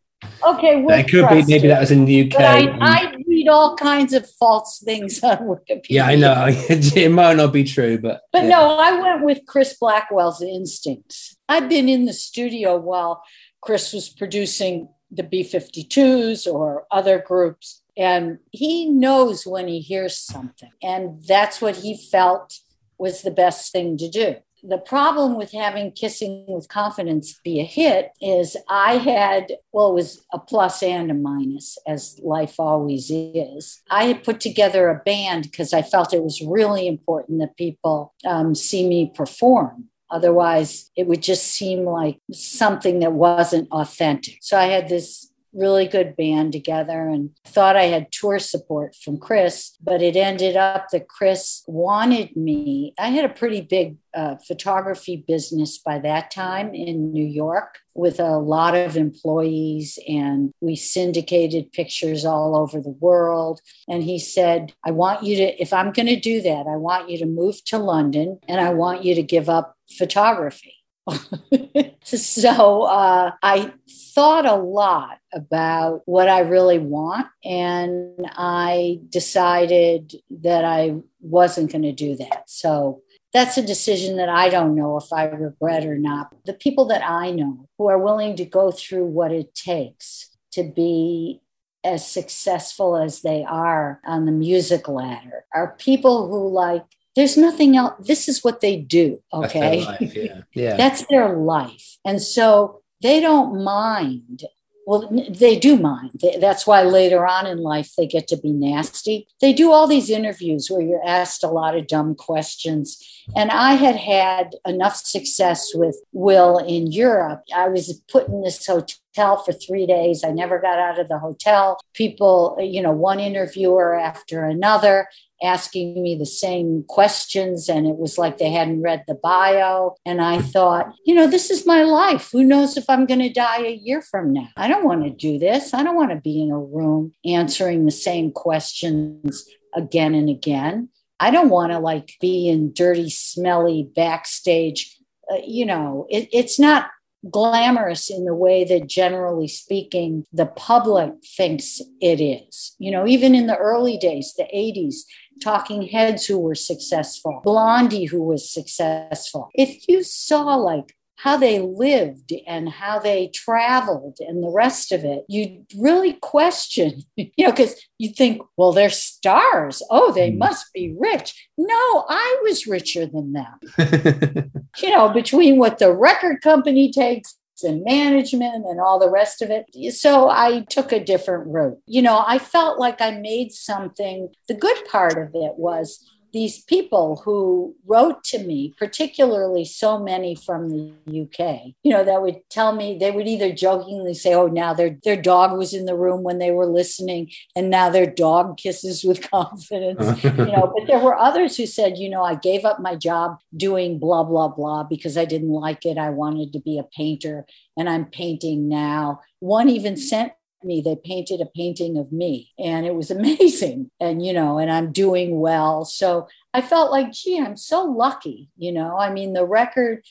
okay. 0.56 0.82
We'll 0.82 0.98
it 0.98 1.08
could 1.08 1.30
be 1.30 1.44
maybe 1.46 1.68
that 1.68 1.80
was 1.82 1.92
in 1.92 2.06
the 2.06 2.32
UK. 2.32 2.40
I, 2.42 2.58
and- 2.62 2.84
I 2.84 3.16
read 3.28 3.48
all 3.48 3.76
kinds 3.76 4.14
of 4.14 4.28
false 4.28 4.80
things 4.84 5.24
on 5.24 5.38
Wikipedia. 5.40 5.86
Yeah, 5.90 6.08
I 6.08 6.16
know. 6.16 6.46
it 6.50 7.12
might 7.12 7.38
not 7.38 7.54
be 7.54 7.64
true, 7.64 8.00
but 8.00 8.22
But 8.32 8.44
yeah. 8.44 8.50
no, 8.50 8.76
I 8.80 9.00
went 9.00 9.24
with 9.24 9.42
Chris 9.46 9.76
Blackwell's 9.80 10.42
instincts. 10.42 11.36
I've 11.48 11.70
been 11.70 11.88
in 11.90 12.06
the 12.06 12.14
studio 12.14 12.78
while 12.78 13.22
Chris 13.64 13.94
was 13.94 14.10
producing 14.10 14.90
the 15.10 15.24
B 15.24 15.44
52s 15.44 16.52
or 16.52 16.86
other 16.92 17.20
groups, 17.20 17.82
and 17.96 18.40
he 18.52 18.90
knows 18.90 19.48
when 19.48 19.68
he 19.68 19.80
hears 19.80 20.18
something. 20.18 20.72
And 20.82 21.24
that's 21.24 21.62
what 21.62 21.78
he 21.78 21.96
felt 21.96 22.60
was 22.98 23.22
the 23.22 23.32
best 23.32 23.72
thing 23.72 23.98
to 23.98 24.10
do. 24.10 24.36
The 24.66 24.78
problem 24.78 25.36
with 25.36 25.52
having 25.52 25.92
Kissing 25.92 26.46
with 26.48 26.70
Confidence 26.70 27.38
be 27.44 27.60
a 27.60 27.66
hit 27.66 28.12
is 28.22 28.56
I 28.70 28.98
had, 28.98 29.52
well, 29.74 29.92
it 29.92 29.96
was 29.96 30.26
a 30.32 30.40
plus 30.40 30.82
and 30.82 31.12
a 31.12 31.14
minus, 31.14 31.78
as 31.86 32.18
life 32.24 32.60
always 32.60 33.12
is. 33.12 33.82
I 33.90 34.06
had 34.06 34.24
put 34.24 34.40
together 34.40 34.90
a 34.90 35.02
band 35.04 35.44
because 35.44 35.74
I 35.74 35.82
felt 35.82 36.14
it 36.14 36.24
was 36.24 36.42
really 36.42 36.88
important 36.88 37.40
that 37.40 37.58
people 37.58 38.14
um, 38.26 38.56
see 38.56 38.88
me 38.88 39.12
perform. 39.14 39.90
Otherwise, 40.14 40.92
it 40.96 41.08
would 41.08 41.24
just 41.24 41.46
seem 41.48 41.86
like 41.86 42.20
something 42.32 43.00
that 43.00 43.14
wasn't 43.14 43.70
authentic. 43.72 44.38
So 44.42 44.58
I 44.58 44.66
had 44.66 44.88
this 44.88 45.34
really 45.54 45.88
good 45.88 46.16
band 46.16 46.52
together 46.52 47.08
and 47.08 47.30
thought 47.46 47.76
I 47.76 47.84
had 47.84 48.12
tour 48.12 48.40
support 48.40 48.96
from 48.96 49.18
Chris, 49.18 49.78
but 49.82 50.02
it 50.02 50.16
ended 50.16 50.56
up 50.56 50.88
that 50.92 51.08
Chris 51.08 51.64
wanted 51.68 52.36
me. 52.36 52.94
I 52.98 53.10
had 53.10 53.26
a 53.26 53.34
pretty 53.34 53.62
big 53.62 53.98
uh, 54.16 54.36
photography 54.48 55.24
business 55.28 55.78
by 55.78 56.00
that 56.00 56.32
time 56.32 56.74
in 56.74 57.12
New 57.12 57.26
York 57.26 57.80
with 57.96 58.20
a 58.20 58.38
lot 58.38 58.76
of 58.76 58.98
employees, 58.98 60.00
and 60.08 60.52
we 60.62 60.76
syndicated 60.76 61.72
pictures 61.72 62.26
all 62.26 62.56
over 62.56 62.80
the 62.80 62.90
world. 62.90 63.62
And 63.88 64.04
he 64.04 64.18
said, 64.18 64.74
I 64.84 64.92
want 64.92 65.24
you 65.24 65.36
to, 65.38 65.62
if 65.62 65.74
I'm 65.74 65.92
going 65.92 66.08
to 66.08 66.20
do 66.20 66.42
that, 66.42 66.66
I 66.68 66.76
want 66.76 67.10
you 67.10 67.20
to 67.20 67.26
move 67.26 67.64
to 67.66 67.78
London 67.78 68.40
and 68.48 68.60
I 68.60 68.74
want 68.74 69.04
you 69.04 69.14
to 69.16 69.24
give 69.24 69.50
up 69.50 69.78
photography. 69.98 70.76
so 72.04 72.84
uh, 72.84 73.32
I 73.42 73.74
thought 74.14 74.46
a 74.46 74.56
lot 74.56 75.20
about 75.34 76.02
what 76.06 76.30
I 76.30 76.40
really 76.40 76.80
want, 76.80 77.28
and 77.44 78.26
I 78.36 79.00
decided 79.10 80.16
that 80.42 80.64
I 80.64 80.96
wasn't 81.20 81.72
going 81.72 81.82
to 81.82 81.92
do 81.92 82.16
that. 82.18 82.44
So 82.48 83.02
that's 83.34 83.58
a 83.58 83.66
decision 83.66 84.16
that 84.18 84.30
I 84.30 84.50
don't 84.50 84.76
know 84.76 84.96
if 84.98 85.12
I 85.12 85.26
regret 85.26 85.86
or 85.86 85.98
not. 85.98 86.34
The 86.46 86.54
people 86.54 86.86
that 86.86 87.04
I 87.04 87.32
know 87.32 87.68
who 87.78 87.88
are 87.90 87.98
willing 87.98 88.36
to 88.38 88.46
go 88.46 88.72
through 88.72 89.06
what 89.06 89.32
it 89.32 89.56
takes 89.56 90.30
to 90.52 90.64
be 90.64 91.42
as 91.84 92.08
successful 92.08 92.96
as 92.96 93.22
they 93.22 93.44
are 93.44 94.00
on 94.06 94.26
the 94.26 94.32
music 94.32 94.88
ladder 94.88 95.44
are 95.54 95.76
people 95.80 96.30
who 96.30 96.48
like 96.48 96.86
there's 97.16 97.38
nothing 97.38 97.76
else 97.78 97.94
this 98.00 98.28
is 98.28 98.44
what 98.44 98.62
they 98.62 98.78
do 98.78 99.20
That's 99.32 99.54
their 99.54 99.64
okay? 99.64 99.86
life, 99.86 100.16
yeah. 100.16 100.42
Yeah. 100.54 100.76
that's 100.78 101.06
their 101.10 101.36
life. 101.36 101.98
And 102.06 102.22
so 102.22 102.82
they 103.02 103.20
don't 103.20 103.64
mind 103.64 104.46
well 104.86 105.10
they 105.30 105.58
do 105.58 105.78
mind. 105.78 106.22
That's 106.42 106.68
why 106.68 106.84
later 106.84 107.26
on 107.26 107.48
in 107.48 107.60
life 107.60 107.92
they 107.98 108.06
get 108.06 108.28
to 108.30 108.38
be 108.38 108.52
nasty. 108.52 109.28
They 109.40 109.54
do 109.54 109.72
all 109.72 109.88
these 109.88 110.10
interviews 110.10 110.70
where 110.70 110.82
you're 110.82 111.06
asked 111.06 111.44
a 111.44 111.48
lot 111.48 111.76
of 111.78 111.88
dumb 111.88 112.16
questions. 112.16 113.02
And 113.36 113.50
i 113.52 113.74
had 113.74 113.96
had 113.96 114.56
enough 114.68 114.98
success 114.98 115.72
with 115.74 115.96
will 116.12 116.58
in 116.58 116.92
europe. 116.92 117.44
I 117.56 117.70
was 117.70 118.02
put 118.12 118.28
in 118.28 118.42
this 118.42 118.66
hotel 118.66 119.38
for 119.44 119.54
three 119.54 119.86
days. 119.86 120.24
I 120.24 120.32
never 120.32 120.60
got 120.60 120.80
out 120.80 121.00
of 121.00 121.08
the 121.08 121.20
hotel. 121.20 121.80
People 121.94 122.58
you 122.60 122.82
know 122.82 122.92
one 122.92 123.20
interviewer 123.22 123.96
after 123.96 124.44
another 124.44 125.08
asking 125.44 126.02
me 126.02 126.16
the 126.16 126.26
same 126.26 126.84
questions 126.88 127.70
and 127.70 127.86
it 127.86 127.98
was 127.98 128.18
like 128.18 128.38
they 128.38 128.52
hadn't 128.52 128.82
read 128.82 129.04
the 129.08 129.16
bio. 129.16 129.96
And 130.06 130.22
i 130.22 130.40
thought 130.42 130.94
you 131.06 131.14
know 131.14 131.28
this 131.28 131.50
is 131.50 131.66
my 131.66 131.84
life. 131.84 132.30
Who 132.32 132.44
knows 132.44 132.78
if 132.78 132.86
i'm 132.90 133.06
going 133.06 133.20
to 133.20 133.32
die 133.32 133.64
a 133.66 133.76
year 133.76 134.02
from 134.02 134.34
now? 134.34 134.50
I 134.58 134.68
don't 134.68 134.86
want 134.86 135.04
to 135.04 135.10
do 135.10 135.38
this. 135.38 135.74
I 135.74 135.84
don't 135.84 135.96
want 135.96 136.12
to 136.12 136.18
be 136.18 136.42
in 136.42 136.52
a 136.52 136.60
room 136.60 137.14
answering 137.26 137.86
the 137.86 137.92
same 137.92 138.32
questions 138.32 139.46
again 139.76 140.14
and 140.14 140.30
again. 140.30 140.90
I 141.20 141.32
don't 141.32 141.50
want 141.50 141.72
to 141.72 141.80
like 141.80 142.14
be 142.20 142.50
in 142.50 142.74
dirty 142.74 143.10
smelly 143.10 143.90
backstage. 143.96 144.98
Uh, 145.32 145.38
you 145.46 145.66
know 145.66 146.08
it, 146.10 146.30
it's 146.32 146.60
not 146.60 146.88
glamorous 147.32 148.10
in 148.10 148.26
the 148.26 148.36
way 148.36 148.66
that 148.66 148.88
generally 148.88 149.48
speaking 149.48 150.26
the 150.34 150.46
public 150.46 151.14
thinks 151.38 151.82
it 152.02 152.20
is. 152.22 152.76
You 152.80 152.92
know 152.92 153.08
even 153.08 153.36
in 153.36 153.48
the 153.48 153.58
early 153.58 153.98
days 153.98 154.34
the 154.38 154.48
80s 154.54 155.04
talking 155.42 155.84
heads 155.84 156.26
who 156.26 156.40
were 156.40 156.56
successful 156.56 157.42
blondie 157.44 158.06
who 158.06 158.22
was 158.22 158.50
successful. 158.50 159.50
If 159.54 159.88
you 159.88 160.04
saw 160.04 160.56
like 160.56 160.96
how 161.16 161.38
they 161.38 161.60
lived 161.60 162.34
and 162.48 162.68
how 162.68 163.00
they 163.00 163.28
traveled 163.28 164.18
and 164.20 164.44
the 164.44 164.50
rest 164.50 164.92
of 164.92 165.06
it 165.06 165.24
you'd 165.30 165.66
really 165.78 166.14
question 166.14 167.04
you 167.16 167.30
know 167.38 167.52
because 167.52 167.76
you 167.98 168.10
think 168.10 168.42
well 168.58 168.72
they're 168.72 168.90
stars. 168.90 169.82
Oh 169.90 170.12
they 170.12 170.32
mm. 170.32 170.38
must 170.38 170.72
be 170.74 170.96
rich. 170.98 171.50
No 171.58 172.06
i 172.10 172.40
was 172.44 172.68
richer 172.68 173.06
than 173.06 173.34
them. 173.34 174.52
You 174.82 174.90
know, 174.90 175.10
between 175.10 175.60
what 175.60 175.78
the 175.78 175.94
record 175.94 176.42
company 176.42 176.92
takes 176.92 177.36
and 177.62 177.84
management 177.84 178.66
and 178.66 178.80
all 178.80 179.00
the 179.00 179.10
rest 179.10 179.42
of 179.42 179.52
it. 179.52 179.66
So 179.94 180.30
I 180.30 180.62
took 180.70 180.92
a 180.92 181.04
different 181.04 181.48
route. 181.48 181.78
You 181.86 182.02
know, 182.02 182.24
I 182.26 182.40
felt 182.40 182.80
like 182.80 183.02
I 183.02 183.12
made 183.12 183.52
something. 183.52 184.30
The 184.48 184.56
good 184.56 184.78
part 184.90 185.18
of 185.18 185.36
it 185.36 185.54
was 185.58 186.10
these 186.34 186.64
people 186.64 187.22
who 187.24 187.76
wrote 187.86 188.24
to 188.24 188.40
me, 188.40 188.74
particularly 188.78 189.64
so 189.64 190.00
many 190.00 190.34
from 190.34 190.70
the 190.70 190.92
UK, 191.22 191.74
you 191.84 191.92
know, 191.92 192.04
that 192.04 192.24
would 192.24 192.42
tell 192.50 192.74
me 192.74 192.98
they 192.98 193.12
would 193.12 193.28
either 193.28 193.54
jokingly 193.54 194.16
say, 194.16 194.34
"Oh, 194.34 194.48
now 194.48 194.74
their 194.74 194.98
their 195.04 195.22
dog 195.22 195.56
was 195.56 195.74
in 195.74 195.86
the 195.86 195.96
room 195.96 196.24
when 196.24 196.40
they 196.40 196.52
were 196.52 196.66
listening, 196.66 197.30
and 197.56 197.70
now 197.70 197.90
their 197.90 198.08
dog 198.08 198.58
kisses 198.58 199.04
with 199.04 199.30
confidence," 199.32 200.24
you 200.24 200.32
know. 200.32 200.74
But 200.76 200.88
there 200.88 201.00
were 201.00 201.16
others 201.16 201.56
who 201.56 201.68
said, 201.68 202.00
"You 202.00 202.10
know, 202.10 202.24
I 202.24 202.36
gave 202.36 202.66
up 202.66 202.80
my 202.80 202.96
job 202.96 203.38
doing 203.56 204.00
blah 204.00 204.24
blah 204.24 204.48
blah 204.48 204.84
because 204.84 205.18
I 205.18 205.26
didn't 205.26 205.54
like 205.54 205.86
it. 205.86 206.00
I 206.00 206.10
wanted 206.10 206.52
to 206.54 206.60
be 206.60 206.80
a 206.80 206.84
painter, 206.84 207.46
and 207.78 207.88
I'm 207.88 208.06
painting 208.06 208.68
now." 208.68 209.22
One 209.40 209.70
even 209.70 209.98
sent 209.98 210.34
me 210.64 210.82
they 210.82 210.96
painted 210.96 211.42
a 211.42 211.46
painting 211.46 211.98
of 211.98 212.12
me 212.12 212.52
and 212.58 212.86
it 212.86 212.96
was 212.96 213.12
amazing 213.20 213.90
and 214.00 214.26
you 214.26 214.34
know 214.34 214.58
and 214.58 214.72
i'm 214.72 214.92
doing 214.92 215.40
well 215.40 215.86
so 215.86 216.28
i 216.54 216.62
felt 216.62 216.92
like 216.92 217.12
gee 217.12 217.40
i'm 217.40 217.58
so 217.58 217.84
lucky 217.84 218.50
you 218.58 218.72
know 218.72 218.98
i 218.98 219.12
mean 219.12 219.34
the 219.34 219.46
record 219.46 220.04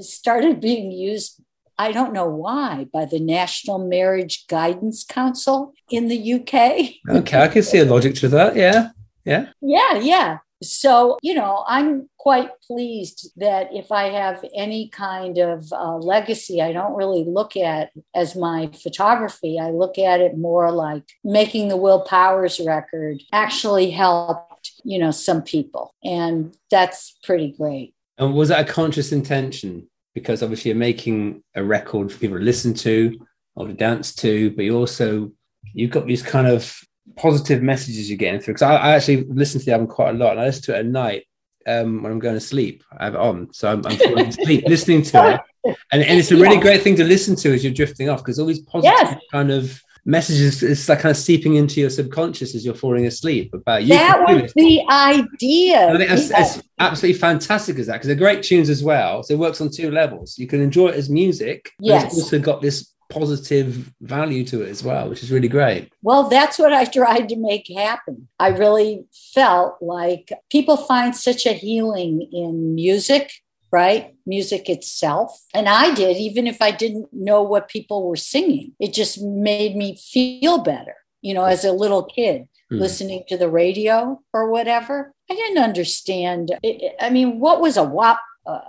started 0.00 0.60
being 0.68 0.90
used 0.90 1.40
i 1.78 1.92
don't 1.92 2.12
know 2.12 2.28
why 2.28 2.86
by 2.92 3.04
the 3.04 3.20
national 3.20 3.78
marriage 3.78 4.46
guidance 4.48 5.04
council 5.04 5.72
in 5.90 6.08
the 6.08 6.34
uk 6.34 6.54
okay, 6.54 7.42
I 7.42 7.48
can 7.48 7.62
see 7.62 7.78
a 7.78 7.84
logic 7.84 8.14
to 8.16 8.28
that. 8.28 8.56
Yeah. 8.56 8.90
Yeah. 9.24 9.48
yeah 9.60 9.98
yeah 9.98 10.38
so 10.62 11.18
you 11.22 11.34
know 11.34 11.64
i'm 11.68 12.08
quite 12.18 12.50
pleased 12.66 13.30
that 13.36 13.68
if 13.72 13.92
i 13.92 14.04
have 14.04 14.44
any 14.54 14.88
kind 14.88 15.38
of 15.38 15.72
uh, 15.72 15.96
legacy 15.96 16.60
i 16.60 16.72
don't 16.72 16.94
really 16.94 17.24
look 17.24 17.56
at 17.56 17.90
as 18.14 18.36
my 18.36 18.68
photography. 18.82 19.58
I 19.58 19.70
look 19.70 19.98
at 19.98 20.20
it 20.20 20.36
more 20.36 20.70
like 20.70 21.04
making 21.24 21.68
the 21.68 21.76
will 21.76 22.00
powers 22.00 22.60
record 22.60 23.22
actually 23.32 23.90
helped 23.90 24.72
you 24.84 24.98
know 24.98 25.10
some 25.10 25.42
people. 25.42 25.94
And 26.04 26.56
that's 26.70 27.16
pretty 27.22 27.52
great. 27.52 27.94
And 28.18 28.34
was 28.34 28.48
that 28.48 28.68
a 28.68 28.72
conscious 28.72 29.12
intention? 29.12 29.88
Because 30.14 30.42
obviously 30.42 30.70
you're 30.70 30.78
making 30.78 31.42
a 31.54 31.62
record 31.62 32.10
for 32.10 32.18
people 32.18 32.38
to 32.38 32.44
listen 32.44 32.74
to 32.74 33.18
or 33.54 33.66
to 33.66 33.72
dance 33.72 34.14
to, 34.16 34.50
but 34.52 34.64
you 34.64 34.76
also 34.76 35.30
you've 35.74 35.90
got 35.90 36.06
these 36.06 36.22
kind 36.22 36.46
of 36.46 36.76
positive 37.16 37.62
messages 37.62 38.08
you're 38.10 38.18
getting 38.18 38.40
through. 38.40 38.54
Because 38.54 38.62
I, 38.62 38.76
I 38.76 38.94
actually 38.96 39.24
listen 39.24 39.60
to 39.60 39.66
the 39.66 39.72
album 39.72 39.86
quite 39.88 40.10
a 40.14 40.18
lot, 40.18 40.32
and 40.32 40.40
I 40.40 40.46
listen 40.46 40.62
to 40.64 40.76
it 40.76 40.80
at 40.80 40.86
night 40.86 41.24
um, 41.66 42.02
when 42.02 42.12
I'm 42.12 42.18
going 42.18 42.34
to 42.34 42.40
sleep. 42.40 42.82
I 42.98 43.04
have 43.04 43.14
it 43.14 43.20
on, 43.20 43.52
so 43.52 43.70
I'm, 43.70 43.82
I'm 43.86 44.18
asleep 44.28 44.64
listening 44.66 45.02
to 45.02 45.34
it, 45.66 45.74
and, 45.92 46.02
and 46.02 46.18
it's 46.18 46.30
a 46.30 46.36
really 46.36 46.56
Yeah. 46.56 46.62
great 46.62 46.82
thing 46.82 46.96
to 46.96 47.04
listen 47.04 47.36
to 47.36 47.52
as 47.54 47.62
you're 47.64 47.72
drifting 47.72 48.08
off 48.08 48.20
because 48.20 48.38
all 48.38 48.46
these 48.46 48.60
positive 48.60 48.94
Yes. 49.00 49.16
kind 49.32 49.50
of 49.50 49.80
messages 50.04 50.62
it's 50.62 50.88
like 50.88 51.00
kind 51.00 51.10
of 51.10 51.18
seeping 51.18 51.56
into 51.56 51.80
your 51.82 51.90
subconscious 51.90 52.54
as 52.54 52.64
you're 52.64 52.72
falling 52.74 53.04
asleep 53.04 53.52
about 53.52 53.82
you. 53.82 53.88
that 53.90 54.18
was 54.26 54.50
the 54.54 54.80
idea 54.88 55.88
I 55.92 55.96
think 55.98 56.08
that's, 56.08 56.30
Yeah. 56.30 56.38
that's 56.38 56.62
absolutely 56.78 57.18
fantastic 57.20 57.78
as 57.78 57.86
that 57.88 57.94
because 57.94 58.06
they're 58.06 58.16
great 58.16 58.42
tunes 58.42 58.70
as 58.70 58.82
well. 58.82 59.22
So 59.22 59.34
it 59.34 59.38
works 59.38 59.60
on 59.60 59.70
two 59.70 59.90
levels. 59.90 60.38
You 60.38 60.46
can 60.46 60.62
enjoy 60.62 60.88
it 60.88 60.94
as 60.94 61.10
music, 61.10 61.72
Yes. 61.80 62.04
it's 62.06 62.22
also 62.22 62.38
got 62.38 62.62
this 62.62 62.94
positive 63.08 63.92
value 64.00 64.44
to 64.46 64.62
it 64.62 64.68
as 64.68 64.82
well, 64.82 65.08
which 65.08 65.22
is 65.22 65.30
really 65.30 65.48
great. 65.48 65.92
Well, 66.02 66.28
that's 66.28 66.58
what 66.58 66.72
I 66.72 66.84
tried 66.84 67.28
to 67.30 67.36
make 67.36 67.66
happen. 67.74 68.28
I 68.38 68.48
really 68.48 69.04
felt 69.34 69.76
like 69.80 70.32
people 70.50 70.76
find 70.76 71.14
such 71.16 71.46
a 71.46 71.52
healing 71.52 72.28
in 72.32 72.74
music, 72.74 73.32
right? 73.70 74.14
Music 74.26 74.68
itself. 74.68 75.40
And 75.54 75.68
I 75.68 75.94
did, 75.94 76.16
even 76.16 76.46
if 76.46 76.60
I 76.62 76.70
didn't 76.70 77.08
know 77.12 77.42
what 77.42 77.68
people 77.68 78.06
were 78.06 78.16
singing, 78.16 78.72
it 78.80 78.92
just 78.92 79.22
made 79.22 79.76
me 79.76 79.96
feel 79.96 80.58
better, 80.58 80.94
you 81.22 81.34
know, 81.34 81.44
as 81.44 81.64
a 81.64 81.72
little 81.72 82.04
kid. 82.04 82.48
Hmm. 82.70 82.80
listening 82.80 83.24
to 83.28 83.38
the 83.38 83.48
radio 83.48 84.20
or 84.34 84.50
whatever. 84.50 85.14
I 85.30 85.34
didn't 85.34 85.56
understand. 85.64 86.50
It- 86.62 86.82
it- 86.82 86.96
I 87.00 87.08
mean, 87.08 87.40
what 87.40 87.62
was 87.62 87.78
a 87.78 87.82
wop? 87.82 88.20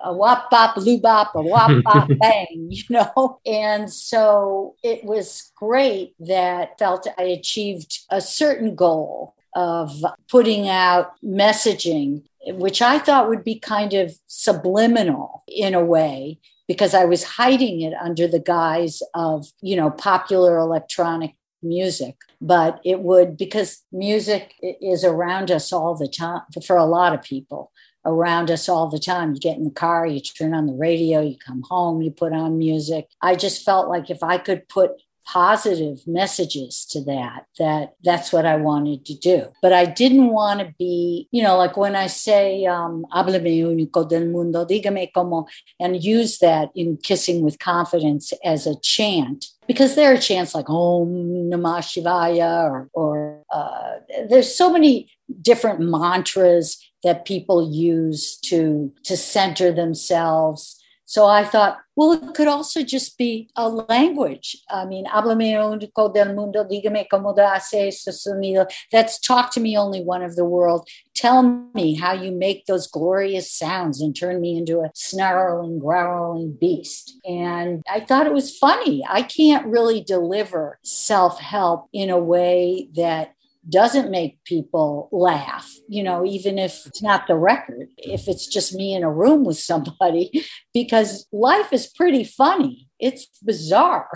A 0.03 0.13
wop 0.13 0.49
bop 0.49 0.75
loo 0.77 0.99
bop, 0.99 1.33
a 1.35 1.41
wop 1.41 1.71
bop 1.83 2.09
bang, 2.19 2.67
you 2.69 2.83
know? 2.89 3.39
And 3.45 3.91
so 3.91 4.75
it 4.83 5.03
was 5.03 5.51
great 5.55 6.15
that 6.19 6.77
felt 6.77 7.07
I 7.17 7.23
achieved 7.23 7.99
a 8.09 8.19
certain 8.19 8.75
goal 8.75 9.35
of 9.55 9.91
putting 10.29 10.67
out 10.67 11.13
messaging, 11.23 12.23
which 12.45 12.81
I 12.81 12.99
thought 12.99 13.29
would 13.29 13.43
be 13.43 13.59
kind 13.59 13.93
of 13.93 14.13
subliminal 14.27 15.43
in 15.47 15.73
a 15.73 15.83
way, 15.83 16.39
because 16.67 16.93
I 16.93 17.05
was 17.05 17.23
hiding 17.23 17.81
it 17.81 17.93
under 17.93 18.27
the 18.27 18.39
guise 18.39 19.01
of, 19.13 19.47
you 19.61 19.75
know, 19.75 19.89
popular 19.89 20.57
electronic 20.57 21.35
music. 21.63 22.15
But 22.41 22.79
it 22.85 23.01
would, 23.01 23.37
because 23.37 23.81
music 23.91 24.53
is 24.61 25.03
around 25.03 25.51
us 25.51 25.73
all 25.73 25.95
the 25.95 26.07
time 26.07 26.41
for 26.65 26.77
a 26.77 26.85
lot 26.85 27.13
of 27.13 27.21
people. 27.21 27.71
Around 28.05 28.49
us 28.49 28.69
all 28.69 28.87
the 28.87 28.99
time. 28.99 29.33
You 29.33 29.39
get 29.39 29.57
in 29.57 29.65
the 29.65 29.71
car, 29.71 30.07
you 30.07 30.19
turn 30.21 30.53
on 30.53 30.67
the 30.67 30.73
radio, 30.73 31.21
you 31.21 31.37
come 31.37 31.63
home, 31.63 32.01
you 32.01 32.11
put 32.11 32.33
on 32.33 32.57
music. 32.57 33.09
I 33.21 33.35
just 33.35 33.63
felt 33.63 33.89
like 33.89 34.09
if 34.09 34.23
I 34.23 34.37
could 34.37 34.67
put 34.69 34.91
positive 35.31 36.07
messages 36.07 36.85
to 36.85 37.03
that 37.03 37.45
that 37.59 37.93
that's 38.03 38.33
what 38.33 38.47
i 38.47 38.55
wanted 38.55 39.05
to 39.05 39.13
do 39.13 39.45
but 39.61 39.71
i 39.71 39.85
didn't 39.85 40.29
want 40.29 40.59
to 40.59 40.73
be 40.79 41.27
you 41.31 41.43
know 41.43 41.55
like 41.55 41.77
when 41.77 41.95
i 41.95 42.07
say 42.07 42.65
um 42.65 43.05
háblame 43.13 43.63
único 43.63 44.09
del 44.09 44.25
mundo 44.25 44.65
dígame 44.65 45.13
como 45.13 45.45
and 45.79 46.03
use 46.03 46.39
that 46.39 46.69
in 46.73 46.97
kissing 46.97 47.43
with 47.43 47.59
confidence 47.59 48.33
as 48.43 48.65
a 48.65 48.75
chant 48.81 49.45
because 49.67 49.93
there 49.93 50.11
are 50.11 50.17
chants 50.17 50.55
like 50.55 50.69
om 50.69 51.13
namah 51.51 51.79
shivaya 51.79 52.63
or, 52.63 52.89
or 52.93 53.38
uh, 53.51 53.95
there's 54.29 54.55
so 54.55 54.71
many 54.71 55.11
different 55.41 55.79
mantras 55.79 56.77
that 57.03 57.25
people 57.25 57.71
use 57.71 58.37
to 58.37 58.91
to 59.03 59.15
center 59.15 59.71
themselves 59.71 60.79
so 61.09 61.25
I 61.25 61.43
thought, 61.43 61.79
well, 61.95 62.11
it 62.11 62.35
could 62.35 62.47
also 62.47 62.83
just 62.83 63.17
be 63.17 63.49
a 63.55 63.67
language. 63.67 64.55
I 64.69 64.85
mean, 64.85 65.07
háblame 65.07 65.55
único 65.57 66.13
del 66.13 66.35
mundo, 66.35 66.63
dígame 66.63 67.07
cómo 67.11 67.35
hace 67.35 67.87
ese 67.87 68.11
sonido. 68.11 68.67
That's 68.91 69.19
talk 69.19 69.51
to 69.53 69.59
me 69.59 69.75
only 69.75 70.03
one 70.03 70.21
of 70.21 70.35
the 70.35 70.45
world. 70.45 70.87
Tell 71.15 71.41
me 71.73 71.95
how 71.95 72.13
you 72.13 72.31
make 72.31 72.67
those 72.67 72.85
glorious 72.85 73.51
sounds 73.51 74.01
and 74.01 74.15
turn 74.15 74.39
me 74.39 74.55
into 74.55 74.81
a 74.81 74.91
snarling, 74.93 75.79
growling 75.79 76.55
beast. 76.61 77.17
And 77.25 77.81
I 77.91 78.01
thought 78.01 78.27
it 78.27 78.33
was 78.33 78.55
funny. 78.55 79.03
I 79.09 79.23
can't 79.23 79.65
really 79.65 80.01
deliver 80.01 80.77
self 80.83 81.39
help 81.39 81.89
in 81.91 82.11
a 82.11 82.19
way 82.19 82.87
that 82.93 83.33
doesn't 83.69 84.11
make 84.11 84.43
people 84.43 85.09
laugh, 85.11 85.69
you 85.87 86.03
know, 86.03 86.25
even 86.25 86.57
if 86.57 86.85
it's 86.85 87.01
not 87.01 87.27
the 87.27 87.35
record, 87.35 87.89
if 87.97 88.27
it's 88.27 88.47
just 88.47 88.73
me 88.73 88.93
in 88.93 89.03
a 89.03 89.11
room 89.11 89.43
with 89.43 89.57
somebody, 89.57 90.45
because 90.73 91.27
life 91.31 91.71
is 91.71 91.87
pretty 91.87 92.23
funny. 92.23 92.87
It's 92.99 93.27
bizarre. 93.43 94.09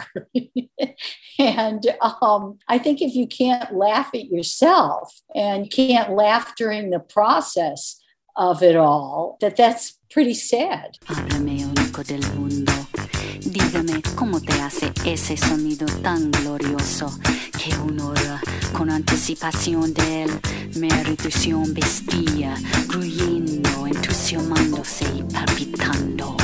and 1.40 1.86
um, 2.22 2.60
I 2.68 2.78
think 2.78 3.02
if 3.02 3.16
you 3.16 3.28
can't 3.28 3.76
laugh 3.76 4.10
at 4.14 4.26
yourself 4.26 5.22
and 5.34 5.72
can't 5.72 6.14
laugh 6.14 6.56
during 6.56 6.90
the 6.90 7.00
process 7.00 8.00
of 8.36 8.64
it 8.64 8.76
all, 8.76 9.38
that 9.42 9.56
that's 9.56 10.00
pretty 10.10 10.34
sad. 10.34 10.98
Dígame 13.46 14.02
cómo 14.16 14.40
te 14.42 14.54
hace 14.54 14.92
ese 15.06 15.36
sonido 15.38 15.86
tan 16.02 16.32
glorioso 16.32 17.12
que 17.58 17.76
uno 17.78 18.14
con 18.74 18.90
anticipación 18.90 19.94
de 19.94 20.24
él. 20.24 20.32
Meritación 20.76 21.74
vestía, 21.74 22.56
gruyendo, 22.88 23.86
entusiasmándose 23.88 25.06
y 25.16 25.24
palpitando. 25.24 26.36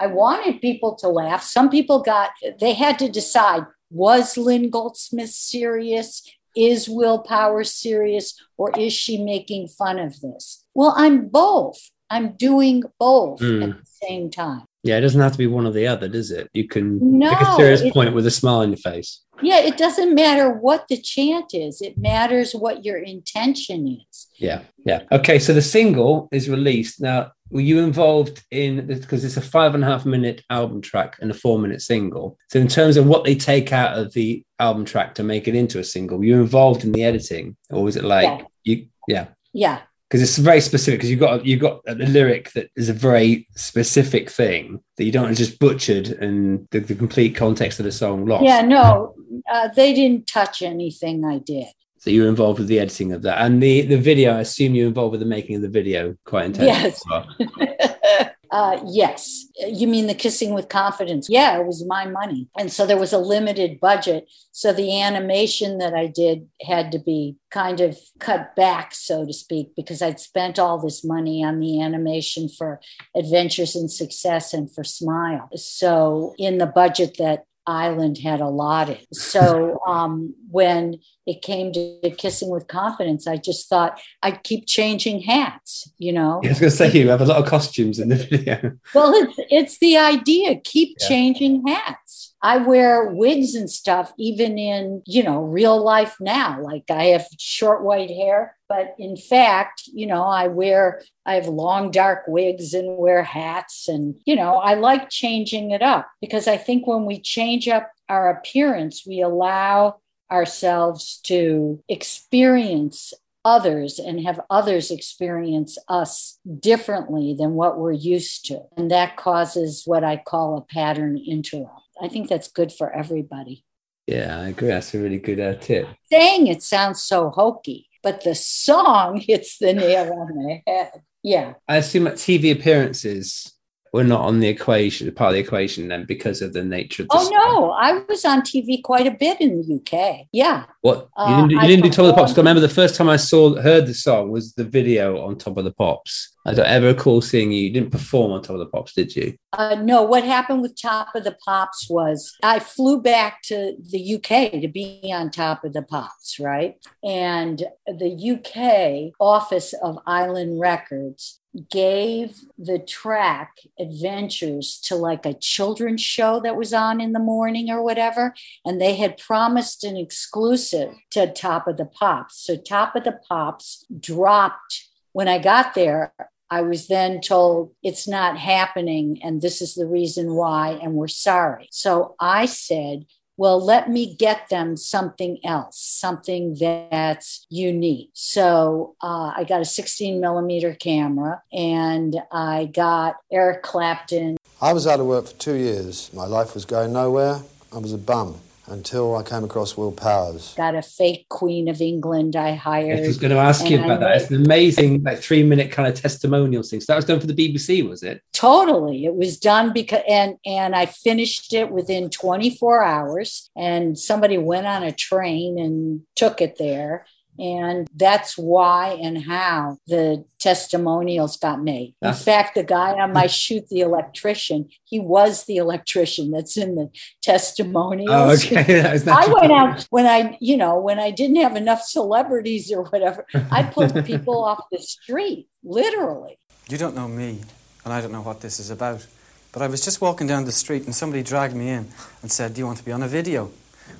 I 0.00 0.06
wanted 0.06 0.60
people 0.60 0.96
to 1.00 1.08
laugh. 1.08 1.42
Some 1.42 1.68
people 1.70 1.98
got, 2.00 2.30
they 2.60 2.74
had 2.74 2.98
to 2.98 3.08
decide 3.08 3.64
was 3.90 4.36
Lynn 4.36 4.70
Goldsmith 4.70 5.30
serious? 5.30 6.22
Is 6.54 6.88
Willpower 6.88 7.64
serious? 7.64 8.34
Or 8.56 8.70
is 8.78 8.92
she 8.92 9.22
making 9.22 9.68
fun 9.68 9.98
of 9.98 10.20
this? 10.20 10.64
Well, 10.74 10.94
I'm 10.96 11.28
both. 11.28 11.78
I'm 12.10 12.32
doing 12.36 12.82
both 12.98 13.40
Mm. 13.40 13.62
at 13.62 13.70
the 13.80 13.86
same 14.06 14.30
time. 14.30 14.64
Yeah, 14.84 14.96
it 14.98 15.00
doesn't 15.00 15.20
have 15.20 15.32
to 15.32 15.38
be 15.38 15.46
one 15.46 15.66
or 15.66 15.72
the 15.72 15.86
other, 15.86 16.08
does 16.08 16.30
it? 16.30 16.48
You 16.54 16.68
can 16.68 17.18
No, 17.18 17.30
make 17.30 17.40
a 17.40 17.56
serious 17.56 17.80
it- 17.82 17.92
point 17.92 18.14
with 18.14 18.26
a 18.26 18.30
smile 18.30 18.60
on 18.60 18.70
your 18.70 18.76
face. 18.78 19.20
Yeah, 19.40 19.60
it 19.60 19.76
doesn't 19.76 20.14
matter 20.16 20.50
what 20.52 20.86
the 20.88 20.96
chant 20.96 21.54
is, 21.54 21.80
it 21.80 21.96
matters 21.96 22.52
what 22.54 22.84
your 22.84 22.98
intention 22.98 23.86
is. 24.10 24.26
Yeah, 24.36 24.62
yeah. 24.84 25.02
Okay, 25.12 25.38
so 25.38 25.52
the 25.54 25.62
single 25.62 26.28
is 26.32 26.48
released 26.48 27.00
now. 27.00 27.30
Were 27.50 27.60
you 27.60 27.78
involved 27.78 28.42
in 28.50 28.86
because 28.86 29.24
it's 29.24 29.36
a 29.36 29.40
five 29.40 29.74
and 29.76 29.84
a 29.84 29.86
half 29.86 30.04
minute 30.04 30.42
album 30.50 30.80
track 30.80 31.16
and 31.20 31.30
a 31.30 31.34
four 31.34 31.58
minute 31.58 31.82
single? 31.82 32.36
So, 32.50 32.58
in 32.58 32.66
terms 32.68 32.96
of 32.96 33.06
what 33.06 33.24
they 33.24 33.34
take 33.36 33.72
out 33.72 33.96
of 33.96 34.12
the 34.12 34.42
album 34.58 34.84
track 34.84 35.14
to 35.16 35.22
make 35.22 35.46
it 35.48 35.54
into 35.54 35.78
a 35.78 35.84
single, 35.84 36.18
were 36.18 36.24
you 36.24 36.40
involved 36.40 36.82
in 36.84 36.92
the 36.92 37.04
editing, 37.04 37.56
or 37.70 37.82
was 37.84 37.96
it 37.96 38.04
like 38.04 38.24
Yeah. 38.24 38.44
you? 38.64 38.86
Yeah, 39.08 39.26
Yeah. 39.54 39.78
Because 40.08 40.22
it's 40.22 40.38
very 40.38 40.60
specific. 40.60 41.00
Because 41.00 41.10
you've 41.10 41.20
got 41.20 41.44
you've 41.44 41.60
got 41.60 41.80
a 41.86 41.94
lyric 41.94 42.52
that 42.52 42.70
is 42.76 42.88
a 42.88 42.94
very 42.94 43.46
specific 43.54 44.30
thing 44.30 44.80
that 44.96 45.04
you 45.04 45.12
don't 45.12 45.24
want 45.24 45.36
just 45.36 45.58
butchered 45.58 46.08
and 46.08 46.66
the, 46.70 46.80
the 46.80 46.94
complete 46.94 47.36
context 47.36 47.78
of 47.78 47.84
the 47.84 47.92
song 47.92 48.24
lost. 48.26 48.44
Yeah, 48.44 48.62
no, 48.62 49.14
uh, 49.52 49.68
they 49.68 49.92
didn't 49.92 50.26
touch 50.26 50.62
anything 50.62 51.24
I 51.24 51.38
did. 51.38 51.66
So 51.98 52.10
you 52.10 52.22
were 52.22 52.28
involved 52.28 52.60
with 52.60 52.68
the 52.68 52.78
editing 52.78 53.12
of 53.12 53.22
that 53.22 53.40
and 53.42 53.62
the 53.62 53.82
the 53.82 53.98
video. 53.98 54.36
I 54.36 54.40
assume 54.40 54.74
you 54.74 54.84
were 54.84 54.88
involved 54.88 55.12
with 55.12 55.20
the 55.20 55.26
making 55.26 55.56
of 55.56 55.62
the 55.62 55.68
video 55.68 56.16
quite 56.24 56.46
intensely. 56.46 56.66
Yes. 56.68 57.02
well. 57.10 58.30
uh, 58.50 58.80
yes. 58.86 59.46
You 59.58 59.86
mean 59.86 60.06
the 60.06 60.14
kissing 60.14 60.54
with 60.54 60.68
confidence? 60.68 61.28
Yeah, 61.28 61.58
it 61.58 61.66
was 61.66 61.84
my 61.86 62.06
money. 62.06 62.48
And 62.58 62.70
so 62.72 62.86
there 62.86 62.96
was 62.96 63.12
a 63.12 63.18
limited 63.18 63.80
budget. 63.80 64.30
So 64.52 64.72
the 64.72 65.00
animation 65.00 65.78
that 65.78 65.94
I 65.94 66.06
did 66.06 66.48
had 66.62 66.92
to 66.92 66.98
be 66.98 67.36
kind 67.50 67.80
of 67.80 67.98
cut 68.18 68.54
back, 68.56 68.94
so 68.94 69.26
to 69.26 69.32
speak, 69.32 69.74
because 69.76 70.02
I'd 70.02 70.20
spent 70.20 70.58
all 70.58 70.78
this 70.78 71.04
money 71.04 71.44
on 71.44 71.60
the 71.60 71.80
animation 71.82 72.48
for 72.48 72.80
Adventures 73.14 73.76
in 73.76 73.88
Success 73.88 74.54
and 74.54 74.72
for 74.72 74.84
Smile. 74.84 75.48
So 75.54 76.34
in 76.38 76.58
the 76.58 76.66
budget 76.66 77.16
that 77.18 77.44
Island 77.68 78.18
had 78.18 78.40
allotted. 78.40 79.06
So 79.12 79.78
um, 79.86 80.34
when 80.50 80.98
it 81.26 81.42
came 81.42 81.72
to 81.74 82.10
kissing 82.16 82.50
with 82.50 82.66
confidence, 82.66 83.26
I 83.26 83.36
just 83.36 83.68
thought 83.68 84.00
I'd 84.22 84.42
keep 84.42 84.66
changing 84.66 85.20
hats, 85.20 85.92
you 85.98 86.12
know? 86.12 86.40
I 86.42 86.48
was 86.48 86.60
going 86.60 86.70
to 86.70 86.76
say 86.76 86.90
you 86.90 87.10
have 87.10 87.20
a 87.20 87.26
lot 87.26 87.36
of 87.42 87.46
costumes 87.46 87.98
in 87.98 88.08
the 88.08 88.16
video. 88.16 88.56
Well, 88.94 89.12
it's 89.14 89.36
it's 89.50 89.78
the 89.78 89.98
idea. 89.98 90.56
Keep 90.64 90.96
Yeah. 91.00 91.08
changing 91.08 91.66
hats. 91.66 92.07
I 92.40 92.58
wear 92.58 93.06
wigs 93.06 93.54
and 93.54 93.68
stuff, 93.68 94.12
even 94.18 94.58
in 94.58 95.02
you 95.06 95.22
know 95.22 95.42
real 95.42 95.82
life 95.82 96.16
now. 96.20 96.60
Like 96.62 96.84
I 96.90 97.04
have 97.06 97.26
short 97.38 97.82
white 97.82 98.10
hair, 98.10 98.56
but 98.68 98.94
in 98.98 99.16
fact, 99.16 99.82
you 99.86 100.06
know, 100.06 100.24
I 100.24 100.48
wear 100.48 101.02
I 101.26 101.34
have 101.34 101.48
long 101.48 101.90
dark 101.90 102.24
wigs 102.28 102.74
and 102.74 102.96
wear 102.96 103.22
hats, 103.22 103.88
and 103.88 104.14
you 104.24 104.36
know, 104.36 104.54
I 104.54 104.74
like 104.74 105.10
changing 105.10 105.72
it 105.72 105.82
up 105.82 106.08
because 106.20 106.46
I 106.46 106.56
think 106.56 106.86
when 106.86 107.04
we 107.04 107.20
change 107.20 107.68
up 107.68 107.90
our 108.08 108.30
appearance, 108.30 109.04
we 109.06 109.20
allow 109.20 109.96
ourselves 110.30 111.20
to 111.24 111.82
experience 111.88 113.12
others 113.44 113.98
and 113.98 114.20
have 114.20 114.40
others 114.50 114.90
experience 114.90 115.78
us 115.88 116.38
differently 116.60 117.34
than 117.38 117.52
what 117.52 117.78
we're 117.78 117.92
used 117.92 118.44
to. 118.46 118.60
And 118.76 118.90
that 118.90 119.16
causes 119.16 119.84
what 119.86 120.04
I 120.04 120.18
call 120.18 120.58
a 120.58 120.74
pattern 120.74 121.18
interrupt. 121.26 121.87
I 122.00 122.08
think 122.08 122.28
that's 122.28 122.48
good 122.48 122.72
for 122.72 122.92
everybody. 122.92 123.64
Yeah, 124.06 124.38
I 124.40 124.48
agree. 124.48 124.68
That's 124.68 124.94
a 124.94 124.98
really 124.98 125.18
good 125.18 125.40
uh, 125.40 125.54
tip. 125.56 125.86
Saying 126.10 126.46
it 126.46 126.62
sounds 126.62 127.02
so 127.02 127.30
hokey, 127.30 127.88
but 128.02 128.24
the 128.24 128.34
song 128.34 129.20
hits 129.26 129.58
the 129.58 129.72
nail 129.74 130.12
on 130.12 130.28
the 130.34 130.60
head. 130.66 131.02
Yeah. 131.22 131.54
I 131.68 131.76
assume 131.76 132.04
that 132.04 132.14
TV 132.14 132.52
appearances 132.52 133.52
were 133.92 134.04
not 134.04 134.20
on 134.20 134.38
the 134.40 134.48
equation, 134.48 135.10
part 135.12 135.30
of 135.30 135.34
the 135.34 135.40
equation, 135.40 135.88
then 135.88 136.04
because 136.06 136.42
of 136.42 136.52
the 136.52 136.62
nature 136.62 137.02
of 137.04 137.08
the 137.08 137.14
Oh, 137.16 137.24
song. 137.24 137.32
no. 137.32 137.70
I 137.70 138.02
was 138.08 138.24
on 138.24 138.42
TV 138.42 138.82
quite 138.82 139.06
a 139.06 139.10
bit 139.12 139.40
in 139.40 139.60
the 139.60 139.74
UK. 139.76 140.26
Yeah. 140.30 140.64
What 140.82 141.08
you 141.16 141.24
Uh, 141.24 141.36
didn't, 141.36 141.48
do- 141.48 141.54
you 141.56 141.60
didn't 141.62 141.82
do 141.84 141.90
Top 141.90 142.00
of 142.00 142.06
the 142.08 142.12
Pops? 142.14 142.32
I 142.32 142.36
remember 142.36 142.60
the 142.60 142.68
first 142.68 142.94
time 142.96 143.08
I 143.08 143.16
saw 143.16 143.56
heard 143.60 143.86
the 143.86 143.94
song 143.94 144.30
was 144.30 144.52
the 144.54 144.64
video 144.64 145.22
on 145.26 145.36
Top 145.38 145.56
of 145.56 145.64
the 145.64 145.72
Pops. 145.72 146.34
I 146.48 146.54
don't 146.54 146.66
ever 146.66 146.86
recall 146.86 147.20
seeing 147.20 147.52
you. 147.52 147.64
You 147.64 147.70
didn't 147.70 147.90
perform 147.90 148.32
on 148.32 148.40
Top 148.40 148.54
of 148.54 148.60
the 148.60 148.66
Pops, 148.66 148.94
did 148.94 149.14
you? 149.14 149.36
Uh, 149.52 149.74
no, 149.74 150.02
what 150.02 150.24
happened 150.24 150.62
with 150.62 150.80
Top 150.80 151.14
of 151.14 151.24
the 151.24 151.36
Pops 151.44 151.90
was 151.90 152.34
I 152.42 152.58
flew 152.58 153.02
back 153.02 153.42
to 153.44 153.76
the 153.78 154.14
UK 154.14 154.52
to 154.52 154.68
be 154.68 155.12
on 155.14 155.30
Top 155.30 155.62
of 155.64 155.74
the 155.74 155.82
Pops, 155.82 156.40
right? 156.40 156.76
And 157.04 157.62
the 157.86 158.32
UK 158.32 159.12
office 159.20 159.74
of 159.74 159.98
Island 160.06 160.58
Records 160.58 161.38
gave 161.70 162.40
the 162.56 162.78
track 162.78 163.58
Adventures 163.78 164.80
to 164.84 164.96
like 164.96 165.26
a 165.26 165.34
children's 165.34 166.00
show 166.00 166.40
that 166.40 166.56
was 166.56 166.72
on 166.72 166.98
in 166.98 167.12
the 167.12 167.18
morning 167.18 167.68
or 167.68 167.82
whatever. 167.82 168.32
And 168.64 168.80
they 168.80 168.96
had 168.96 169.18
promised 169.18 169.84
an 169.84 169.98
exclusive 169.98 170.94
to 171.10 171.30
Top 171.30 171.68
of 171.68 171.76
the 171.76 171.84
Pops. 171.84 172.42
So 172.42 172.56
Top 172.56 172.96
of 172.96 173.04
the 173.04 173.18
Pops 173.28 173.84
dropped 174.00 174.88
when 175.12 175.28
I 175.28 175.38
got 175.38 175.74
there. 175.74 176.14
I 176.50 176.62
was 176.62 176.88
then 176.88 177.20
told 177.20 177.72
it's 177.82 178.08
not 178.08 178.38
happening 178.38 179.20
and 179.22 179.42
this 179.42 179.60
is 179.60 179.74
the 179.74 179.86
reason 179.86 180.34
why, 180.34 180.78
and 180.82 180.94
we're 180.94 181.08
sorry. 181.08 181.68
So 181.70 182.14
I 182.20 182.46
said, 182.46 183.06
well, 183.36 183.64
let 183.64 183.88
me 183.88 184.16
get 184.16 184.48
them 184.48 184.76
something 184.76 185.38
else, 185.44 185.78
something 185.80 186.56
that's 186.60 187.46
unique. 187.48 188.10
So 188.14 188.96
uh, 189.00 189.32
I 189.36 189.44
got 189.48 189.60
a 189.60 189.64
16 189.64 190.20
millimeter 190.20 190.74
camera 190.74 191.40
and 191.52 192.16
I 192.32 192.66
got 192.66 193.14
Eric 193.30 193.62
Clapton. 193.62 194.38
I 194.60 194.72
was 194.72 194.88
out 194.88 194.98
of 194.98 195.06
work 195.06 195.28
for 195.28 195.34
two 195.34 195.54
years. 195.54 196.10
My 196.12 196.26
life 196.26 196.54
was 196.54 196.64
going 196.64 196.92
nowhere. 196.92 197.42
I 197.72 197.78
was 197.78 197.92
a 197.92 197.98
bum 197.98 198.40
until 198.70 199.16
I 199.16 199.22
came 199.22 199.44
across 199.44 199.76
Will 199.76 199.92
Powers. 199.92 200.54
Got 200.56 200.74
a 200.74 200.82
fake 200.82 201.26
Queen 201.28 201.68
of 201.68 201.80
England 201.80 202.36
I 202.36 202.54
hired. 202.54 203.00
I 203.00 203.06
was 203.06 203.18
going 203.18 203.30
to 203.32 203.38
ask 203.38 203.68
you 203.68 203.76
and 203.78 203.90
I 203.90 203.94
about 203.94 204.00
that. 204.00 204.08
made- 204.10 204.22
It's 204.22 204.30
an 204.30 204.44
amazing, 204.44 205.02
like 205.02 205.18
three 205.20 205.42
minute 205.42 205.70
kind 205.72 205.88
of 205.88 206.00
testimonial 206.00 206.62
thing. 206.62 206.80
So 206.80 206.92
that 206.92 206.96
was 206.96 207.04
done 207.04 207.20
for 207.20 207.26
the 207.26 207.34
BBC, 207.34 207.88
was 207.88 208.02
it? 208.02 208.22
totally 208.32 209.04
it 209.04 209.16
was 209.16 209.36
done 209.36 209.72
because 209.72 210.00
and 210.08 210.36
and 210.46 210.72
i 210.76 210.86
finished 210.86 211.52
it 211.52 211.72
within 211.72 212.08
24 212.08 212.84
hours 212.84 213.50
and 213.56 213.98
somebody 213.98 214.38
went 214.38 214.64
on 214.64 214.84
a 214.84 214.92
train 214.92 215.58
and 215.58 216.02
took 216.14 216.40
it 216.40 216.56
there 216.56 217.04
and 217.38 217.86
that's 217.94 218.36
why 218.36 218.98
and 219.02 219.24
how 219.24 219.78
the 219.86 220.24
testimonials 220.38 221.36
got 221.36 221.62
made 221.62 221.94
in 222.02 222.12
fact 222.14 222.54
the 222.54 222.62
guy 222.62 222.92
on 222.92 223.12
my 223.12 223.26
shoot 223.26 223.68
the 223.68 223.80
electrician 223.80 224.68
he 224.84 224.98
was 225.00 225.44
the 225.44 225.56
electrician 225.56 226.30
that's 226.30 226.56
in 226.56 226.74
the 226.74 226.90
testimonials 227.22 228.08
Oh, 228.10 228.30
okay. 228.34 228.82
That 228.82 228.92
was 228.92 229.06
I 229.08 229.20
natural. 229.26 229.40
went 229.40 229.52
out 229.52 229.86
when 229.90 230.06
I, 230.06 230.36
you 230.40 230.56
know, 230.56 230.78
when 230.78 230.98
I 230.98 231.10
didn't 231.10 231.36
have 231.36 231.56
enough 231.56 231.82
celebrities 231.82 232.72
or 232.72 232.82
whatever. 232.84 233.26
I 233.50 233.62
pulled 233.62 234.04
people 234.12 234.44
off 234.44 234.64
the 234.72 234.78
street, 234.78 235.48
literally. 235.62 236.38
You 236.68 236.78
don't 236.78 236.94
know 236.94 237.08
me, 237.08 237.40
and 237.84 237.92
I 237.92 238.00
don't 238.00 238.12
know 238.12 238.22
what 238.22 238.40
this 238.40 238.58
is 238.60 238.70
about. 238.70 239.06
But 239.52 239.62
I 239.62 239.66
was 239.66 239.80
just 239.84 240.00
walking 240.00 240.26
down 240.26 240.44
the 240.44 240.52
street 240.52 240.84
and 240.84 240.94
somebody 240.94 241.22
dragged 241.22 241.54
me 241.54 241.68
in 241.70 241.88
and 242.22 242.30
said, 242.30 242.54
Do 242.54 242.60
you 242.60 242.66
want 242.66 242.78
to 242.78 242.84
be 242.84 242.92
on 242.92 243.02
a 243.02 243.08
video? 243.08 243.50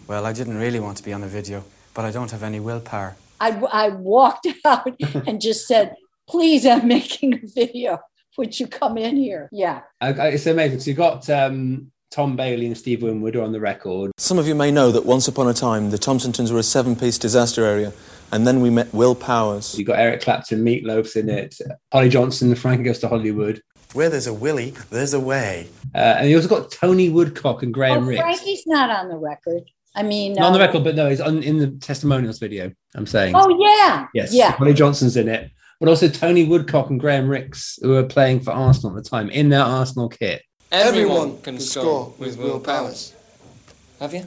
Well, 0.07 0.25
I 0.27 0.33
didn't 0.33 0.59
really 0.59 0.81
want 0.81 0.97
to 0.99 1.03
be 1.03 1.13
on 1.13 1.23
a 1.23 1.29
video, 1.29 1.65
but 1.95 2.05
I 2.05 2.11
don't 2.11 2.31
have 2.31 2.43
any 2.43 2.61
willpower. 2.61 3.17
I, 3.41 3.51
I 3.73 3.89
walked 3.91 4.47
out 4.65 4.97
and 5.27 5.41
just 5.41 5.67
said, 5.67 5.95
please, 6.29 6.67
I'm 6.67 6.87
making 6.89 7.35
a 7.35 7.41
video. 7.47 7.99
Would 8.37 8.59
you 8.61 8.67
come 8.69 8.97
in 8.99 9.17
here? 9.17 9.49
Yeah. 9.53 9.81
I- 10.01 10.13
I- 10.13 10.29
It's 10.29 10.47
amazing. 10.47 10.81
So 10.81 10.91
you 10.91 10.97
got 10.97 11.29
um, 11.31 11.91
Tom 12.11 12.37
Bailey 12.37 12.67
and 12.67 12.77
Steve 12.79 13.03
Winwood 13.03 13.35
are 13.37 13.43
on 13.43 13.53
the 13.53 13.61
record. 13.61 14.13
Some 14.19 14.39
of 14.39 14.47
you 14.47 14.55
may 14.55 14.71
know 14.71 14.93
that 14.93 15.05
once 15.05 15.27
upon 15.29 15.49
a 15.49 15.55
time 15.55 15.91
the 15.91 15.99
Thompson 15.99 16.33
Twins 16.33 16.53
were 16.53 16.61
a 16.61 16.63
seven 16.63 16.95
piece 16.97 17.19
disaster 17.19 17.65
area, 17.65 17.93
and 18.31 18.47
then 18.47 18.61
we 18.61 18.71
met 18.71 18.93
Will 18.95 19.15
Powers. 19.15 19.77
You 19.79 19.85
got 19.85 19.99
Eric 19.99 20.21
Clapton, 20.23 20.63
Meatloaf's 20.65 21.17
in 21.17 21.29
it, 21.29 21.57
Holly 21.93 22.09
Johnson, 22.09 22.55
Frankie 22.55 22.85
Goes 22.85 22.99
to 23.01 23.09
Hollywood. 23.09 23.61
Where 23.95 24.11
there's 24.11 24.27
a 24.27 24.35
Willie, 24.35 24.75
there's 24.91 25.15
a 25.15 25.21
way. 25.21 25.67
Uh, 25.95 25.99
and 26.19 26.29
you 26.29 26.37
also 26.37 26.49
got 26.49 26.71
Tony 26.71 27.09
Woodcock 27.09 27.63
and 27.63 27.73
Graham 27.73 28.05
Oh, 28.05 28.07
Rix. 28.07 28.21
Frankie's 28.21 28.63
not 28.67 28.91
on 28.91 29.09
the 29.09 29.17
record. 29.17 29.63
I 29.99 30.05
mean, 30.05 30.35
Not 30.35 30.47
on 30.47 30.53
the 30.53 30.61
uh, 30.61 30.67
record, 30.67 30.85
but 30.85 30.95
no, 30.95 31.11
he's 31.11 31.21
on 31.21 31.43
in 31.43 31.59
the 31.59 31.67
testimonials 31.73 32.39
video. 32.39 32.71
I'm 32.95 33.05
saying. 33.05 33.35
Oh, 33.37 33.49
yeah. 33.59 34.07
Yes. 34.15 34.33
Yeah. 34.33 34.53
Holly 34.53 34.73
Johnson's 34.73 35.17
in 35.17 35.29
it, 35.29 35.51
but 35.81 35.89
also 35.89 36.09
Tony 36.09 36.45
Woodcock 36.45 36.89
and 36.91 37.01
Graham 37.01 37.29
Rix, 37.29 37.81
who 37.83 37.89
were 37.89 38.05
playing 38.05 38.41
for 38.41 38.53
Arsenal 38.53 38.97
at 38.97 39.03
the 39.03 39.11
time 39.11 39.29
in 39.29 39.49
their 39.49 39.63
Arsenal 39.63 40.09
kit. 40.09 40.43
Everyone 40.71 41.41
can 41.43 41.59
score 41.59 42.15
with 42.17 42.39
Will 42.39 42.61
Powers. 42.61 43.13
Have 43.99 44.15
you? 44.15 44.25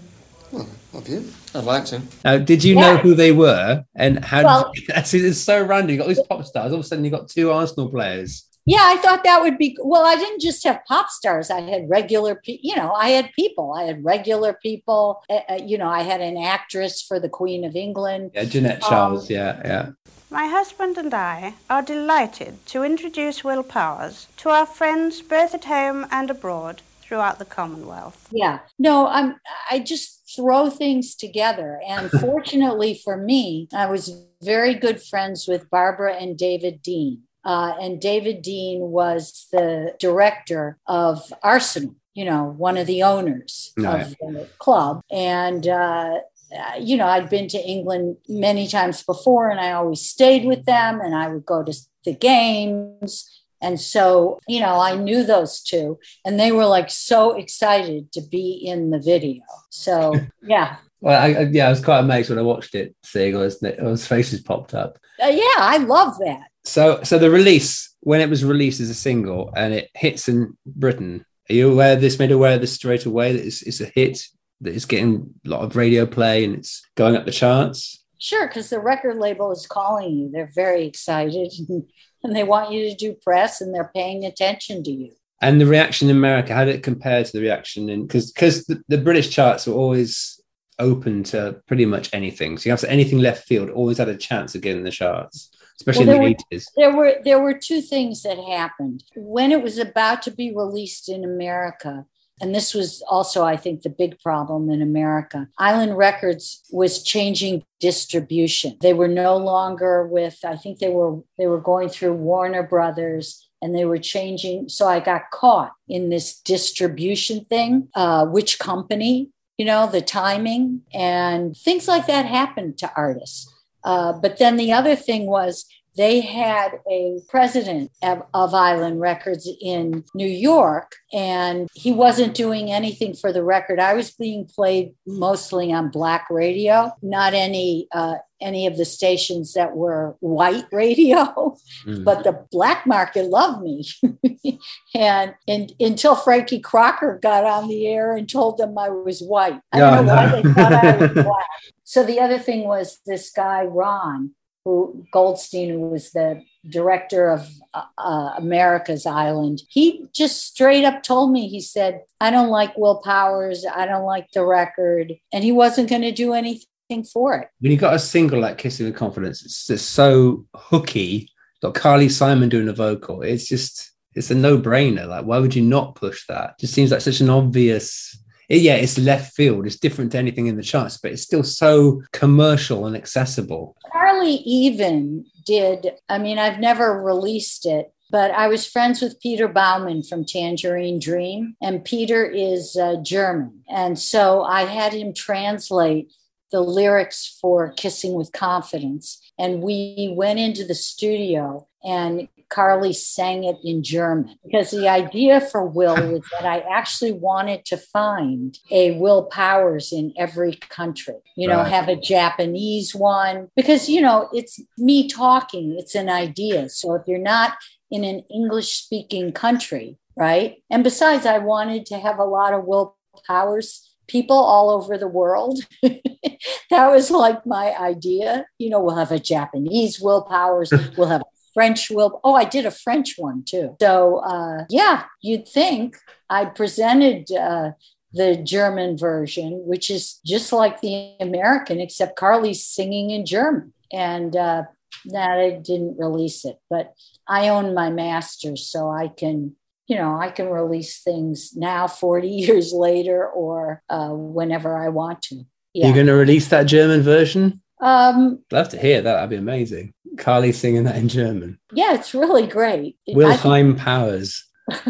Well, 0.51 0.67
have 0.91 1.07
you? 1.07 1.31
I'd 1.55 1.63
like 1.63 1.85
to. 1.85 2.01
Now, 2.25 2.37
did 2.37 2.65
you 2.65 2.75
know 2.75 2.97
who 2.97 3.15
they 3.15 3.31
were 3.31 3.85
and 3.95 4.25
how? 4.25 4.43
Well- 4.43 4.71
did, 4.75 4.83
it's, 4.89 5.13
it's 5.13 5.39
so 5.39 5.63
random. 5.63 5.91
You 5.91 5.97
got 5.99 6.09
these 6.09 6.21
pop 6.27 6.43
stars. 6.43 6.73
All 6.73 6.79
of 6.79 6.83
a 6.85 6.87
sudden, 6.87 7.05
you 7.05 7.11
got 7.11 7.29
two 7.29 7.49
Arsenal 7.49 7.89
players. 7.89 8.45
Yeah, 8.65 8.81
I 8.83 8.97
thought 8.97 9.23
that 9.23 9.41
would 9.41 9.57
be 9.57 9.75
well. 9.83 10.05
I 10.05 10.15
didn't 10.15 10.41
just 10.41 10.63
have 10.65 10.81
pop 10.87 11.09
stars. 11.09 11.49
I 11.49 11.61
had 11.61 11.89
regular, 11.89 12.35
pe- 12.35 12.59
you 12.61 12.75
know, 12.75 12.91
I 12.93 13.09
had 13.09 13.31
people. 13.33 13.73
I 13.73 13.83
had 13.85 14.03
regular 14.05 14.53
people. 14.53 15.23
Uh, 15.29 15.39
uh, 15.49 15.59
you 15.65 15.77
know, 15.77 15.89
I 15.89 16.03
had 16.03 16.21
an 16.21 16.37
actress 16.37 17.01
for 17.01 17.19
the 17.19 17.29
Queen 17.29 17.63
of 17.65 17.75
England. 17.75 18.31
Yeah, 18.35 18.43
Jeanette 18.45 18.83
Um, 18.83 18.89
Charles. 18.89 19.29
yeah, 19.29 19.61
yeah. 19.65 19.89
My 20.29 20.45
husband 20.47 20.97
and 20.97 21.13
I 21.13 21.55
are 21.69 21.81
delighted 21.81 22.65
to 22.67 22.83
introduce 22.83 23.43
Will 23.43 23.63
Powers 23.63 24.27
to 24.37 24.49
our 24.49 24.65
friends 24.65 25.21
both 25.21 25.53
at 25.53 25.65
home 25.65 26.05
and 26.11 26.29
abroad 26.29 26.81
throughout 27.01 27.39
the 27.39 27.45
Commonwealth. 27.45 28.29
Yeah. 28.31 28.59
No, 28.79 29.07
I'm 29.07 29.35
I 29.69 29.79
just 29.79 30.21
throw 30.33 30.69
things 30.69 31.15
together. 31.15 31.81
And 31.85 32.09
fortunately 32.21 33.01
for 33.03 33.17
me, 33.17 33.67
I 33.73 33.87
was 33.87 34.23
very 34.41 34.73
good 34.75 35.01
friends 35.01 35.47
with 35.47 35.69
Barbara 35.69 36.13
and 36.15 36.37
David 36.37 36.81
Dein. 36.81 37.19
Uh, 37.43 37.73
and 37.81 37.99
David 37.99 38.43
Dein 38.43 38.79
was 38.79 39.47
the 39.51 39.95
director 39.99 40.77
of 40.87 41.33
Arsenal, 41.41 41.95
you 42.13 42.25
know, 42.25 42.43
one 42.43 42.77
of 42.77 42.87
the 42.87 43.03
owners 43.03 43.73
Right. 43.77 44.05
of 44.05 44.09
the 44.19 44.47
club. 44.59 45.01
And 45.11 45.67
uh, 45.67 46.19
uh, 46.55 46.75
you 46.79 46.97
know, 46.97 47.07
I'd 47.07 47.29
been 47.29 47.47
to 47.49 47.57
England 47.57 48.17
many 48.27 48.67
times 48.67 49.03
before, 49.03 49.49
and 49.49 49.59
I 49.59 49.71
always 49.71 50.01
stayed 50.01 50.45
with 50.45 50.65
them, 50.65 50.99
and 50.99 51.15
I 51.15 51.29
would 51.29 51.45
go 51.45 51.63
to 51.63 51.73
the 52.03 52.13
games. 52.13 53.29
And 53.61 53.79
so, 53.79 54.39
you 54.47 54.59
know, 54.59 54.79
I 54.79 54.95
knew 54.95 55.23
those 55.23 55.61
two, 55.61 55.99
and 56.25 56.39
they 56.39 56.51
were 56.51 56.65
like 56.65 56.89
so 56.89 57.31
excited 57.37 58.11
to 58.13 58.21
be 58.21 58.51
in 58.53 58.89
the 58.89 58.99
video. 58.99 59.43
So, 59.69 60.13
yeah. 60.41 60.77
Well, 61.01 61.19
I, 61.21 61.33
I- 61.33 61.49
yeah, 61.51 61.67
I 61.67 61.69
was 61.69 61.83
quite 61.83 61.99
amazed 61.99 62.29
when 62.29 62.39
I 62.39 62.43
watched 62.43 62.75
it, 62.75 62.95
seeing 63.03 63.35
all 63.35 63.41
his, 63.41 63.61
all 63.63 63.89
his 63.89 64.07
faces 64.07 64.41
popped 64.41 64.73
up. 64.73 64.97
Uh, 65.21 65.27
yeah, 65.27 65.57
I 65.57 65.77
love 65.77 66.17
that. 66.19 66.47
So, 66.63 67.01
so 67.03 67.17
the 67.17 67.29
release 67.31 67.93
when 68.01 68.21
it 68.21 68.29
was 68.29 68.45
released 68.45 68.79
as 68.81 68.89
a 68.89 68.95
single 68.95 69.51
and 69.55 69.73
it 69.73 69.89
hits 69.95 70.27
in 70.29 70.57
Britain, 70.65 71.25
are 71.49 71.53
you 71.53 71.71
aware? 71.71 71.93
Of 71.93 72.01
this 72.01 72.19
made 72.19 72.31
aware 72.31 72.55
of 72.55 72.61
this 72.61 72.73
straight 72.73 73.05
away 73.05 73.33
that 73.33 73.45
it's, 73.45 73.61
it's 73.63 73.81
a 73.81 73.85
hit, 73.85 74.23
that 74.61 74.75
it's 74.75 74.85
getting 74.85 75.33
a 75.45 75.49
lot 75.49 75.61
of 75.63 75.75
radio 75.75 76.05
play 76.05 76.45
and 76.45 76.55
it's 76.55 76.83
going 76.95 77.15
up 77.15 77.25
the 77.25 77.31
charts. 77.31 78.03
Sure, 78.19 78.47
because 78.47 78.69
the 78.69 78.79
record 78.79 79.17
label 79.17 79.51
is 79.51 79.65
calling 79.65 80.15
you. 80.15 80.29
They're 80.31 80.51
very 80.53 80.85
excited 80.85 81.51
and 82.23 82.35
they 82.35 82.43
want 82.43 82.71
you 82.71 82.89
to 82.89 82.95
do 82.95 83.15
press 83.23 83.61
and 83.61 83.73
they're 83.73 83.91
paying 83.95 84.23
attention 84.25 84.83
to 84.83 84.91
you. 84.91 85.11
And 85.41 85.59
the 85.59 85.65
reaction 85.65 86.09
in 86.09 86.15
America, 86.15 86.53
how 86.53 86.65
did 86.65 86.75
it 86.75 86.83
compare 86.83 87.23
to 87.23 87.31
the 87.31 87.41
reaction 87.41 87.89
in? 87.89 88.05
Because 88.05 88.31
because 88.31 88.65
the, 88.65 88.79
the 88.87 88.99
British 88.99 89.31
charts 89.31 89.65
were 89.65 89.73
always 89.73 90.39
open 90.81 91.23
to 91.31 91.61
pretty 91.67 91.85
much 91.85 92.09
anything. 92.13 92.57
So 92.57 92.67
you 92.67 92.71
have 92.71 92.81
to 92.81 92.91
anything 92.91 93.19
left 93.19 93.47
field 93.47 93.69
always 93.69 93.97
had 93.97 94.09
a 94.09 94.17
chance 94.17 94.55
of 94.55 94.61
getting 94.61 94.83
the 94.83 94.91
charts, 94.91 95.51
especially 95.79 96.07
Well, 96.07 96.15
in 96.15 96.21
the 96.21 96.27
eighties. 96.29 96.67
There 96.75 96.95
were 96.95 97.13
there 97.23 97.41
were 97.41 97.53
two 97.53 97.81
things 97.81 98.23
that 98.23 98.37
happened 98.37 99.03
when 99.15 99.51
it 99.51 99.61
was 99.63 99.77
about 99.77 100.21
to 100.23 100.31
be 100.31 100.53
released 100.53 101.09
in 101.09 101.23
America. 101.23 102.05
And 102.41 102.55
this 102.55 102.73
was 102.73 103.03
also, 103.07 103.43
I 103.43 103.55
think, 103.55 103.83
the 103.83 103.89
big 104.03 104.19
problem 104.19 104.71
in 104.71 104.81
America. 104.81 105.47
Island 105.59 105.95
Records 105.95 106.63
was 106.71 107.03
changing 107.03 107.63
distribution. 107.79 108.77
They 108.81 108.93
were 108.93 109.07
no 109.07 109.37
longer 109.37 110.07
with, 110.07 110.39
I 110.43 110.55
think 110.57 110.79
they 110.79 110.89
were 110.89 111.21
they 111.37 111.45
were 111.45 111.61
going 111.61 111.89
through 111.89 112.13
Warner 112.13 112.63
Brothers 112.63 113.47
and 113.61 113.75
they 113.75 113.85
were 113.85 113.99
changing. 113.99 114.69
So 114.69 114.87
I 114.87 114.99
got 114.99 115.29
caught 115.29 115.73
in 115.87 116.09
this 116.09 116.41
distribution 116.41 117.45
thing, 117.45 117.89
uh, 117.93 118.25
which 118.25 118.57
company, 118.57 119.29
you 119.61 119.65
know, 119.65 119.85
the 119.85 120.01
timing 120.01 120.81
and 120.91 121.55
things 121.55 121.87
like 121.87 122.07
that 122.07 122.25
happened 122.25 122.79
to 122.79 122.91
artists. 122.97 123.47
Uh, 123.83 124.11
but 124.11 124.39
then 124.39 124.57
the 124.57 124.73
other 124.73 124.95
thing 124.95 125.27
was 125.27 125.67
they 125.95 126.19
had 126.19 126.79
a 126.89 127.19
president 127.29 127.91
of, 128.01 128.23
of 128.33 128.55
Island 128.55 129.01
Records 129.01 129.47
in 129.61 130.03
New 130.15 130.25
York, 130.25 130.95
and 131.13 131.69
he 131.75 131.91
wasn't 131.91 132.33
doing 132.33 132.71
anything 132.71 133.13
for 133.13 133.31
the 133.31 133.43
record. 133.43 133.79
I 133.79 133.93
was 133.93 134.09
being 134.09 134.47
played 134.47 134.95
mostly 135.05 135.71
on 135.71 135.91
black 135.91 136.25
radio, 136.31 136.91
not 137.03 137.35
any 137.35 137.87
uh, 137.91 138.15
any 138.41 138.67
of 138.67 138.77
the 138.77 138.85
stations 138.85 139.53
that 139.53 139.75
were 139.75 140.15
white 140.19 140.65
radio. 140.71 141.55
But 142.03 142.23
the 142.23 142.45
black 142.51 142.85
market 142.85 143.25
loved 143.25 143.61
me, 143.61 143.85
and, 144.95 145.35
and 145.47 145.71
until 145.79 146.15
Frankie 146.15 146.59
Crocker 146.59 147.19
got 147.21 147.45
on 147.45 147.67
the 147.67 147.87
air 147.87 148.15
and 148.15 148.29
told 148.29 148.57
them 148.57 148.77
I 148.77 148.89
was 148.89 149.21
white. 149.21 149.59
I 149.71 149.79
don't 149.79 150.05
know 150.05 150.13
Yeah, 150.13 150.33
why 150.33 150.41
they 150.41 150.53
thought 150.53 150.73
I 150.73 150.97
was 150.97 151.11
black. 151.13 151.47
So 151.83 152.03
the 152.03 152.19
other 152.19 152.39
thing 152.39 152.63
was 152.63 152.99
this 153.05 153.31
guy 153.31 153.63
Ron, 153.63 154.31
who 154.63 155.05
Goldstein, 155.11 155.69
who 155.69 155.79
was 155.89 156.11
the 156.11 156.41
director 156.69 157.29
of 157.29 157.49
uh, 157.73 157.83
uh, 157.97 158.33
America's 158.37 159.05
Island, 159.05 159.61
he 159.69 160.05
just 160.13 160.45
straight 160.45 160.85
up 160.85 161.03
told 161.03 161.31
me, 161.31 161.47
he 161.47 161.59
said, 161.59 162.03
I 162.19 162.29
don't 162.31 162.49
like 162.49 162.77
Will 162.77 163.01
Powers. 163.01 163.65
I 163.65 163.85
don't 163.85 164.05
like 164.05 164.27
the 164.33 164.45
record. 164.45 165.13
And 165.33 165.43
he 165.43 165.51
wasn't 165.51 165.89
going 165.89 166.03
to 166.03 166.11
do 166.11 166.33
anything 166.33 166.67
for 167.03 167.33
it. 167.35 167.47
When 167.61 167.71
you 167.71 167.77
got 167.77 167.93
a 167.93 167.99
single 167.99 168.39
like 168.41 168.57
Kissing 168.57 168.85
with 168.85 168.95
Confidence, 168.95 169.45
it's 169.45 169.65
just 169.67 169.91
so 169.91 170.45
hooky. 170.55 171.29
Got 171.61 171.75
Carly 171.75 172.09
Simon 172.09 172.49
doing 172.49 172.65
the 172.65 172.73
vocal. 172.73 173.21
It's 173.21 173.47
just, 173.47 173.91
it's 174.15 174.31
a 174.31 174.35
no 174.35 174.57
brainer. 174.57 175.07
Like, 175.07 175.25
why 175.25 175.37
would 175.39 175.55
you 175.55 175.61
not 175.61 175.95
push 175.95 176.25
that? 176.27 176.59
Just 176.59 176.73
seems 176.73 176.91
like 176.91 177.01
such 177.01 177.21
an 177.21 177.29
obvious. 177.29 178.17
it- 178.49 178.61
yeah, 178.61 178.75
it's 178.75 178.97
left 178.97 179.33
field. 179.35 179.65
It's 179.65 179.79
different 179.79 180.11
to 180.11 180.17
anything 180.17 180.47
in 180.47 180.57
the 180.57 180.63
charts, 180.63 180.97
but 180.97 181.11
it's 181.11 181.21
still 181.21 181.43
so 181.43 182.01
commercial 182.11 182.85
and 182.85 182.95
accessible. 182.95 183.77
Carly 183.91 184.35
even 184.45 185.25
did, 185.45 185.91
I 186.09 186.17
mean, 186.17 186.37
I've 186.39 186.59
never 186.59 187.01
released 187.01 187.65
it, 187.65 187.93
but 188.11 188.31
I 188.31 188.47
was 188.47 188.67
friends 188.67 189.01
with 189.01 189.21
Peter 189.21 189.47
Baumann 189.47 190.03
from 190.03 190.25
Tangerine 190.25 190.99
Dream, 190.99 191.55
and 191.61 191.85
Peter 191.85 192.25
is 192.25 192.75
uh, 192.75 192.97
German. 193.03 193.61
And 193.69 193.97
so 193.97 194.43
I 194.43 194.63
had 194.65 194.93
him 194.93 195.13
translate 195.13 196.11
the 196.51 196.61
lyrics 196.61 197.37
for 197.41 197.71
Kissing 197.73 198.13
with 198.13 198.31
Confidence. 198.31 199.19
And 199.39 199.61
we 199.61 200.13
went 200.15 200.39
into 200.39 200.63
the 200.65 200.75
studio 200.75 201.67
and 201.83 202.27
Carly 202.49 202.91
sang 202.91 203.45
it 203.45 203.55
in 203.63 203.81
German 203.81 204.37
because 204.43 204.71
the 204.71 204.87
idea 204.89 205.39
for 205.39 205.65
Will 205.65 205.95
was 206.11 206.21
that 206.33 206.45
I 206.45 206.59
actually 206.71 207.13
wanted 207.13 207.63
to 207.65 207.77
find 207.77 208.57
a 208.69 208.91
Will 208.99 209.23
Powers 209.23 209.91
in 209.93 210.13
every 210.17 210.55
country, 210.55 211.15
you 211.37 211.47
know, 211.47 211.59
Right. 211.59 211.71
have 211.71 211.87
a 211.87 211.95
Japanese 211.95 212.93
one 212.93 213.47
because, 213.55 213.87
you 213.89 214.01
know, 214.01 214.29
it's 214.33 214.59
me 214.77 215.07
talking, 215.07 215.75
it's 215.79 215.95
an 215.95 216.09
idea. 216.09 216.69
So 216.69 216.93
if 216.95 217.03
you're 217.07 217.19
not 217.19 217.53
in 217.89 218.03
an 218.03 218.21
English 218.33 218.73
speaking 218.73 219.31
country, 219.31 219.97
right? 220.17 220.57
And 220.69 220.83
besides, 220.83 221.25
I 221.25 221.37
wanted 221.37 221.85
to 221.87 221.99
have 221.99 222.19
a 222.19 222.25
lot 222.25 222.53
of 222.53 222.65
Will 222.65 222.97
Powers 223.27 223.90
people 224.11 224.37
all 224.37 224.69
over 224.69 224.97
the 224.97 225.07
world. 225.07 225.59
that 225.81 226.87
was 226.87 227.09
like 227.09 227.45
my 227.45 227.75
idea. 227.77 228.45
You 228.57 228.69
know, 228.69 228.81
we'll 228.81 228.95
have 228.95 229.11
a 229.11 229.19
Japanese 229.19 229.99
Will 229.99 230.23
Powers, 230.23 230.71
we'll 230.97 231.07
have 231.07 231.21
a 231.21 231.25
French 231.53 231.89
Will. 231.89 232.19
Oh, 232.23 232.35
I 232.35 232.43
did 232.43 232.65
a 232.65 232.71
French 232.71 233.15
one 233.17 233.43
too. 233.43 233.75
So, 233.81 234.17
uh, 234.17 234.65
yeah, 234.69 235.05
you'd 235.21 235.47
think 235.47 235.97
I 236.29 236.45
presented. 236.45 237.31
Uh, 237.31 237.71
the 238.13 238.35
German 238.35 238.97
version, 238.97 239.65
which 239.65 239.89
is 239.89 240.19
just 240.25 240.51
like 240.51 240.81
the 240.81 241.15
American, 241.21 241.79
except 241.79 242.17
Carly's 242.17 242.61
singing 242.61 243.09
in 243.09 243.25
German. 243.25 243.71
And 243.93 244.35
uh, 244.35 244.63
that 245.05 245.39
I 245.39 245.51
didn't 245.51 245.97
release 245.97 246.45
it, 246.45 246.57
but 246.69 246.93
I 247.27 247.49
own 247.49 247.73
my 247.73 247.89
masters, 247.89 248.67
so 248.67 248.89
I 248.89 249.07
can, 249.07 249.55
you 249.87 249.95
know, 249.97 250.15
I 250.17 250.29
can 250.31 250.47
release 250.49 251.01
things 251.01 251.53
now, 251.55 251.87
40 251.87 252.27
years 252.29 252.71
later, 252.73 253.27
or 253.27 253.81
uh, 253.89 254.09
whenever 254.09 254.77
I 254.77 254.89
want 254.89 255.21
to. 255.23 255.43
Yeah. 255.73 255.85
You're 255.87 255.95
going 255.95 256.07
to 256.07 256.13
release 256.13 256.47
that 256.49 256.63
German 256.63 257.01
version? 257.01 257.61
um, 257.81 258.39
Love 258.51 258.69
to 258.69 258.77
hear 258.77 259.01
that. 259.01 259.13
That'd 259.13 259.29
be 259.29 259.35
amazing. 259.37 259.93
Carly 260.17 260.51
singing 260.51 260.83
that 260.83 260.97
in 260.97 261.07
German. 261.09 261.57
yeah, 261.73 261.93
it's 261.93 262.13
really 262.13 262.45
great. 262.47 262.95
I 262.95 263.01
think- 263.05 263.17
Wilhelm 263.17 263.75
Powers. 263.75 264.45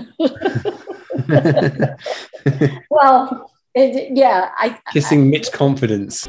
well, 2.89 3.51
it, 3.73 4.17
yeah, 4.17 4.49
I, 4.57 4.77
Kissing 4.91 5.29
Mitch 5.29 5.51
Confidence. 5.51 6.27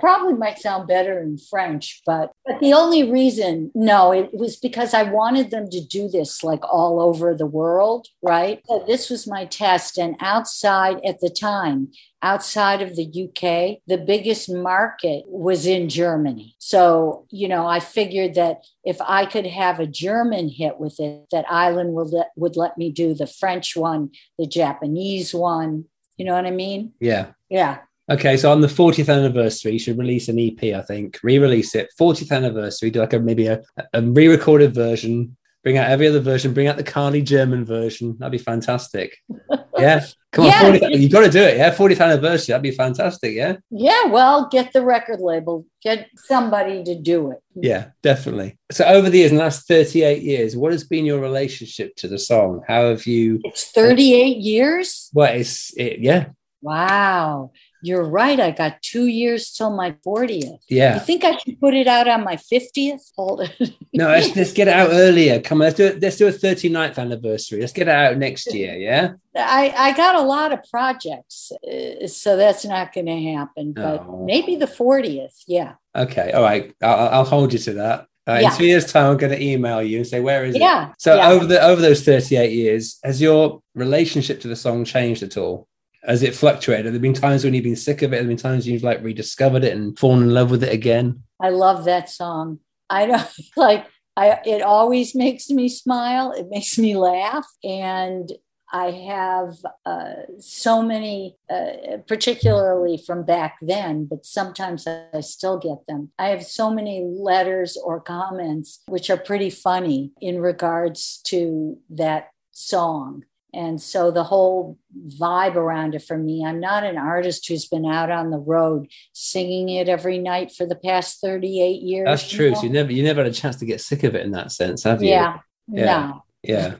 Probably 0.00 0.34
might 0.34 0.58
sound 0.58 0.88
better 0.88 1.20
in 1.20 1.38
French, 1.38 2.02
but 2.06 2.32
but 2.44 2.60
the 2.60 2.72
only 2.72 3.10
reason, 3.10 3.70
no, 3.74 4.12
it 4.12 4.30
was 4.32 4.56
because 4.56 4.94
I 4.94 5.02
wanted 5.02 5.50
them 5.50 5.68
to 5.70 5.84
do 5.84 6.08
this 6.08 6.42
like 6.42 6.64
all 6.64 7.00
over 7.00 7.34
the 7.34 7.46
world, 7.46 8.06
right? 8.22 8.62
So 8.66 8.84
this 8.86 9.10
was 9.10 9.26
my 9.26 9.44
test, 9.44 9.98
and 9.98 10.16
outside 10.20 11.00
at 11.04 11.20
the 11.20 11.30
time, 11.30 11.88
outside 12.22 12.82
of 12.82 12.96
the 12.96 13.06
UK, 13.06 13.80
the 13.86 13.98
biggest 13.98 14.50
market 14.50 15.24
was 15.26 15.66
in 15.66 15.88
Germany. 15.88 16.54
So 16.58 17.26
you 17.30 17.48
know, 17.48 17.66
I 17.66 17.80
figured 17.80 18.34
that 18.34 18.62
if 18.84 19.00
I 19.00 19.26
could 19.26 19.46
have 19.46 19.80
a 19.80 19.86
German 19.86 20.48
hit 20.48 20.78
with 20.78 21.00
it, 21.00 21.26
that 21.32 21.50
Island 21.50 21.94
would 21.94 22.08
let, 22.08 22.28
would 22.36 22.56
let 22.56 22.78
me 22.78 22.90
do 22.90 23.14
the 23.14 23.26
French 23.26 23.76
one, 23.76 24.10
the 24.38 24.46
Japanese 24.46 25.34
one. 25.34 25.86
You 26.16 26.24
know 26.24 26.34
what 26.34 26.46
I 26.46 26.50
mean? 26.50 26.92
Yeah. 27.00 27.32
Yeah. 27.50 27.78
Okay, 28.10 28.36
so 28.36 28.52
on 28.52 28.60
the 28.60 28.68
40th 28.68 29.12
anniversary, 29.12 29.72
you 29.72 29.78
should 29.80 29.98
release 29.98 30.28
an 30.28 30.38
EP, 30.38 30.62
I 30.74 30.82
think. 30.82 31.18
Re-release 31.24 31.74
it. 31.74 31.88
40th 31.98 32.30
anniversary, 32.30 32.90
do 32.90 33.00
like 33.00 33.12
a 33.14 33.18
maybe 33.18 33.48
a, 33.48 33.62
a 33.92 34.00
re-recorded 34.02 34.74
version. 34.74 35.36
Bring 35.64 35.78
out 35.78 35.90
every 35.90 36.06
other 36.06 36.20
version. 36.20 36.54
Bring 36.54 36.68
out 36.68 36.76
the 36.76 36.84
Carly 36.84 37.20
German 37.22 37.64
version. 37.64 38.16
That'd 38.20 38.30
be 38.32 38.38
fantastic. 38.38 39.16
Yeah, 39.78 40.06
come 40.32 40.46
on, 40.46 40.50
Yeah. 40.50 40.62
40th, 40.88 41.00
you've 41.00 41.12
got 41.12 41.20
to 41.20 41.30
do 41.30 41.42
it. 41.42 41.58
Yeah, 41.58 41.74
40th 41.74 42.00
anniversary. 42.00 42.52
That'd 42.52 42.62
be 42.62 42.70
fantastic. 42.70 43.34
Yeah, 43.34 43.56
Yeah, 43.70 44.04
well, 44.06 44.48
get 44.50 44.72
the 44.72 44.82
record 44.82 45.20
label, 45.20 45.66
get 45.82 46.08
somebody 46.14 46.82
to 46.84 46.94
do 46.98 47.32
it. 47.32 47.40
yeah, 47.54 47.88
definitely. 48.02 48.56
So 48.72 48.86
over 48.86 49.10
the 49.10 49.18
years, 49.18 49.32
in 49.32 49.36
the 49.36 49.42
last 49.42 49.68
38 49.68 50.22
years, 50.22 50.56
what 50.56 50.72
has 50.72 50.84
been 50.84 51.04
your 51.04 51.20
relationship 51.20 51.94
to 51.96 52.08
the 52.08 52.18
song? 52.18 52.62
How 52.66 52.88
have 52.88 53.04
you? 53.06 53.38
It's 53.44 53.70
38 53.72 54.38
years? 54.38 55.10
Well, 55.12 55.34
it's 55.34 55.76
it, 55.76 55.98
yeah, 55.98 56.28
Wow. 56.62 57.50
You're 57.86 58.02
right. 58.04 58.40
I 58.40 58.50
got 58.50 58.82
two 58.82 59.06
years 59.06 59.52
till 59.52 59.70
my 59.70 59.92
40th. 60.04 60.58
Yeah. 60.68 60.94
You 60.94 61.00
think 61.00 61.22
I 61.22 61.36
should 61.36 61.60
put 61.60 61.72
it 61.72 61.86
out 61.86 62.08
on 62.08 62.24
my 62.24 62.34
50th? 62.36 63.12
Hold 63.16 63.42
it. 63.42 63.74
No, 63.94 64.08
let's, 64.08 64.34
let's 64.34 64.52
get 64.52 64.66
it 64.66 64.74
out 64.74 64.88
earlier. 64.90 65.40
Come 65.40 65.58
on, 65.60 65.66
let's 65.66 65.76
do 65.76 65.86
it. 65.86 66.02
Let's 66.02 66.16
do 66.16 66.26
a 66.26 66.32
39th 66.32 66.98
anniversary. 66.98 67.60
Let's 67.60 67.72
get 67.72 67.86
it 67.88 67.94
out 67.94 68.18
next 68.18 68.52
year. 68.52 68.74
Yeah. 68.76 69.12
I, 69.36 69.72
I 69.76 69.96
got 69.96 70.16
a 70.16 70.22
lot 70.22 70.52
of 70.52 70.58
projects, 70.68 71.52
uh, 71.66 72.06
so 72.08 72.36
that's 72.36 72.64
not 72.64 72.92
going 72.92 73.06
to 73.06 73.22
happen. 73.34 73.72
But 73.72 74.00
Oh. 74.00 74.24
maybe 74.26 74.56
the 74.56 74.66
40th. 74.66 75.44
Yeah. 75.46 75.74
Okay. 75.94 76.32
All 76.32 76.42
right. 76.42 76.74
I'll, 76.82 77.08
I'll 77.08 77.24
hold 77.24 77.52
you 77.52 77.58
to 77.60 77.72
that. 77.74 78.00
Uh, 78.28 78.38
Yeah. 78.42 78.50
In 78.50 78.56
two 78.58 78.66
years' 78.66 78.92
time, 78.92 79.12
I'm 79.12 79.16
going 79.16 79.32
to 79.32 79.40
email 79.42 79.80
you 79.80 79.98
and 79.98 80.06
say 80.06 80.18
where 80.20 80.44
is 80.44 80.56
Yeah, 80.56 80.90
it. 80.90 80.94
So 80.98 81.14
yeah. 81.16 81.28
over 81.30 81.46
the 81.46 81.62
over 81.62 81.80
those 81.80 82.02
38 82.04 82.50
years, 82.50 82.98
has 83.04 83.20
your 83.22 83.62
relationship 83.76 84.40
to 84.40 84.48
the 84.48 84.56
song 84.56 84.84
changed 84.84 85.22
at 85.22 85.36
all? 85.36 85.68
Has 86.06 86.22
it 86.22 86.34
fluctuated? 86.34 86.86
Have 86.86 86.94
there 86.94 87.00
been 87.00 87.12
times 87.12 87.44
when 87.44 87.52
you've 87.52 87.64
been 87.64 87.76
sick 87.76 88.02
of 88.02 88.12
it? 88.12 88.16
Have 88.16 88.26
there 88.26 88.30
been 88.30 88.36
times 88.36 88.66
you've 88.66 88.84
like 88.84 89.02
rediscovered 89.02 89.64
it 89.64 89.76
and 89.76 89.98
fallen 89.98 90.22
in 90.22 90.32
love 90.32 90.50
with 90.50 90.62
it 90.62 90.72
again? 90.72 91.22
I 91.40 91.50
love 91.50 91.84
that 91.84 92.08
song. 92.08 92.60
I 92.88 93.06
don't 93.06 93.28
like 93.56 93.86
I 94.16 94.40
it 94.46 94.62
always 94.62 95.14
makes 95.14 95.50
me 95.50 95.68
smile. 95.68 96.32
It 96.32 96.46
makes 96.48 96.78
me 96.78 96.96
laugh 96.96 97.46
and 97.64 98.30
I 98.72 98.90
have 98.90 99.54
uh, 99.84 100.22
so 100.40 100.82
many, 100.82 101.36
uh, 101.48 101.98
particularly 102.08 103.00
from 103.06 103.24
back 103.24 103.58
then, 103.62 104.06
but 104.06 104.26
sometimes 104.26 104.86
I 104.86 105.20
still 105.20 105.58
get 105.58 105.86
them. 105.86 106.10
I 106.18 106.30
have 106.30 106.44
so 106.44 106.70
many 106.70 107.04
letters 107.04 107.76
or 107.76 108.00
comments 108.00 108.82
which 108.88 109.08
are 109.08 109.16
pretty 109.16 109.50
funny 109.50 110.10
in 110.20 110.40
regards 110.40 111.20
to 111.26 111.78
that 111.90 112.30
song. 112.50 113.24
And 113.56 113.80
so 113.80 114.10
the 114.10 114.22
whole 114.22 114.78
vibe 115.18 115.54
around 115.54 115.94
it 115.94 116.02
for 116.02 116.18
me, 116.18 116.44
I'm 116.44 116.60
not 116.60 116.84
an 116.84 116.98
artist 116.98 117.48
who's 117.48 117.66
been 117.66 117.86
out 117.86 118.10
on 118.10 118.30
the 118.30 118.38
road 118.38 118.88
singing 119.14 119.70
it 119.70 119.88
every 119.88 120.18
night 120.18 120.52
for 120.52 120.66
the 120.66 120.74
past 120.76 121.22
38 121.22 121.80
years. 121.80 122.04
That's 122.04 122.30
you 122.30 122.36
true. 122.36 122.50
know? 122.50 122.56
So 122.56 122.62
you 122.64 122.70
never 122.70 122.92
you 122.92 123.02
never 123.02 123.24
had 123.24 123.32
a 123.32 123.34
chance 123.34 123.56
to 123.56 123.64
get 123.64 123.80
sick 123.80 124.04
of 124.04 124.14
it 124.14 124.26
in 124.26 124.32
that 124.32 124.52
sense, 124.52 124.82
have 124.82 125.02
you? 125.02 125.08
Yeah. 125.08 125.38
Yeah. 125.68 125.84
No. 125.84 126.24
Yeah. 126.42 126.74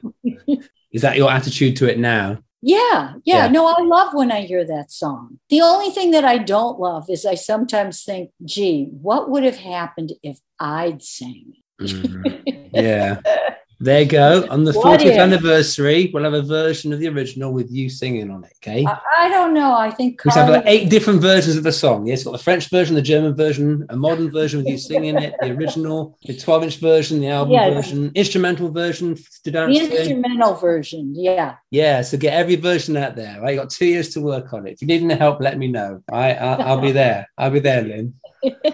Is 0.91 1.01
that 1.01 1.17
your 1.17 1.31
attitude 1.31 1.77
to 1.77 1.89
it 1.89 1.97
now? 1.97 2.37
Yeah, 2.61 3.13
yeah, 3.23 3.45
Yeah. 3.45 3.47
No, 3.47 3.65
I 3.67 3.81
love 3.81 4.13
when 4.13 4.31
I 4.31 4.41
hear 4.41 4.65
that 4.65 4.91
song. 4.91 5.39
The 5.49 5.61
only 5.61 5.89
thing 5.89 6.11
that 6.11 6.25
I 6.25 6.37
don't 6.37 6.79
love 6.79 7.09
is 7.09 7.25
I 7.25 7.35
sometimes 7.35 8.03
think, 8.03 8.31
gee, 8.45 8.89
what 9.01 9.31
would 9.31 9.43
have 9.43 9.57
happened 9.57 10.13
if 10.21 10.39
I'd 10.59 11.01
sang? 11.01 11.53
Mhm. 11.81 12.69
yeah. 12.71 13.21
There 13.79 14.01
you 14.01 14.07
go. 14.07 14.47
On 14.49 14.63
the 14.63 14.71
40th 14.71 15.05
if? 15.05 15.17
anniversary, 15.19 16.09
we'll 16.11 16.23
have 16.23 16.33
a 16.33 16.41
version 16.41 16.91
of 16.93 16.99
the 16.99 17.07
original 17.09 17.53
with 17.53 17.71
you 17.71 17.89
singing 17.89 18.31
on 18.31 18.43
it. 18.43 18.53
Okay. 18.57 18.83
I, 18.83 18.97
I 19.19 19.29
don't 19.29 19.53
know. 19.53 19.75
I 19.75 19.91
think 19.91 20.23
We 20.25 20.31
have 20.31 20.49
like 20.49 20.63
eight 20.65 20.89
different 20.89 21.21
versions 21.21 21.57
of 21.57 21.63
the 21.63 21.71
song. 21.71 22.07
Yes, 22.07 22.23
got 22.23 22.31
the 22.31 22.39
French 22.39 22.69
version, 22.69 22.95
the 22.95 23.03
German 23.03 23.35
version, 23.35 23.85
a 23.89 23.95
modern 23.95 24.31
version 24.31 24.59
with 24.59 24.67
you 24.67 24.79
singing 24.79 25.17
it, 25.17 25.35
the 25.41 25.51
original, 25.51 26.17
the 26.25 26.35
12 26.35 26.63
inch 26.63 26.77
version, 26.77 27.19
the 27.21 27.27
album 27.27 27.53
Yeah. 27.53 27.69
version, 27.69 28.11
instrumental 28.15 28.71
version 28.71 29.15
to 29.15 29.23
the 29.43 29.51
dance 29.51 29.77
to. 29.77 29.95
instrumental 29.99 30.55
version. 30.55 31.13
Yeah. 31.15 31.55
Yeah, 31.69 32.01
so 32.01 32.17
get 32.17 32.33
every 32.33 32.55
version 32.55 32.97
out 32.97 33.15
there. 33.15 33.39
Right, 33.41 33.53
you 33.53 33.59
got 33.59 33.69
two 33.69 33.85
years 33.85 34.09
to 34.09 34.21
work 34.21 34.51
on 34.53 34.65
it. 34.65 34.71
If 34.73 34.81
you 34.81 34.87
need 34.87 35.03
any 35.03 35.13
help, 35.15 35.39
let 35.39 35.57
me 35.59 35.67
know. 35.67 36.01
I, 36.11 36.33
I 36.33 36.53
I'll 36.63 36.81
be 36.81 36.91
there. 36.93 37.29
I'll 37.37 37.51
be 37.51 37.59
there, 37.59 37.83
Lynn. 37.83 38.15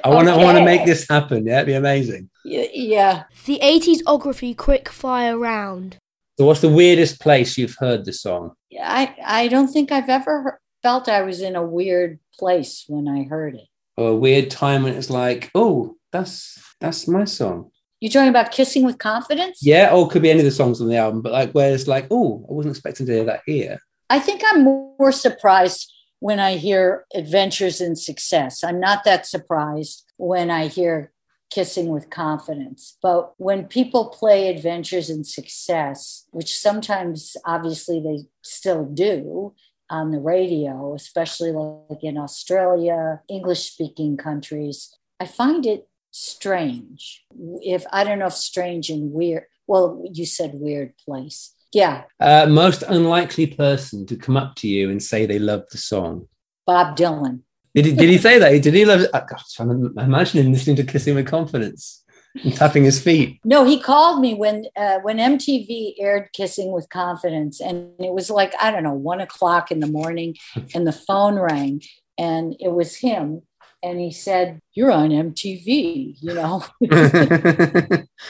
I 0.04 0.10
want 0.10 0.28
to 0.28 0.34
I 0.34 0.44
want 0.44 0.58
to 0.58 0.64
make 0.66 0.86
this 0.86 1.08
happen. 1.10 1.46
Yeah, 1.46 1.58
it'd 1.58 1.68
be 1.68 1.74
amazing. 1.74 2.30
Y- 2.46 2.70
Yeah. 2.74 3.24
The 3.46 3.60
80sography 3.62 4.56
quick 4.56 4.90
fire 4.90 5.38
round. 5.38 5.98
So, 6.38 6.46
what's 6.46 6.62
the 6.62 6.70
weirdest 6.70 7.20
place 7.20 7.58
you've 7.58 7.76
heard 7.80 8.06
the 8.06 8.14
song? 8.14 8.54
I 8.82 9.16
I 9.24 9.48
don't 9.48 9.68
think 9.68 9.92
I've 9.92 10.10
ever 10.10 10.60
felt 10.82 11.08
I 11.08 11.22
was 11.22 11.42
in 11.42 11.56
a 11.56 11.64
weird 11.64 12.20
place 12.40 12.86
when 12.88 13.08
I 13.08 13.24
heard 13.24 13.56
it. 13.56 13.68
Or 13.98 14.10
a 14.10 14.16
weird 14.16 14.50
time 14.50 14.84
when 14.84 14.96
it's 14.96 15.12
like, 15.12 15.52
oh, 15.54 15.96
that's 16.12 16.60
that's 16.82 17.08
my 17.08 17.26
song. 17.26 17.70
You're 18.02 18.12
talking 18.12 18.30
about 18.30 18.52
kissing 18.52 18.84
with 18.84 18.98
confidence? 18.98 19.60
Yeah, 19.62 19.94
or 19.94 20.06
it 20.08 20.12
could 20.12 20.24
be 20.24 20.30
any 20.32 20.40
of 20.40 20.46
the 20.46 20.52
songs 20.52 20.82
on 20.82 20.90
the 20.90 20.98
album, 20.98 21.22
but 21.22 21.32
like 21.32 21.52
where 21.54 21.74
it's 21.74 21.88
like, 21.88 22.08
oh, 22.12 22.46
I 22.50 22.54
wasn't 22.54 22.76
expecting 22.76 23.06
to 23.06 23.14
hear 23.14 23.24
that 23.26 23.42
here. 23.46 23.80
I 24.10 24.20
think 24.20 24.42
I'm 24.46 24.64
more 24.64 25.14
surprised 25.14 25.90
when 26.20 26.40
I 26.40 26.58
hear 26.58 27.06
adventures 27.16 27.80
in 27.80 27.96
success. 27.96 28.62
I'm 28.64 28.80
not 28.80 29.06
that 29.06 29.26
surprised 29.26 30.04
when 30.18 30.52
I 30.52 30.68
hear 30.68 31.13
kissing 31.54 31.88
with 31.90 32.10
confidence. 32.10 32.98
But 33.02 33.34
when 33.38 33.66
people 33.66 34.10
play 34.10 34.50
adventures 34.50 35.10
and 35.10 35.26
success, 35.26 36.26
which 36.32 36.58
sometimes 36.58 37.38
obviously 37.46 38.00
they 38.00 38.26
still 38.42 38.86
do 38.86 39.54
on 39.90 40.12
the 40.12 40.20
radio, 40.20 40.96
especially 40.96 41.52
like 41.52 42.04
in 42.04 42.18
Australia, 42.18 43.22
English 43.30 43.72
speaking 43.72 44.18
countries, 44.18 44.98
I 45.20 45.26
find 45.28 45.66
it 45.66 45.88
strange. 46.12 47.24
If 47.62 47.86
I 47.92 48.04
don't 48.04 48.20
know 48.20 48.28
if 48.28 48.34
strange 48.34 48.90
and 48.90 49.12
weird, 49.12 49.44
well, 49.68 50.04
you 50.12 50.26
said 50.26 50.52
weird 50.56 50.94
place. 51.06 51.54
Yeah, 51.72 52.04
Uh, 52.20 52.46
most 52.48 52.84
unlikely 52.84 53.48
person 53.48 54.06
to 54.06 54.16
come 54.16 54.38
up 54.38 54.56
to 54.58 54.68
you 54.68 54.90
and 54.92 55.02
say 55.02 55.26
they 55.26 55.40
love 55.40 55.64
the 55.72 55.80
song. 55.80 56.28
Bob 56.68 56.96
Dylan. 56.96 57.42
Did 57.76 57.86
he, 57.86 57.94
did 57.94 58.10
he 58.10 58.18
say 58.18 58.38
that? 58.38 58.62
Did 58.62 58.74
he 58.74 58.86
love? 58.86 59.08
I'm 59.14 59.26
trying 59.52 59.70
to 59.70 60.00
imagine 60.00 60.46
him 60.46 60.52
listening 60.54 60.76
to 60.76 60.84
Kissing 60.84 61.16
with 61.16 61.26
Confidence 61.26 62.04
and 62.44 62.56
tapping 62.56 62.84
his 62.84 63.02
feet. 63.02 63.40
No, 63.44 63.64
he 63.66 63.80
called 63.80 64.22
me 64.22 64.34
when 64.34 64.66
uh, 64.76 65.00
when 65.00 65.18
MTV 65.18 65.96
aired 66.00 66.30
"Kissing 66.34 66.72
with 66.72 66.90
Confidence," 66.90 67.60
and 67.62 67.92
it 68.00 68.14
was 68.14 68.30
like 68.30 68.54
I 68.62 68.72
don't 68.72 68.84
know 68.84 68.94
one 68.94 69.22
o'clock 69.22 69.72
in 69.72 69.80
the 69.80 69.88
morning, 69.88 70.36
and 70.76 70.86
the 70.86 70.92
phone 70.92 71.40
rang, 71.40 71.82
and 72.18 72.56
it 72.60 72.72
was 72.72 72.96
him, 72.96 73.42
and 73.82 74.00
he 74.00 74.12
said, 74.12 74.60
"You're 74.74 74.92
on 74.92 75.10
MTV," 75.10 76.18
you 76.22 76.34
know. 76.34 76.64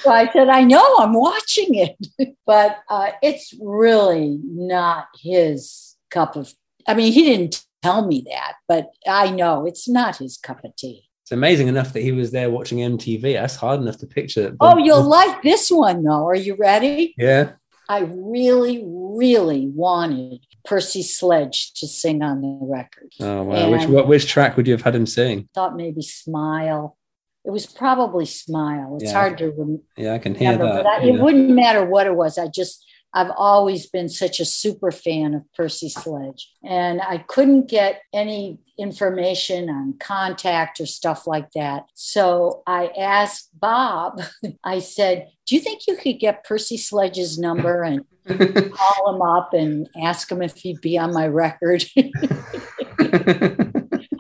so 0.04 0.12
I 0.12 0.30
said, 0.32 0.50
"I 0.50 0.64
know, 0.64 0.98
I'm 1.00 1.14
watching 1.14 1.76
it," 1.76 2.36
but 2.46 2.80
uh, 2.90 3.12
it's 3.22 3.54
really 3.62 4.40
not 4.44 5.08
his 5.22 5.96
cup 6.10 6.36
of. 6.36 6.54
I 6.88 6.96
mean, 6.96 7.14
he 7.14 7.24
didn't 7.24 7.64
tell 7.84 8.08
me 8.08 8.24
that, 8.30 8.54
but 8.68 8.92
I 9.08 9.30
know 9.32 9.66
it's 9.66 9.88
not 9.88 10.18
his 10.18 10.38
cup 10.38 10.64
of 10.64 10.76
tea. 10.76 11.04
It's 11.24 11.32
amazing 11.32 11.68
enough 11.68 11.94
that 11.94 12.02
he 12.02 12.12
was 12.12 12.32
there 12.32 12.50
watching 12.50 12.80
MTV. 12.80 13.34
That's 13.34 13.56
hard 13.56 13.80
enough 13.82 13.98
to 14.00 14.08
picture. 14.08 14.56
Oh, 14.60 14.78
you'll 14.78 15.04
like 15.04 15.42
this 15.42 15.70
one 15.70 16.04
though. 16.04 16.28
Are 16.28 16.36
you 16.36 16.56
ready? 16.60 17.14
Yeah. 17.18 17.52
I 17.90 18.00
really, 18.00 18.84
really 18.86 19.68
wanted 19.68 20.40
Percy 20.66 21.02
Sledge 21.04 21.74
to 21.76 21.88
sing 21.88 22.22
on 22.24 22.42
the 22.42 22.58
record. 22.62 23.12
Oh 23.20 23.44
wow. 23.44 23.70
Which 23.72 23.86
what, 23.88 24.08
which 24.08 24.28
track 24.28 24.58
would 24.58 24.68
you 24.68 24.74
have 24.74 24.82
had 24.82 24.96
him 24.96 25.06
sing? 25.06 25.48
Thought 25.54 25.76
maybe 25.76 26.02
Smile. 26.02 26.98
It 27.46 27.52
was 27.52 27.66
probably 27.66 28.26
Smile. 28.26 28.98
It's 29.00 29.12
Yeah. 29.12 29.20
hard 29.20 29.38
to 29.40 29.52
rem- 29.52 29.82
Yeah, 29.98 30.14
I 30.14 30.20
can 30.20 30.34
hear 30.36 30.52
remember, 30.52 30.76
that. 30.76 30.84
but 30.84 30.90
I, 30.90 31.04
yeah. 31.04 31.14
it 31.14 31.22
wouldn't 31.22 31.50
matter 31.50 31.84
what 31.86 32.08
it 32.08 32.16
was. 32.16 32.38
I 32.38 32.48
just, 32.48 32.86
I've 33.14 33.32
always 33.38 33.88
been 33.88 34.10
such 34.10 34.40
a 34.40 34.46
super 34.46 34.92
fan 34.92 35.34
of 35.36 35.44
Percy 35.54 35.90
Sledge, 35.90 36.52
and 36.64 37.02
I 37.02 37.20
couldn't 37.20 37.70
get 37.70 38.02
any 38.12 38.60
information 38.78 39.70
on 39.70 39.96
contact 40.00 40.80
or 40.80 40.88
stuff 40.88 41.28
like 41.28 41.52
that. 41.52 41.86
So 41.94 42.64
I 42.66 42.88
asked 42.98 43.50
Bob. 43.60 44.22
I 44.64 44.80
said, 44.80 45.30
"Do 45.46 45.56
you 45.56 45.62
think 45.62 45.82
you 45.88 45.96
could 45.96 46.20
get 46.20 46.44
Percy 46.44 46.78
Sledge's 46.78 47.38
number 47.38 47.84
and 47.84 48.04
call 48.72 49.16
him 49.16 49.22
up 49.22 49.54
and 49.54 49.88
ask 50.02 50.32
him 50.32 50.42
if 50.42 50.56
he'd 50.58 50.82
be 50.82 50.98
on 50.98 51.14
my 51.14 51.28
record?" 51.28 51.86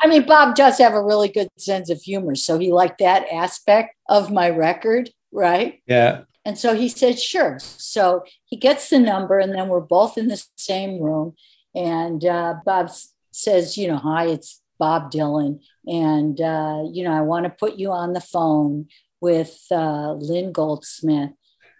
I 0.01 0.07
mean, 0.07 0.25
Bob 0.25 0.55
does 0.55 0.77
have 0.79 0.93
a 0.93 1.03
really 1.03 1.29
good 1.29 1.47
sense 1.57 1.89
of 1.89 2.01
humor, 2.01 2.35
so 2.35 2.59
he 2.59 2.71
liked 2.71 2.99
that 2.99 3.25
aspect 3.31 3.95
of 4.09 4.31
my 4.31 4.49
record, 4.49 5.09
right? 5.31 5.81
Yeah. 5.87 6.23
And 6.45 6.57
so 6.57 6.75
he 6.75 6.89
said, 6.89 7.19
sure. 7.19 7.57
So 7.59 8.23
he 8.45 8.57
gets 8.57 8.89
the 8.89 8.99
number, 8.99 9.39
and 9.39 9.53
then 9.53 9.69
we're 9.69 9.79
both 9.79 10.17
in 10.17 10.27
the 10.27 10.43
same 10.57 10.99
room. 11.01 11.35
And 11.73 12.23
uh, 12.25 12.55
Bob 12.65 12.91
says, 13.31 13.77
you 13.77 13.87
know, 13.87 13.97
hi, 13.97 14.27
it's 14.27 14.61
Bob 14.77 15.11
Dylan. 15.11 15.61
And, 15.87 16.39
uh, 16.41 16.83
you 16.91 17.03
know, 17.03 17.13
I 17.13 17.21
want 17.21 17.45
to 17.45 17.49
put 17.49 17.77
you 17.77 17.91
on 17.91 18.13
the 18.13 18.21
phone 18.21 18.87
with 19.21 19.57
uh, 19.71 20.13
Lynn 20.13 20.51
Goldsmith. 20.51 21.31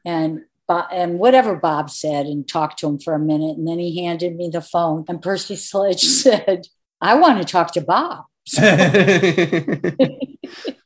And 0.06 0.42
Bo- 0.68 0.88
and 0.92 1.20
whatever 1.20 1.56
Bob 1.56 1.90
said, 1.90 2.26
and 2.26 2.48
talked 2.48 2.80
to 2.80 2.88
him 2.88 2.98
for 3.00 3.14
a 3.14 3.20
minute. 3.20 3.58
And 3.58 3.68
then 3.68 3.80
he 3.80 4.04
handed 4.04 4.36
me 4.36 4.50
the 4.50 4.62
phone, 4.62 5.04
and 5.10 5.22
Percy 5.22 5.58
Sledge 5.58 6.02
said, 6.04 6.68
I 7.02 7.16
want 7.16 7.40
to 7.40 7.46
talk 7.46 7.74
to 7.74 7.82
Bob. 7.82 8.24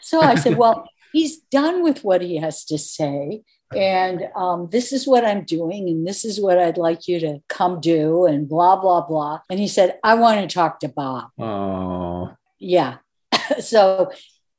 So 0.07 0.21
I 0.21 0.35
said, 0.35 0.57
Well, 0.57 0.89
he's 1.11 1.39
done 1.39 1.83
with 1.83 2.05
what 2.05 2.21
he 2.21 2.37
has 2.37 2.63
to 2.65 2.77
say. 2.77 3.41
And 3.75 4.29
um, 4.35 4.69
this 4.71 4.93
is 4.93 5.07
what 5.07 5.25
I'm 5.25 5.43
doing, 5.43 5.89
and 5.89 6.07
this 6.07 6.23
is 6.23 6.39
what 6.39 6.57
I'd 6.57 6.77
like 6.77 7.07
you 7.07 7.19
to 7.19 7.39
come 7.49 7.81
do, 7.81 8.25
and 8.25 8.47
blah, 8.47 8.77
blah, 8.77 9.01
blah. 9.01 9.41
And 9.49 9.59
he 9.59 9.67
said, 9.67 9.99
I 10.03 10.15
want 10.15 10.39
to 10.39 10.53
talk 10.53 10.79
to 10.81 10.89
Bob. 10.89 11.29
Oh. 11.37 12.31
Yeah. 12.59 12.97
so 13.59 14.11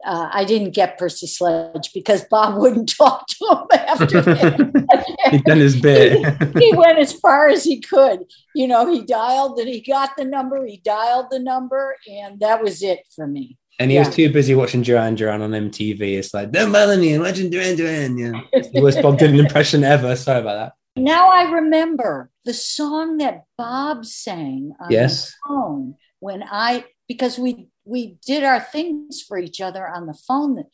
uh, 0.04 0.28
I 0.32 0.44
didn't 0.44 0.74
get 0.74 0.98
Percy 0.98 1.26
Sledge 1.26 1.90
because 1.92 2.24
Bob 2.24 2.60
wouldn't 2.60 2.94
talk 2.96 3.26
to 3.28 3.46
him 3.50 3.66
after 3.72 4.20
that. 4.20 5.16
He'd 5.30 5.44
done 5.44 5.58
his 5.58 5.80
bit. 5.80 6.56
he 6.58 6.74
went 6.74 6.98
as 6.98 7.12
far 7.12 7.48
as 7.48 7.64
he 7.64 7.80
could. 7.80 8.24
You 8.54 8.68
know, 8.68 8.92
he 8.92 9.02
dialed 9.02 9.58
and 9.58 9.68
he 9.68 9.80
got 9.80 10.16
the 10.16 10.24
number, 10.24 10.64
he 10.64 10.78
dialed 10.78 11.26
the 11.30 11.38
number, 11.38 11.96
and 12.08 12.40
that 12.40 12.62
was 12.62 12.82
it 12.82 13.00
for 13.14 13.26
me. 13.26 13.56
And 13.78 13.90
he 13.90 13.96
Yeah. 13.96 14.06
was 14.06 14.14
too 14.14 14.32
busy 14.32 14.54
watching 14.54 14.82
Duran 14.82 15.14
Duran 15.14 15.40
on 15.42 15.52
MTV. 15.52 16.18
It's 16.18 16.34
like, 16.34 16.50
don't 16.50 16.72
bother 16.72 16.96
me, 16.96 17.14
I'm 17.14 17.22
watching 17.22 17.50
Duran 17.50 17.76
Duran. 17.76 18.18
Yeah. 18.18 18.40
It's 18.52 18.70
the 18.70 18.80
worst 18.82 19.00
Bob 19.02 19.18
Dylan 19.20 19.38
impression 19.38 19.84
ever. 19.84 20.16
Sorry 20.16 20.40
about 20.40 20.54
that. 20.56 20.72
Now 21.02 21.30
I 21.30 21.44
remember 21.50 22.30
the 22.44 22.52
song 22.54 23.18
that 23.18 23.44
Bob 23.56 24.04
sang 24.04 24.72
on 24.80 24.90
Yes. 24.90 25.26
the 25.26 25.32
phone 25.48 25.94
when 26.18 26.42
I 26.42 26.84
because 27.06 27.38
we 27.38 27.68
we 27.84 28.18
did 28.26 28.42
our 28.42 28.60
things 28.60 29.22
for 29.22 29.38
each 29.38 29.60
other 29.60 29.86
on 29.88 30.06
the 30.06 30.14
phone 30.26 30.56
the, 30.56 30.64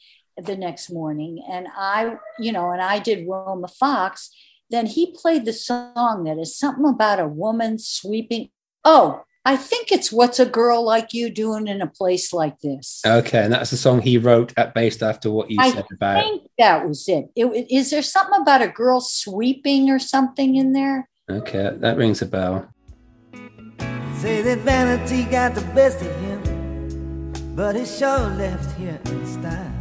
the 0.43 0.57
next 0.57 0.91
morning, 0.91 1.45
and 1.49 1.67
I 1.77 2.17
you 2.39 2.53
know 2.53 2.71
and 2.71 2.81
I 2.81 3.01
did 3.01 3.27
Wilma 3.27 3.69
Fox. 3.69 4.31
Then 4.71 4.87
he 4.87 5.15
played 5.15 5.45
the 5.45 5.53
song 5.53 6.25
that 6.25 6.39
is 6.39 6.59
something 6.59 6.87
about 6.87 7.21
a 7.21 7.29
woman 7.29 7.79
sweeping. 7.79 8.49
Oh, 8.83 9.23
I 9.47 9.57
think 9.57 9.93
it's 9.93 10.11
"What's 10.11 10.41
a 10.41 10.47
Girl 10.47 10.83
Like 10.83 11.13
You 11.13 11.29
Doing 11.29 11.69
in 11.69 11.83
a 11.83 11.87
Place 11.87 12.33
Like 12.33 12.61
This." 12.61 13.03
Okay. 13.07 13.43
And 13.45 13.53
that's 13.53 13.71
the 13.71 13.77
song 13.77 14.01
he 14.01 14.17
wrote 14.17 14.55
at 14.57 14.73
based 14.75 15.03
after 15.03 15.31
what 15.31 15.51
you 15.51 15.59
I 15.61 15.71
said 15.71 15.85
about 15.93 16.17
I 16.17 16.21
think 16.23 16.51
that 16.59 16.89
was 16.89 17.07
it. 17.09 17.27
it. 17.37 17.67
Is 17.71 17.91
there 17.91 18.03
something 18.03 18.41
about 18.41 18.63
a 18.63 18.69
girl 18.69 19.01
sweeping 19.01 19.91
or 19.91 19.99
something 19.99 20.57
in 20.57 20.73
there? 20.73 21.09
Okay. 21.31 21.71
That 21.77 21.99
rings 21.99 22.23
a 22.23 22.27
bell. 22.27 22.71
Say 24.17 24.41
that 24.41 24.61
vanity 24.61 25.25
got 25.25 25.55
the 25.55 25.61
best 25.75 26.01
of 26.01 26.17
him, 26.23 27.33
but 27.55 27.77
it 27.77 27.87
sure 27.87 28.29
left 28.31 28.79
here 28.79 28.99
in 29.05 29.27
style. 29.27 29.73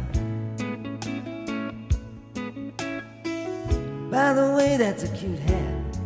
By 4.10 4.34
the 4.34 4.54
way, 4.54 4.76
that's 4.76 5.04
a 5.04 5.08
cute 5.16 5.38
hat, 5.38 5.98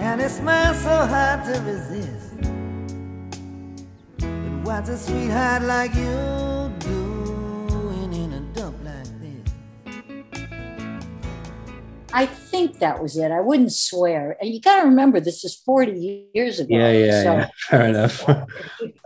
and 0.00 0.20
it 0.22 0.30
smiles 0.30 0.80
so 0.80 1.06
hard 1.06 1.44
to 1.44 1.60
resist. 1.60 2.53
But 4.64 4.86
what's 4.86 4.88
a 4.88 4.96
sweetheart 4.96 5.62
like 5.64 5.94
you 5.94 6.72
doing 6.78 8.14
in 8.14 8.32
a 8.32 8.40
dump 8.54 8.76
like 8.82 9.04
this? 9.20 9.52
I 12.14 12.24
think 12.24 12.78
that 12.78 13.02
was 13.02 13.18
it. 13.18 13.30
I 13.30 13.42
wouldn't 13.42 13.74
swear. 13.74 14.38
And 14.40 14.48
you 14.48 14.62
got 14.62 14.80
to 14.80 14.86
remember, 14.86 15.20
this 15.20 15.44
is 15.44 15.54
40 15.54 16.30
years 16.32 16.60
ago. 16.60 16.74
Yeah, 16.78 16.92
yeah, 16.92 17.22
so 17.22 17.32
yeah. 17.34 17.48
Fair 17.68 17.86
enough. 17.88 18.26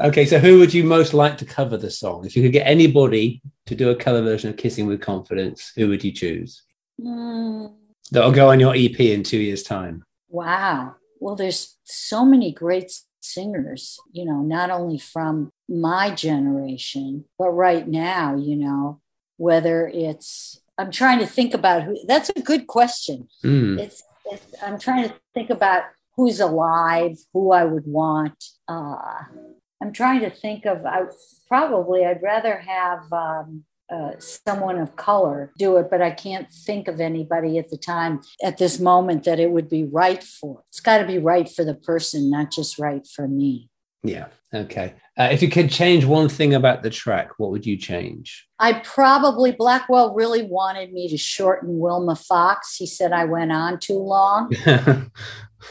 okay, 0.00 0.26
so 0.26 0.38
who 0.38 0.60
would 0.60 0.72
you 0.72 0.84
most 0.84 1.12
like 1.12 1.36
to 1.38 1.44
cover 1.44 1.76
the 1.76 1.90
song? 1.90 2.24
If 2.24 2.36
you 2.36 2.42
could 2.44 2.52
get 2.52 2.64
anybody 2.64 3.42
to 3.66 3.74
do 3.74 3.90
a 3.90 3.96
cover 3.96 4.22
version 4.22 4.50
of 4.50 4.56
Kissing 4.56 4.86
with 4.86 5.00
Confidence, 5.00 5.72
who 5.74 5.88
would 5.88 6.04
you 6.04 6.12
choose? 6.12 6.62
mm, 7.00 7.74
that'll 8.12 8.30
go 8.30 8.50
on 8.50 8.60
your 8.60 8.76
EP 8.76 9.00
in 9.00 9.24
two 9.24 9.38
years' 9.38 9.64
time? 9.64 10.04
Wow. 10.28 10.94
Well, 11.18 11.34
there's 11.34 11.76
so 11.82 12.24
many 12.24 12.52
great 12.52 12.92
singers, 13.32 13.98
you 14.12 14.24
know, 14.24 14.40
not 14.40 14.70
only 14.70 14.98
from 14.98 15.52
my 15.68 16.10
generation, 16.10 17.24
but 17.38 17.50
right 17.50 17.86
now, 17.86 18.36
you 18.36 18.56
know, 18.56 19.00
whether 19.36 19.86
it's, 19.88 20.60
I'm 20.78 20.90
trying 20.90 21.18
to 21.20 21.26
think 21.26 21.54
about 21.54 21.82
who, 21.82 21.96
that's 22.06 22.30
a 22.30 22.40
good 22.40 22.66
question. 22.66 23.28
Mm. 23.44 23.78
It's, 23.78 24.02
it's, 24.26 24.46
I'm 24.62 24.78
trying 24.78 25.08
to 25.08 25.14
think 25.34 25.50
about 25.50 25.84
who's 26.16 26.40
alive, 26.40 27.16
who 27.32 27.52
I 27.52 27.64
would 27.64 27.86
want. 27.86 28.42
Uh, 28.66 29.22
I'm 29.80 29.92
trying 29.92 30.20
to 30.20 30.30
think 30.30 30.66
of, 30.66 30.84
I 30.84 31.02
probably, 31.46 32.04
I'd 32.04 32.22
rather 32.22 32.56
have, 32.58 33.12
um, 33.12 33.64
uh, 33.90 34.12
someone 34.18 34.78
of 34.78 34.96
color 34.96 35.52
do 35.58 35.76
it, 35.78 35.88
but 35.90 36.02
I 36.02 36.10
can't 36.10 36.50
think 36.50 36.88
of 36.88 37.00
anybody 37.00 37.58
at 37.58 37.70
the 37.70 37.78
time, 37.78 38.20
at 38.42 38.58
this 38.58 38.78
moment, 38.78 39.24
that 39.24 39.40
it 39.40 39.50
would 39.50 39.68
be 39.68 39.84
right 39.84 40.22
for. 40.22 40.62
It's 40.68 40.80
got 40.80 40.98
to 40.98 41.06
be 41.06 41.18
right 41.18 41.48
for 41.48 41.64
the 41.64 41.74
person, 41.74 42.30
not 42.30 42.50
just 42.50 42.78
right 42.78 43.06
for 43.06 43.26
me. 43.26 43.70
Yeah. 44.02 44.26
Okay. 44.54 44.94
Uh, 45.18 45.28
if 45.32 45.42
you 45.42 45.50
could 45.50 45.70
change 45.70 46.04
one 46.04 46.28
thing 46.28 46.54
about 46.54 46.82
the 46.82 46.88
track, 46.90 47.32
what 47.38 47.50
would 47.50 47.66
you 47.66 47.76
change? 47.76 48.46
I 48.58 48.74
probably, 48.74 49.52
Blackwell 49.52 50.14
really 50.14 50.42
wanted 50.42 50.92
me 50.92 51.08
to 51.08 51.18
shorten 51.18 51.78
Wilma 51.78 52.16
Fox. 52.16 52.76
He 52.76 52.86
said 52.86 53.12
I 53.12 53.24
went 53.24 53.52
on 53.52 53.78
too 53.78 53.98
long. 53.98 54.52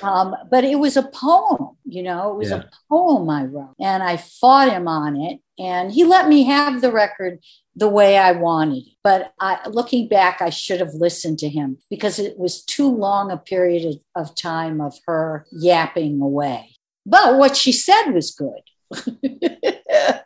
Um, 0.01 0.35
but 0.51 0.63
it 0.63 0.79
was 0.79 0.97
a 0.97 1.03
poem, 1.03 1.77
you 1.85 2.03
know, 2.03 2.31
it 2.31 2.35
was 2.35 2.49
Yeah. 2.49 2.57
a 2.57 2.65
poem 2.89 3.29
I 3.29 3.45
wrote, 3.45 3.73
and 3.79 4.03
I 4.03 4.17
fought 4.17 4.69
him 4.69 4.87
on 4.87 5.15
it, 5.15 5.39
and 5.59 5.91
he 5.91 6.03
let 6.03 6.27
me 6.27 6.43
have 6.43 6.81
the 6.81 6.91
record 6.91 7.39
the 7.75 7.87
way 7.87 8.17
I 8.17 8.31
wanted. 8.31 8.83
But 9.03 9.33
I, 9.39 9.67
looking 9.69 10.07
back, 10.07 10.41
I 10.41 10.49
should 10.49 10.79
have 10.79 10.93
listened 10.93 11.39
to 11.39 11.49
him 11.49 11.77
because 11.89 12.19
it 12.19 12.37
was 12.37 12.63
too 12.63 12.89
long 12.89 13.31
a 13.31 13.37
period 13.37 13.85
of, 14.15 14.29
of 14.29 14.35
time 14.35 14.81
of 14.81 14.95
her 15.05 15.45
yapping 15.51 16.21
away. 16.21 16.75
But 17.05 17.37
what 17.37 17.55
she 17.55 17.71
said 17.71 18.11
was 18.11 18.31
good. 18.31 18.61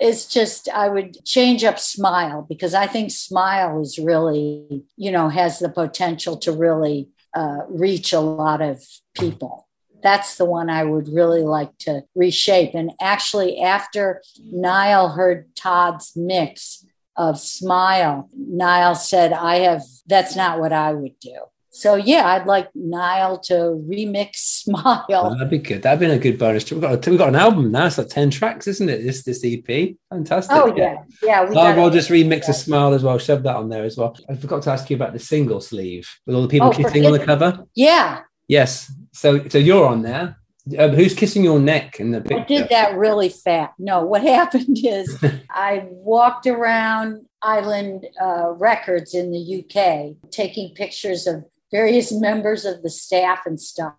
it's 0.00 0.26
just 0.26 0.68
I 0.68 0.88
would 0.88 1.24
change 1.24 1.62
up 1.64 1.78
smile 1.78 2.46
because 2.48 2.74
I 2.74 2.86
think 2.86 3.10
smile 3.10 3.80
is 3.80 3.98
really, 3.98 4.84
you 4.96 5.12
know, 5.12 5.28
has 5.28 5.58
the 5.58 5.68
potential 5.68 6.36
to 6.38 6.52
really 6.52 7.08
uh, 7.34 7.60
reach 7.68 8.12
a 8.12 8.20
lot 8.20 8.60
of 8.62 8.82
people. 9.14 9.68
That's 10.02 10.36
the 10.36 10.44
one 10.44 10.70
I 10.70 10.84
would 10.84 11.08
really 11.08 11.42
like 11.42 11.76
to 11.80 12.02
reshape. 12.14 12.74
And 12.74 12.90
actually, 13.00 13.60
after 13.60 14.22
Nile 14.44 15.08
heard 15.10 15.54
Todd's 15.56 16.12
mix 16.16 16.84
of 17.16 17.38
Smile, 17.38 18.28
Nile 18.34 18.94
said, 18.94 19.32
I 19.32 19.56
have, 19.60 19.82
that's 20.06 20.36
not 20.36 20.58
what 20.60 20.72
I 20.72 20.92
would 20.92 21.18
do. 21.20 21.36
So, 21.72 21.94
yeah, 21.94 22.26
I'd 22.26 22.46
like 22.46 22.68
Nile 22.74 23.38
to 23.42 23.54
remix 23.88 24.30
Smile. 24.36 25.04
Oh, 25.08 25.32
that'd 25.34 25.50
be 25.50 25.58
good. 25.58 25.82
That'd 25.82 26.00
been 26.00 26.10
a 26.10 26.18
good 26.18 26.36
bonus. 26.38 26.70
We've 26.70 26.80
got, 26.80 27.06
a, 27.06 27.10
we've 27.10 27.18
got 27.18 27.28
an 27.28 27.36
album 27.36 27.70
now. 27.70 27.86
It's 27.86 27.96
like 27.96 28.08
10 28.08 28.30
tracks, 28.30 28.66
isn't 28.66 28.88
it? 28.88 29.04
This 29.04 29.22
this 29.22 29.44
EP. 29.44 29.94
Fantastic. 30.10 30.56
Oh, 30.56 30.74
yeah. 30.76 30.96
Yeah. 31.22 31.44
we 31.48 31.54
So 31.54 31.60
I 31.60 31.70
gotta- 31.70 31.80
will 31.80 31.90
just 31.90 32.10
remix 32.10 32.48
a 32.48 32.52
smile 32.52 32.92
as 32.92 33.04
well. 33.04 33.18
Shove 33.18 33.44
that 33.44 33.54
on 33.56 33.68
there 33.68 33.84
as 33.84 33.96
well. 33.96 34.16
I 34.28 34.34
forgot 34.34 34.62
to 34.62 34.70
ask 34.70 34.90
you 34.90 34.96
about 34.96 35.12
the 35.12 35.20
single 35.20 35.60
sleeve 35.60 36.08
with 36.26 36.34
all 36.34 36.42
the 36.42 36.48
people 36.48 36.68
Oh, 36.68 36.72
kissing 36.72 37.06
on 37.06 37.12
the 37.12 37.24
cover. 37.24 37.64
Yeah. 37.74 38.22
Yes. 38.48 38.90
So 39.20 39.46
so 39.48 39.58
you're 39.58 39.86
on 39.86 40.00
there. 40.00 40.38
Um, 40.78 40.92
who's 40.92 41.14
kissing 41.14 41.44
your 41.44 41.60
neck 41.60 42.00
in 42.00 42.10
the 42.10 42.24
I 42.34 42.44
did 42.44 42.70
that 42.70 42.96
really 42.96 43.28
fast. 43.28 43.74
No, 43.78 44.02
what 44.02 44.22
happened 44.40 44.78
is 44.82 45.22
I 45.50 45.84
walked 45.90 46.46
around 46.46 47.26
Island 47.42 48.06
uh, 48.18 48.52
Records 48.52 49.14
in 49.14 49.30
the 49.30 49.60
UK 49.60 50.30
taking 50.30 50.74
pictures 50.74 51.26
of 51.26 51.44
various 51.70 52.10
members 52.28 52.64
of 52.64 52.82
the 52.82 52.88
staff 52.88 53.40
and 53.44 53.60
stuff. 53.60 53.94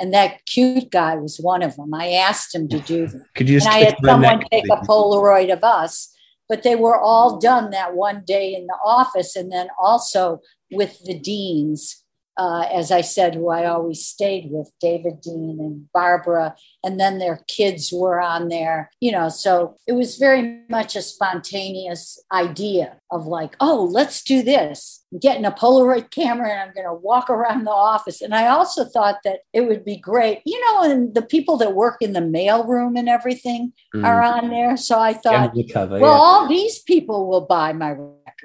And 0.00 0.12
that 0.12 0.44
cute 0.46 0.90
guy 0.90 1.14
was 1.14 1.38
one 1.38 1.62
of 1.62 1.76
them. 1.76 1.94
I 1.94 2.10
asked 2.10 2.52
him 2.52 2.68
to 2.70 2.80
do 2.80 3.06
them. 3.06 3.24
Could 3.36 3.48
you 3.48 3.58
just 3.60 3.68
and 3.68 3.76
I 3.76 3.84
had 3.84 3.96
someone 4.04 4.38
neck, 4.40 4.48
take 4.50 4.64
a? 4.64 4.76
Polaroid 4.78 5.52
of 5.52 5.62
us, 5.62 6.12
but 6.48 6.64
they 6.64 6.74
were 6.74 7.00
all 7.00 7.38
done 7.38 7.70
that 7.70 7.94
one 7.94 8.24
day 8.26 8.52
in 8.52 8.66
the 8.66 8.78
office. 8.84 9.36
And 9.36 9.52
then 9.52 9.68
also 9.80 10.40
with 10.72 10.98
the 11.04 11.14
Deins, 11.14 12.03
uh, 12.36 12.66
as 12.72 12.90
I 12.90 13.00
said, 13.00 13.34
who 13.34 13.50
I 13.50 13.66
always 13.66 14.04
stayed 14.04 14.50
with, 14.50 14.70
David 14.80 15.22
Dein 15.22 15.58
and 15.60 15.88
Barbara, 15.92 16.54
and 16.82 16.98
then 16.98 17.18
their 17.18 17.40
kids 17.48 17.92
were 17.92 18.20
on 18.20 18.48
there, 18.48 18.90
you 19.00 19.12
know. 19.12 19.28
So 19.28 19.76
it 19.86 19.92
was 19.92 20.16
very 20.16 20.60
much 20.68 20.96
a 20.96 21.02
spontaneous 21.02 22.22
idea 22.32 22.96
of 23.10 23.26
like, 23.26 23.54
oh, 23.60 23.88
let's 23.92 24.22
do 24.22 24.42
this. 24.42 25.04
I'm 25.12 25.18
getting 25.20 25.44
a 25.44 25.52
Polaroid 25.52 26.10
camera 26.10 26.50
and 26.50 26.60
I'm 26.60 26.74
going 26.74 26.86
to 26.86 26.94
walk 26.94 27.30
around 27.30 27.64
the 27.64 27.70
office. 27.70 28.20
And 28.20 28.34
I 28.34 28.48
also 28.48 28.84
thought 28.84 29.18
that 29.24 29.40
it 29.52 29.68
would 29.68 29.84
be 29.84 29.96
great, 29.96 30.40
you 30.44 30.60
know, 30.60 30.82
and 30.90 31.14
the 31.14 31.22
people 31.22 31.56
that 31.58 31.74
work 31.74 31.98
in 32.00 32.12
the 32.12 32.20
mailroom 32.20 32.98
and 32.98 33.08
everything 33.08 33.72
Mm. 33.94 34.04
are 34.04 34.22
on 34.22 34.50
there. 34.50 34.76
So 34.76 34.98
I 34.98 35.12
thought, 35.12 35.52
cover, 35.72 36.00
well, 36.00 36.12
yeah. 36.12 36.18
all 36.18 36.48
these 36.48 36.80
people 36.80 37.28
will 37.28 37.42
buy 37.42 37.72
my. 37.72 37.94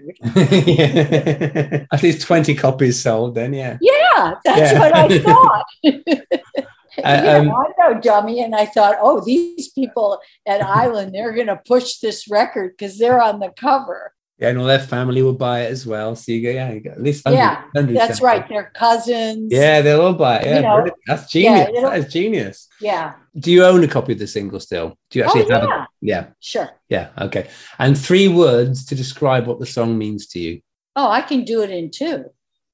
yeah. 0.35 1.85
At 1.91 2.03
least 2.03 2.21
20 2.25 2.55
copies 2.55 3.01
sold 3.01 3.35
then, 3.35 3.53
yeah. 3.53 3.77
Yeah, 3.81 4.35
that's 4.43 4.71
Yeah. 4.73 4.79
what 4.79 4.95
I 4.95 5.19
thought. 5.19 5.65
you 5.83 7.03
Uh, 7.03 7.21
know, 7.21 7.39
um, 7.39 7.51
I'm 7.51 7.93
no 7.95 8.01
dummy, 8.01 8.41
and 8.43 8.53
I 8.55 8.65
thought, 8.65 8.97
oh, 9.01 9.23
these 9.23 9.69
people 9.69 10.19
at 10.45 10.61
Island, 10.61 11.13
they're 11.13 11.33
going 11.33 11.47
to 11.47 11.61
push 11.65 11.99
this 11.99 12.29
record 12.29 12.73
because 12.77 12.97
they're 12.97 13.21
on 13.21 13.39
the 13.39 13.51
cover. 13.55 14.13
Yeah, 14.39 14.49
and 14.49 14.57
all 14.59 14.65
their 14.67 14.79
family 14.79 15.21
will 15.21 15.33
buy 15.33 15.61
it 15.63 15.71
as 15.71 15.85
well. 15.85 16.15
So 16.15 16.31
you 16.31 16.41
go, 16.41 16.49
yeah, 16.49 16.71
you 16.71 16.81
at 16.89 17.03
least 17.03 17.25
100, 17.25 17.37
yeah, 17.37 17.61
100 17.73 17.97
that's 17.97 18.19
sold. 18.19 18.25
right. 18.25 18.47
They're 18.47 18.71
cousins. 18.73 19.51
Yeah, 19.51 19.81
they'll 19.81 19.99
all 20.01 20.13
buy 20.13 20.37
it. 20.39 20.45
Yeah, 20.47 20.55
You 20.55 20.61
know, 20.85 20.91
that's 21.05 21.29
genius. 21.29 21.69
yeah, 21.73 21.81
that 21.81 21.97
is 21.99 22.13
genius. 22.13 22.67
yeah, 22.79 23.13
Do 23.37 23.51
you 23.51 23.65
own 23.65 23.83
a 23.83 23.87
copy 23.89 24.13
of 24.13 24.19
the 24.19 24.27
single 24.27 24.61
still? 24.61 24.97
Do 25.09 25.19
you 25.19 25.25
oh, 25.25 25.27
actually 25.27 25.51
Oh, 25.53 25.59
have 25.59 25.63
yeah. 25.69 25.81
it? 25.83 25.87
Yeah. 26.01 26.25
sure. 26.39 26.69
Yeah. 26.87 27.09
Okay. 27.19 27.49
And 27.79 27.97
three 27.97 28.29
words 28.29 28.85
to 28.85 28.95
describe 28.95 29.45
what 29.45 29.59
the 29.59 29.65
song 29.65 29.97
means 29.97 30.25
to 30.27 30.39
you. 30.39 30.61
Oh, 30.95 31.09
I 31.09 31.21
can 31.21 31.43
do 31.43 31.61
it 31.61 31.69
in 31.69 31.91
two. 31.91 32.25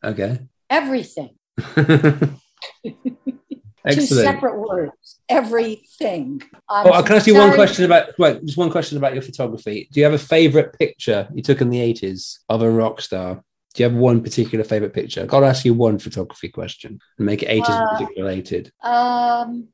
Okay. 0.03 0.39
Everything. 0.69 1.35
Two 3.91 4.01
separate 4.01 4.57
words. 4.57 5.19
Everything. 5.29 6.41
Um, 6.69 6.87
Oh, 6.87 6.91
I 6.93 7.01
can 7.01 7.15
ask 7.15 7.27
you 7.27 7.35
one 7.35 7.53
question 7.53 7.85
about 7.85 8.17
wait, 8.17 8.43
just 8.43 8.57
one 8.57 8.69
question 8.71 8.97
about 8.97 9.13
your 9.13 9.21
photography. 9.21 9.87
Do 9.91 9.99
you 9.99 10.03
have 10.05 10.13
a 10.13 10.17
favorite 10.19 10.77
picture 10.77 11.27
you 11.33 11.41
took 11.43 11.61
in 11.61 11.69
the 11.69 11.79
80s 11.79 12.39
of 12.49 12.61
a 12.61 12.69
rock 12.69 13.01
star? 13.01 13.43
Do 13.73 13.83
you 13.83 13.89
have 13.89 13.97
one 13.97 14.21
particular 14.23 14.63
favorite 14.63 14.93
picture? 14.93 15.21
I've 15.21 15.27
got 15.27 15.41
to 15.41 15.47
ask 15.47 15.65
you 15.65 15.73
one 15.73 15.99
photography 15.99 16.49
question 16.49 16.99
and 17.17 17.25
make 17.25 17.43
it 17.43 17.49
80s 17.49 17.69
Uh, 18.01 18.05
related. 18.17 18.71
Um, 18.83 19.67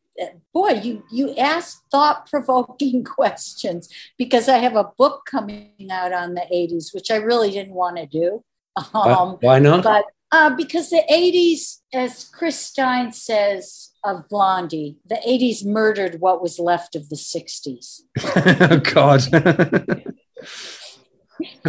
boy, 0.54 0.70
you 0.84 1.04
you 1.12 1.36
ask 1.36 1.84
thought 1.92 2.30
provoking 2.30 3.04
questions 3.18 3.88
because 4.18 4.50
I 4.50 4.58
have 4.58 4.76
a 4.76 4.90
book 4.98 5.22
coming 5.26 5.88
out 5.92 6.14
on 6.14 6.34
the 6.34 6.42
'80s, 6.52 6.94
which 6.94 7.12
I 7.12 7.18
really 7.18 7.52
didn't 7.52 7.74
want 7.76 7.98
to 7.98 8.06
do. 8.08 8.44
Why- 8.92 9.14
Um, 9.14 9.38
why 9.42 9.60
not? 9.60 9.84
But 9.84 10.06
uh, 10.32 10.56
because 10.56 10.90
the 10.90 11.04
'80s, 11.12 11.80
as 11.94 12.26
Chris 12.26 12.60
Stein 12.60 13.12
says 13.12 13.92
of 14.04 14.28
Blondie, 14.30 14.98
the 15.06 15.20
'80s 15.28 15.66
murdered 15.66 16.20
what 16.20 16.42
was 16.42 16.60
left 16.60 16.96
of 16.96 17.10
the 17.10 17.16
'60s. 17.16 18.02
oh 18.36 18.80
God. 18.80 20.04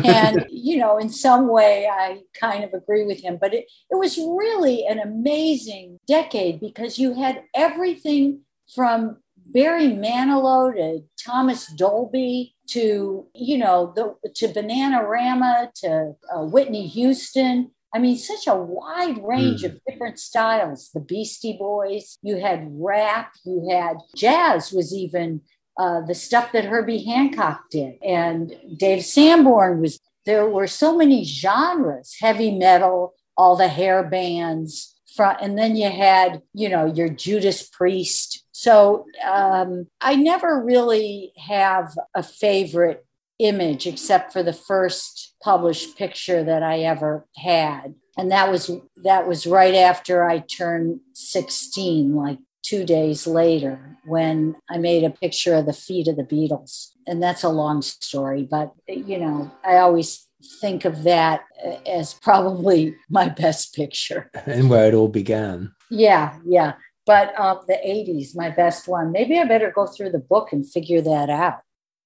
and 0.04 0.46
you 0.50 0.76
know 0.76 0.98
in 0.98 1.08
some 1.08 1.48
way 1.48 1.86
i 1.90 2.20
kind 2.38 2.64
of 2.64 2.72
agree 2.72 3.04
with 3.04 3.20
him 3.20 3.38
but 3.40 3.54
it, 3.54 3.64
it 3.90 3.96
was 3.96 4.18
really 4.18 4.86
an 4.86 4.98
amazing 4.98 5.98
decade 6.06 6.60
because 6.60 6.98
you 6.98 7.14
had 7.14 7.42
everything 7.54 8.40
from 8.74 9.18
barry 9.46 9.88
manilow 9.88 10.72
to 10.74 11.02
thomas 11.22 11.72
dolby 11.74 12.54
to 12.66 13.26
you 13.34 13.58
know 13.58 13.92
the, 13.96 14.14
to 14.34 14.48
bananarama 14.48 15.72
to 15.74 16.14
uh, 16.34 16.42
whitney 16.44 16.86
houston 16.86 17.70
I 17.94 17.98
mean, 17.98 18.16
such 18.16 18.46
a 18.46 18.54
wide 18.56 19.18
range 19.22 19.62
Mm. 19.62 19.66
of 19.66 19.80
different 19.86 20.18
styles. 20.18 20.90
The 20.94 21.00
Beastie 21.00 21.56
Boys, 21.58 22.18
you 22.22 22.36
had 22.36 22.66
rap, 22.70 23.32
you 23.44 23.68
had 23.70 23.98
jazz, 24.16 24.72
was 24.72 24.94
even 24.94 25.42
uh, 25.78 26.00
the 26.02 26.14
stuff 26.14 26.52
that 26.52 26.64
Herbie 26.66 27.04
Hancock 27.04 27.70
did. 27.70 27.94
And 28.02 28.54
Dave 28.76 29.04
Sanborn 29.04 29.80
was, 29.80 29.98
there 30.26 30.48
were 30.48 30.66
so 30.66 30.96
many 30.96 31.24
genres 31.24 32.16
heavy 32.20 32.50
metal, 32.56 33.14
all 33.36 33.56
the 33.56 33.68
hair 33.68 34.02
bands. 34.02 34.88
From, 35.14 35.36
and 35.42 35.58
then 35.58 35.76
you 35.76 35.90
had, 35.90 36.40
you 36.54 36.70
know, 36.70 36.86
your 36.86 37.10
Judas 37.10 37.68
Priest. 37.68 38.44
So 38.52 39.04
um, 39.22 39.86
I 40.00 40.14
never 40.16 40.62
really 40.64 41.32
have 41.36 41.94
a 42.14 42.22
favorite 42.22 43.04
image 43.38 43.86
except 43.86 44.32
for 44.32 44.42
the 44.42 44.54
first 44.54 45.31
published 45.42 45.96
picture 45.96 46.44
that 46.44 46.62
I 46.62 46.80
ever 46.80 47.26
had. 47.36 47.94
And 48.16 48.30
that 48.30 48.50
was 48.50 48.70
that 49.02 49.26
was 49.26 49.46
right 49.46 49.74
after 49.74 50.28
I 50.28 50.40
turned 50.40 51.00
16, 51.14 52.14
like 52.14 52.38
two 52.62 52.84
days 52.84 53.26
later, 53.26 53.96
when 54.04 54.56
I 54.70 54.78
made 54.78 55.04
a 55.04 55.10
picture 55.10 55.54
of 55.54 55.66
the 55.66 55.72
feet 55.72 56.08
of 56.08 56.16
the 56.16 56.24
Beatles. 56.24 56.88
And 57.06 57.22
that's 57.22 57.42
a 57.42 57.48
long 57.48 57.82
story, 57.82 58.46
but 58.48 58.72
you 58.86 59.18
know, 59.18 59.50
I 59.64 59.78
always 59.78 60.26
think 60.60 60.84
of 60.84 61.04
that 61.04 61.42
as 61.86 62.14
probably 62.14 62.94
my 63.10 63.28
best 63.28 63.74
picture. 63.74 64.30
And 64.46 64.68
where 64.68 64.88
it 64.88 64.94
all 64.94 65.08
began. 65.08 65.72
Yeah, 65.90 66.38
yeah. 66.44 66.74
But 67.04 67.34
uh, 67.36 67.56
the 67.66 67.78
80s, 67.84 68.36
my 68.36 68.50
best 68.50 68.86
one. 68.86 69.10
Maybe 69.10 69.38
I 69.38 69.44
better 69.44 69.72
go 69.74 69.86
through 69.86 70.10
the 70.10 70.18
book 70.18 70.52
and 70.52 70.68
figure 70.68 71.00
that 71.00 71.30
out. 71.30 71.60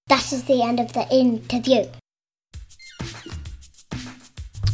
That 0.08 0.32
is 0.32 0.44
the 0.44 0.62
end 0.62 0.80
of 0.80 0.92
the 0.92 1.06
interview. 1.10 1.84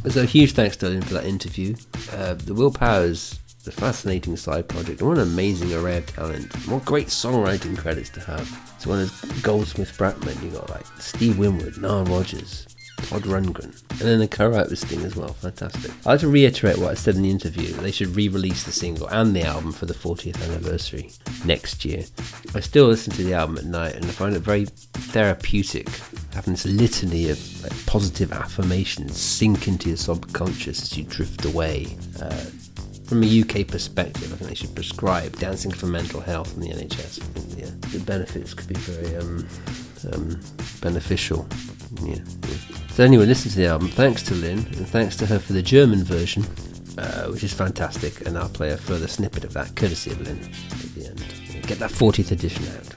So 0.08 0.26
huge 0.26 0.52
thanks 0.52 0.76
to 0.78 0.88
Lynn 0.88 1.00
for 1.00 1.14
that 1.14 1.24
interview. 1.24 1.74
Uh, 2.12 2.34
the 2.34 2.52
Will 2.52 2.72
Powers, 2.72 3.38
the 3.64 3.72
fascinating 3.72 4.36
side 4.36 4.68
project. 4.68 5.00
What 5.00 5.16
an 5.16 5.22
amazing 5.22 5.72
array 5.72 5.98
of 5.98 6.06
talent. 6.06 6.52
What 6.66 6.84
great 6.84 7.06
songwriting 7.06 7.78
credits 7.78 8.10
to 8.10 8.20
have. 8.20 8.46
So 8.78 8.90
one 8.90 9.00
of 9.00 9.42
Goldsmith 9.42 9.96
Bratman, 9.96 10.42
you 10.42 10.50
got 10.50 10.68
like 10.68 10.84
Steve 10.98 11.38
Winwood, 11.38 11.78
Nile 11.78 12.04
Rodgers, 12.04 12.66
Todd 13.02 13.22
Rundgren, 13.22 13.80
and 13.90 14.00
then 14.00 14.20
a 14.20 14.28
co-write 14.28 14.70
with 14.70 14.78
Sting 14.78 15.04
as 15.04 15.16
well. 15.16 15.32
Fantastic. 15.34 15.90
I'd 16.00 16.06
like 16.06 16.20
to 16.20 16.28
reiterate 16.28 16.78
what 16.78 16.90
I 16.90 16.94
said 16.94 17.16
in 17.16 17.22
the 17.22 17.30
interview. 17.30 17.72
They 17.72 17.90
should 17.90 18.14
re-release 18.16 18.64
the 18.64 18.72
single 18.72 19.06
and 19.08 19.34
the 19.34 19.42
album 19.42 19.72
for 19.72 19.86
the 19.86 19.94
40th 19.94 20.42
anniversary 20.42 21.10
next 21.44 21.84
year. 21.84 22.04
I 22.54 22.60
still 22.60 22.86
listen 22.86 23.12
to 23.14 23.24
the 23.24 23.34
album 23.34 23.58
at 23.58 23.64
night 23.64 23.94
and 23.94 24.04
I 24.04 24.08
find 24.08 24.34
it 24.34 24.40
very 24.40 24.66
therapeutic, 24.66 25.88
having 26.32 26.54
this 26.54 26.66
litany 26.66 27.30
of 27.30 27.62
like, 27.62 27.86
positive 27.86 28.32
affirmations 28.32 29.20
sink 29.20 29.68
into 29.68 29.88
your 29.88 29.98
subconscious 29.98 30.82
as 30.82 30.96
you 30.96 31.04
drift 31.04 31.44
away. 31.44 31.96
Uh, 32.20 32.44
from 33.04 33.24
a 33.24 33.40
UK 33.42 33.66
perspective, 33.66 34.32
I 34.32 34.36
think 34.36 34.48
they 34.48 34.54
should 34.54 34.74
prescribe 34.74 35.36
dancing 35.36 35.70
for 35.70 35.84
mental 35.84 36.20
health 36.20 36.54
in 36.54 36.60
the 36.60 36.68
NHS. 36.68 37.18
Think 37.18 37.58
yeah, 37.58 37.88
the 37.90 37.98
benefits 38.06 38.54
could 38.54 38.68
be 38.68 38.74
very 38.74 39.16
um, 39.16 39.46
um, 40.14 40.40
beneficial. 40.80 41.46
Yeah, 42.02 42.14
yeah. 42.16 42.81
So 42.92 43.04
anyway, 43.04 43.24
listen 43.24 43.50
to 43.50 43.56
the 43.56 43.66
album. 43.68 43.88
Thanks 43.88 44.22
to 44.24 44.34
Lynn, 44.34 44.58
and 44.58 44.86
thanks 44.86 45.16
to 45.16 45.26
her 45.26 45.38
for 45.38 45.54
the 45.54 45.62
German 45.62 46.04
version, 46.04 46.44
uh, 46.98 47.28
which 47.28 47.42
is 47.42 47.50
fantastic. 47.50 48.26
And 48.26 48.36
I'll 48.36 48.50
play 48.50 48.70
a 48.70 48.76
further 48.76 49.08
snippet 49.08 49.44
of 49.44 49.54
that, 49.54 49.74
courtesy 49.76 50.10
of 50.10 50.20
Lynn, 50.20 50.38
at 50.38 50.94
the 50.94 51.06
end. 51.06 51.66
Get 51.66 51.78
that 51.78 51.90
40th 51.90 52.32
edition 52.32 52.66
out. 52.76 52.94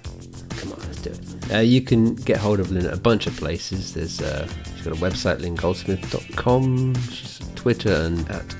Come 0.57 0.73
on, 0.73 0.79
let's 0.79 1.01
do 1.01 1.11
it. 1.11 1.53
Uh, 1.53 1.59
you 1.59 1.81
can 1.81 2.15
get 2.15 2.37
hold 2.37 2.59
of 2.59 2.71
Lynn 2.71 2.85
at 2.85 2.93
a 2.93 2.99
bunch 2.99 3.25
of 3.25 3.37
places. 3.37 3.93
There's 3.93 4.21
uh, 4.21 4.49
she's 4.75 4.81
got 4.83 4.97
a 4.97 4.99
website, 4.99 5.37
lynngoldsmith.com. 5.37 6.95
She's 7.09 7.41
on 7.41 7.55
Twitter 7.55 7.93
and 7.93 8.29
at 8.29 8.55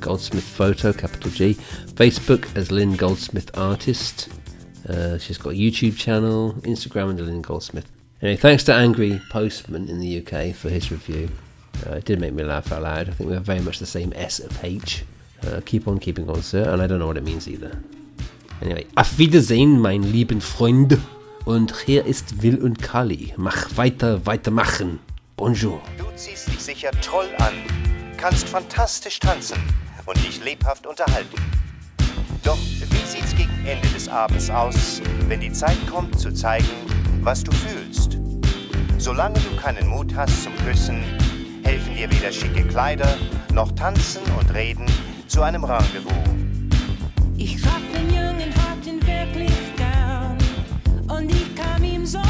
Goldsmith 0.00 0.44
Photo, 0.44 0.90
capital 0.94 1.30
G. 1.32 1.52
Facebook 1.96 2.56
as 2.56 2.72
Lynn 2.72 2.96
Goldsmith 2.96 3.50
Artist. 3.58 4.30
Uh, 4.88 5.18
she's 5.18 5.36
got 5.36 5.50
a 5.50 5.56
YouTube 5.56 5.98
channel, 5.98 6.54
Instagram 6.62 7.10
under 7.10 7.24
Lynn 7.24 7.42
Goldsmith. 7.42 7.90
Anyway, 8.22 8.36
thanks 8.36 8.64
to 8.64 8.72
Angry 8.72 9.20
Postman 9.28 9.90
in 9.90 10.00
the 10.00 10.20
UK 10.20 10.54
for 10.54 10.70
his 10.70 10.90
review. 10.90 11.28
Uh, 11.86 11.96
it 11.96 12.06
did 12.06 12.18
make 12.18 12.32
me 12.32 12.42
laugh 12.42 12.72
out 12.72 12.82
loud. 12.82 13.10
I 13.10 13.12
think 13.12 13.28
we 13.28 13.34
have 13.34 13.44
very 13.44 13.60
much 13.60 13.78
the 13.78 13.84
same 13.84 14.10
S 14.16 14.38
of 14.38 14.64
H. 14.64 15.04
Uh, 15.46 15.60
keep 15.66 15.86
on 15.86 15.98
keeping 15.98 16.30
on, 16.30 16.40
sir, 16.40 16.70
and 16.70 16.80
I 16.80 16.86
don't 16.86 16.98
know 16.98 17.06
what 17.06 17.18
it 17.18 17.24
means 17.24 17.46
either. 17.46 17.78
Anyway, 18.62 18.86
auf 18.96 19.18
Wiedersehen, 19.18 19.80
mein 19.80 20.02
lieben 20.02 20.40
Freund. 20.40 20.98
Und 21.44 21.74
hier 21.84 22.06
ist 22.06 22.42
Will 22.42 22.56
und 22.56 22.80
Kali. 22.80 23.34
Mach 23.36 23.76
weiter, 23.76 24.24
weitermachen. 24.24 24.98
Bonjour. 25.36 25.82
Du 25.98 26.06
ziehst 26.16 26.48
dich 26.48 26.60
sicher 26.60 26.90
toll 27.02 27.28
an, 27.38 27.52
kannst 28.16 28.48
fantastisch 28.48 29.20
tanzen 29.20 29.58
und 30.06 30.16
dich 30.26 30.42
lebhaft 30.42 30.86
unterhalten. 30.86 31.36
Doch 32.42 32.56
wie 32.56 33.06
sieht's 33.06 33.36
gegen 33.36 33.66
Ende 33.66 33.86
des 33.88 34.08
Abends 34.08 34.48
aus, 34.48 35.02
wenn 35.28 35.40
die 35.40 35.52
Zeit 35.52 35.76
kommt 35.88 36.18
zu 36.18 36.32
zeigen, 36.32 36.64
was 37.26 37.42
du 37.42 37.50
fühlst? 37.50 38.18
Solange 38.98 39.40
du 39.40 39.56
keinen 39.56 39.88
Mut 39.88 40.14
hast 40.14 40.44
zum 40.44 40.52
Küssen, 40.64 41.02
helfen 41.64 41.96
dir 41.96 42.08
weder 42.08 42.30
schicke 42.30 42.62
Kleider 42.62 43.18
noch 43.52 43.72
Tanzen 43.72 44.22
und 44.38 44.54
Reden 44.54 44.86
zu 45.26 45.42
einem 45.42 45.64
Rendezvous. 45.64 46.12
Ich 47.36 47.60
traf 47.60 47.80
den 47.92 48.10
Jungen, 48.10 48.54
hab 48.54 48.86
ihn 48.86 49.04
wirklich 49.04 49.58
gern 49.76 50.38
und 51.08 51.28
ich 51.28 51.52
kam 51.56 51.82
ihm 51.82 52.06
so 52.06 52.20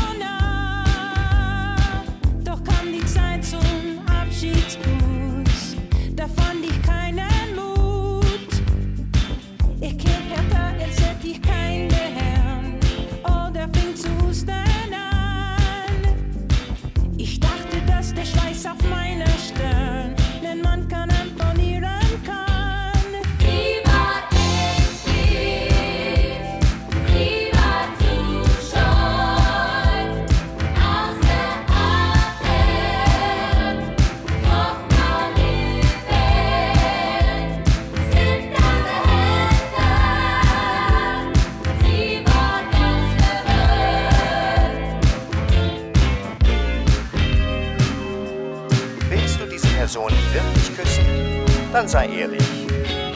Dann 51.77 51.89
sei 51.89 52.09
ehrlich. 52.09 52.43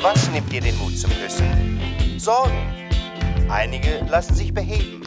Was 0.02 0.28
nimmt 0.28 0.52
dir 0.52 0.60
den 0.60 0.76
Mut 0.76 0.94
zum 0.94 1.10
Küssen? 1.12 1.80
Sorgen. 2.18 2.58
Einige 3.48 4.04
lassen 4.06 4.34
sich 4.34 4.52
beheben, 4.52 5.00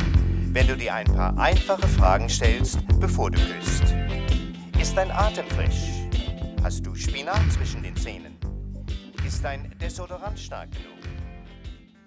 wenn 0.54 0.66
du 0.66 0.76
dir 0.76 0.96
ein 0.96 1.06
paar 1.06 1.38
einfache 1.38 1.88
Fragen 1.88 2.28
stellst, 2.30 2.80
bevor 3.00 3.30
du 3.30 3.38
küsst. 3.38 3.84
Ist 4.82 4.98
dein 4.98 5.12
Atem 5.12 5.46
frisch? 5.50 6.10
Hast 6.64 6.84
du 6.84 6.96
Spinat 6.96 7.44
zwischen 7.56 7.84
den 7.84 7.96
Zähnen? 7.96 8.40
Ist 9.24 9.44
dein 9.44 9.72
Desodorant 9.80 10.40
stark 10.40 10.72
genug? 10.72 10.98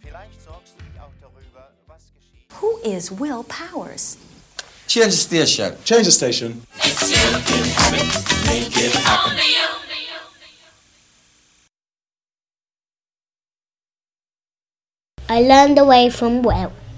Vielleicht 0.00 0.42
sorgst 0.42 0.74
du 0.76 0.82
dich 0.82 1.00
auch 1.00 1.14
darüber, 1.20 1.70
was 1.86 2.06
geschieht. 2.12 2.60
Who 2.60 2.90
is 2.90 3.12
Will 3.12 3.44
Powers? 3.44 4.18
Change 4.88 5.12
the 5.12 5.16
station. 5.16 5.76
Change 5.84 6.06
the 6.06 6.10
station. 6.10 6.62
I 15.28 15.40
learned 15.40 15.76
the 15.76 15.84
way 15.84 16.08
from 16.08 16.42
Will. 16.42 16.72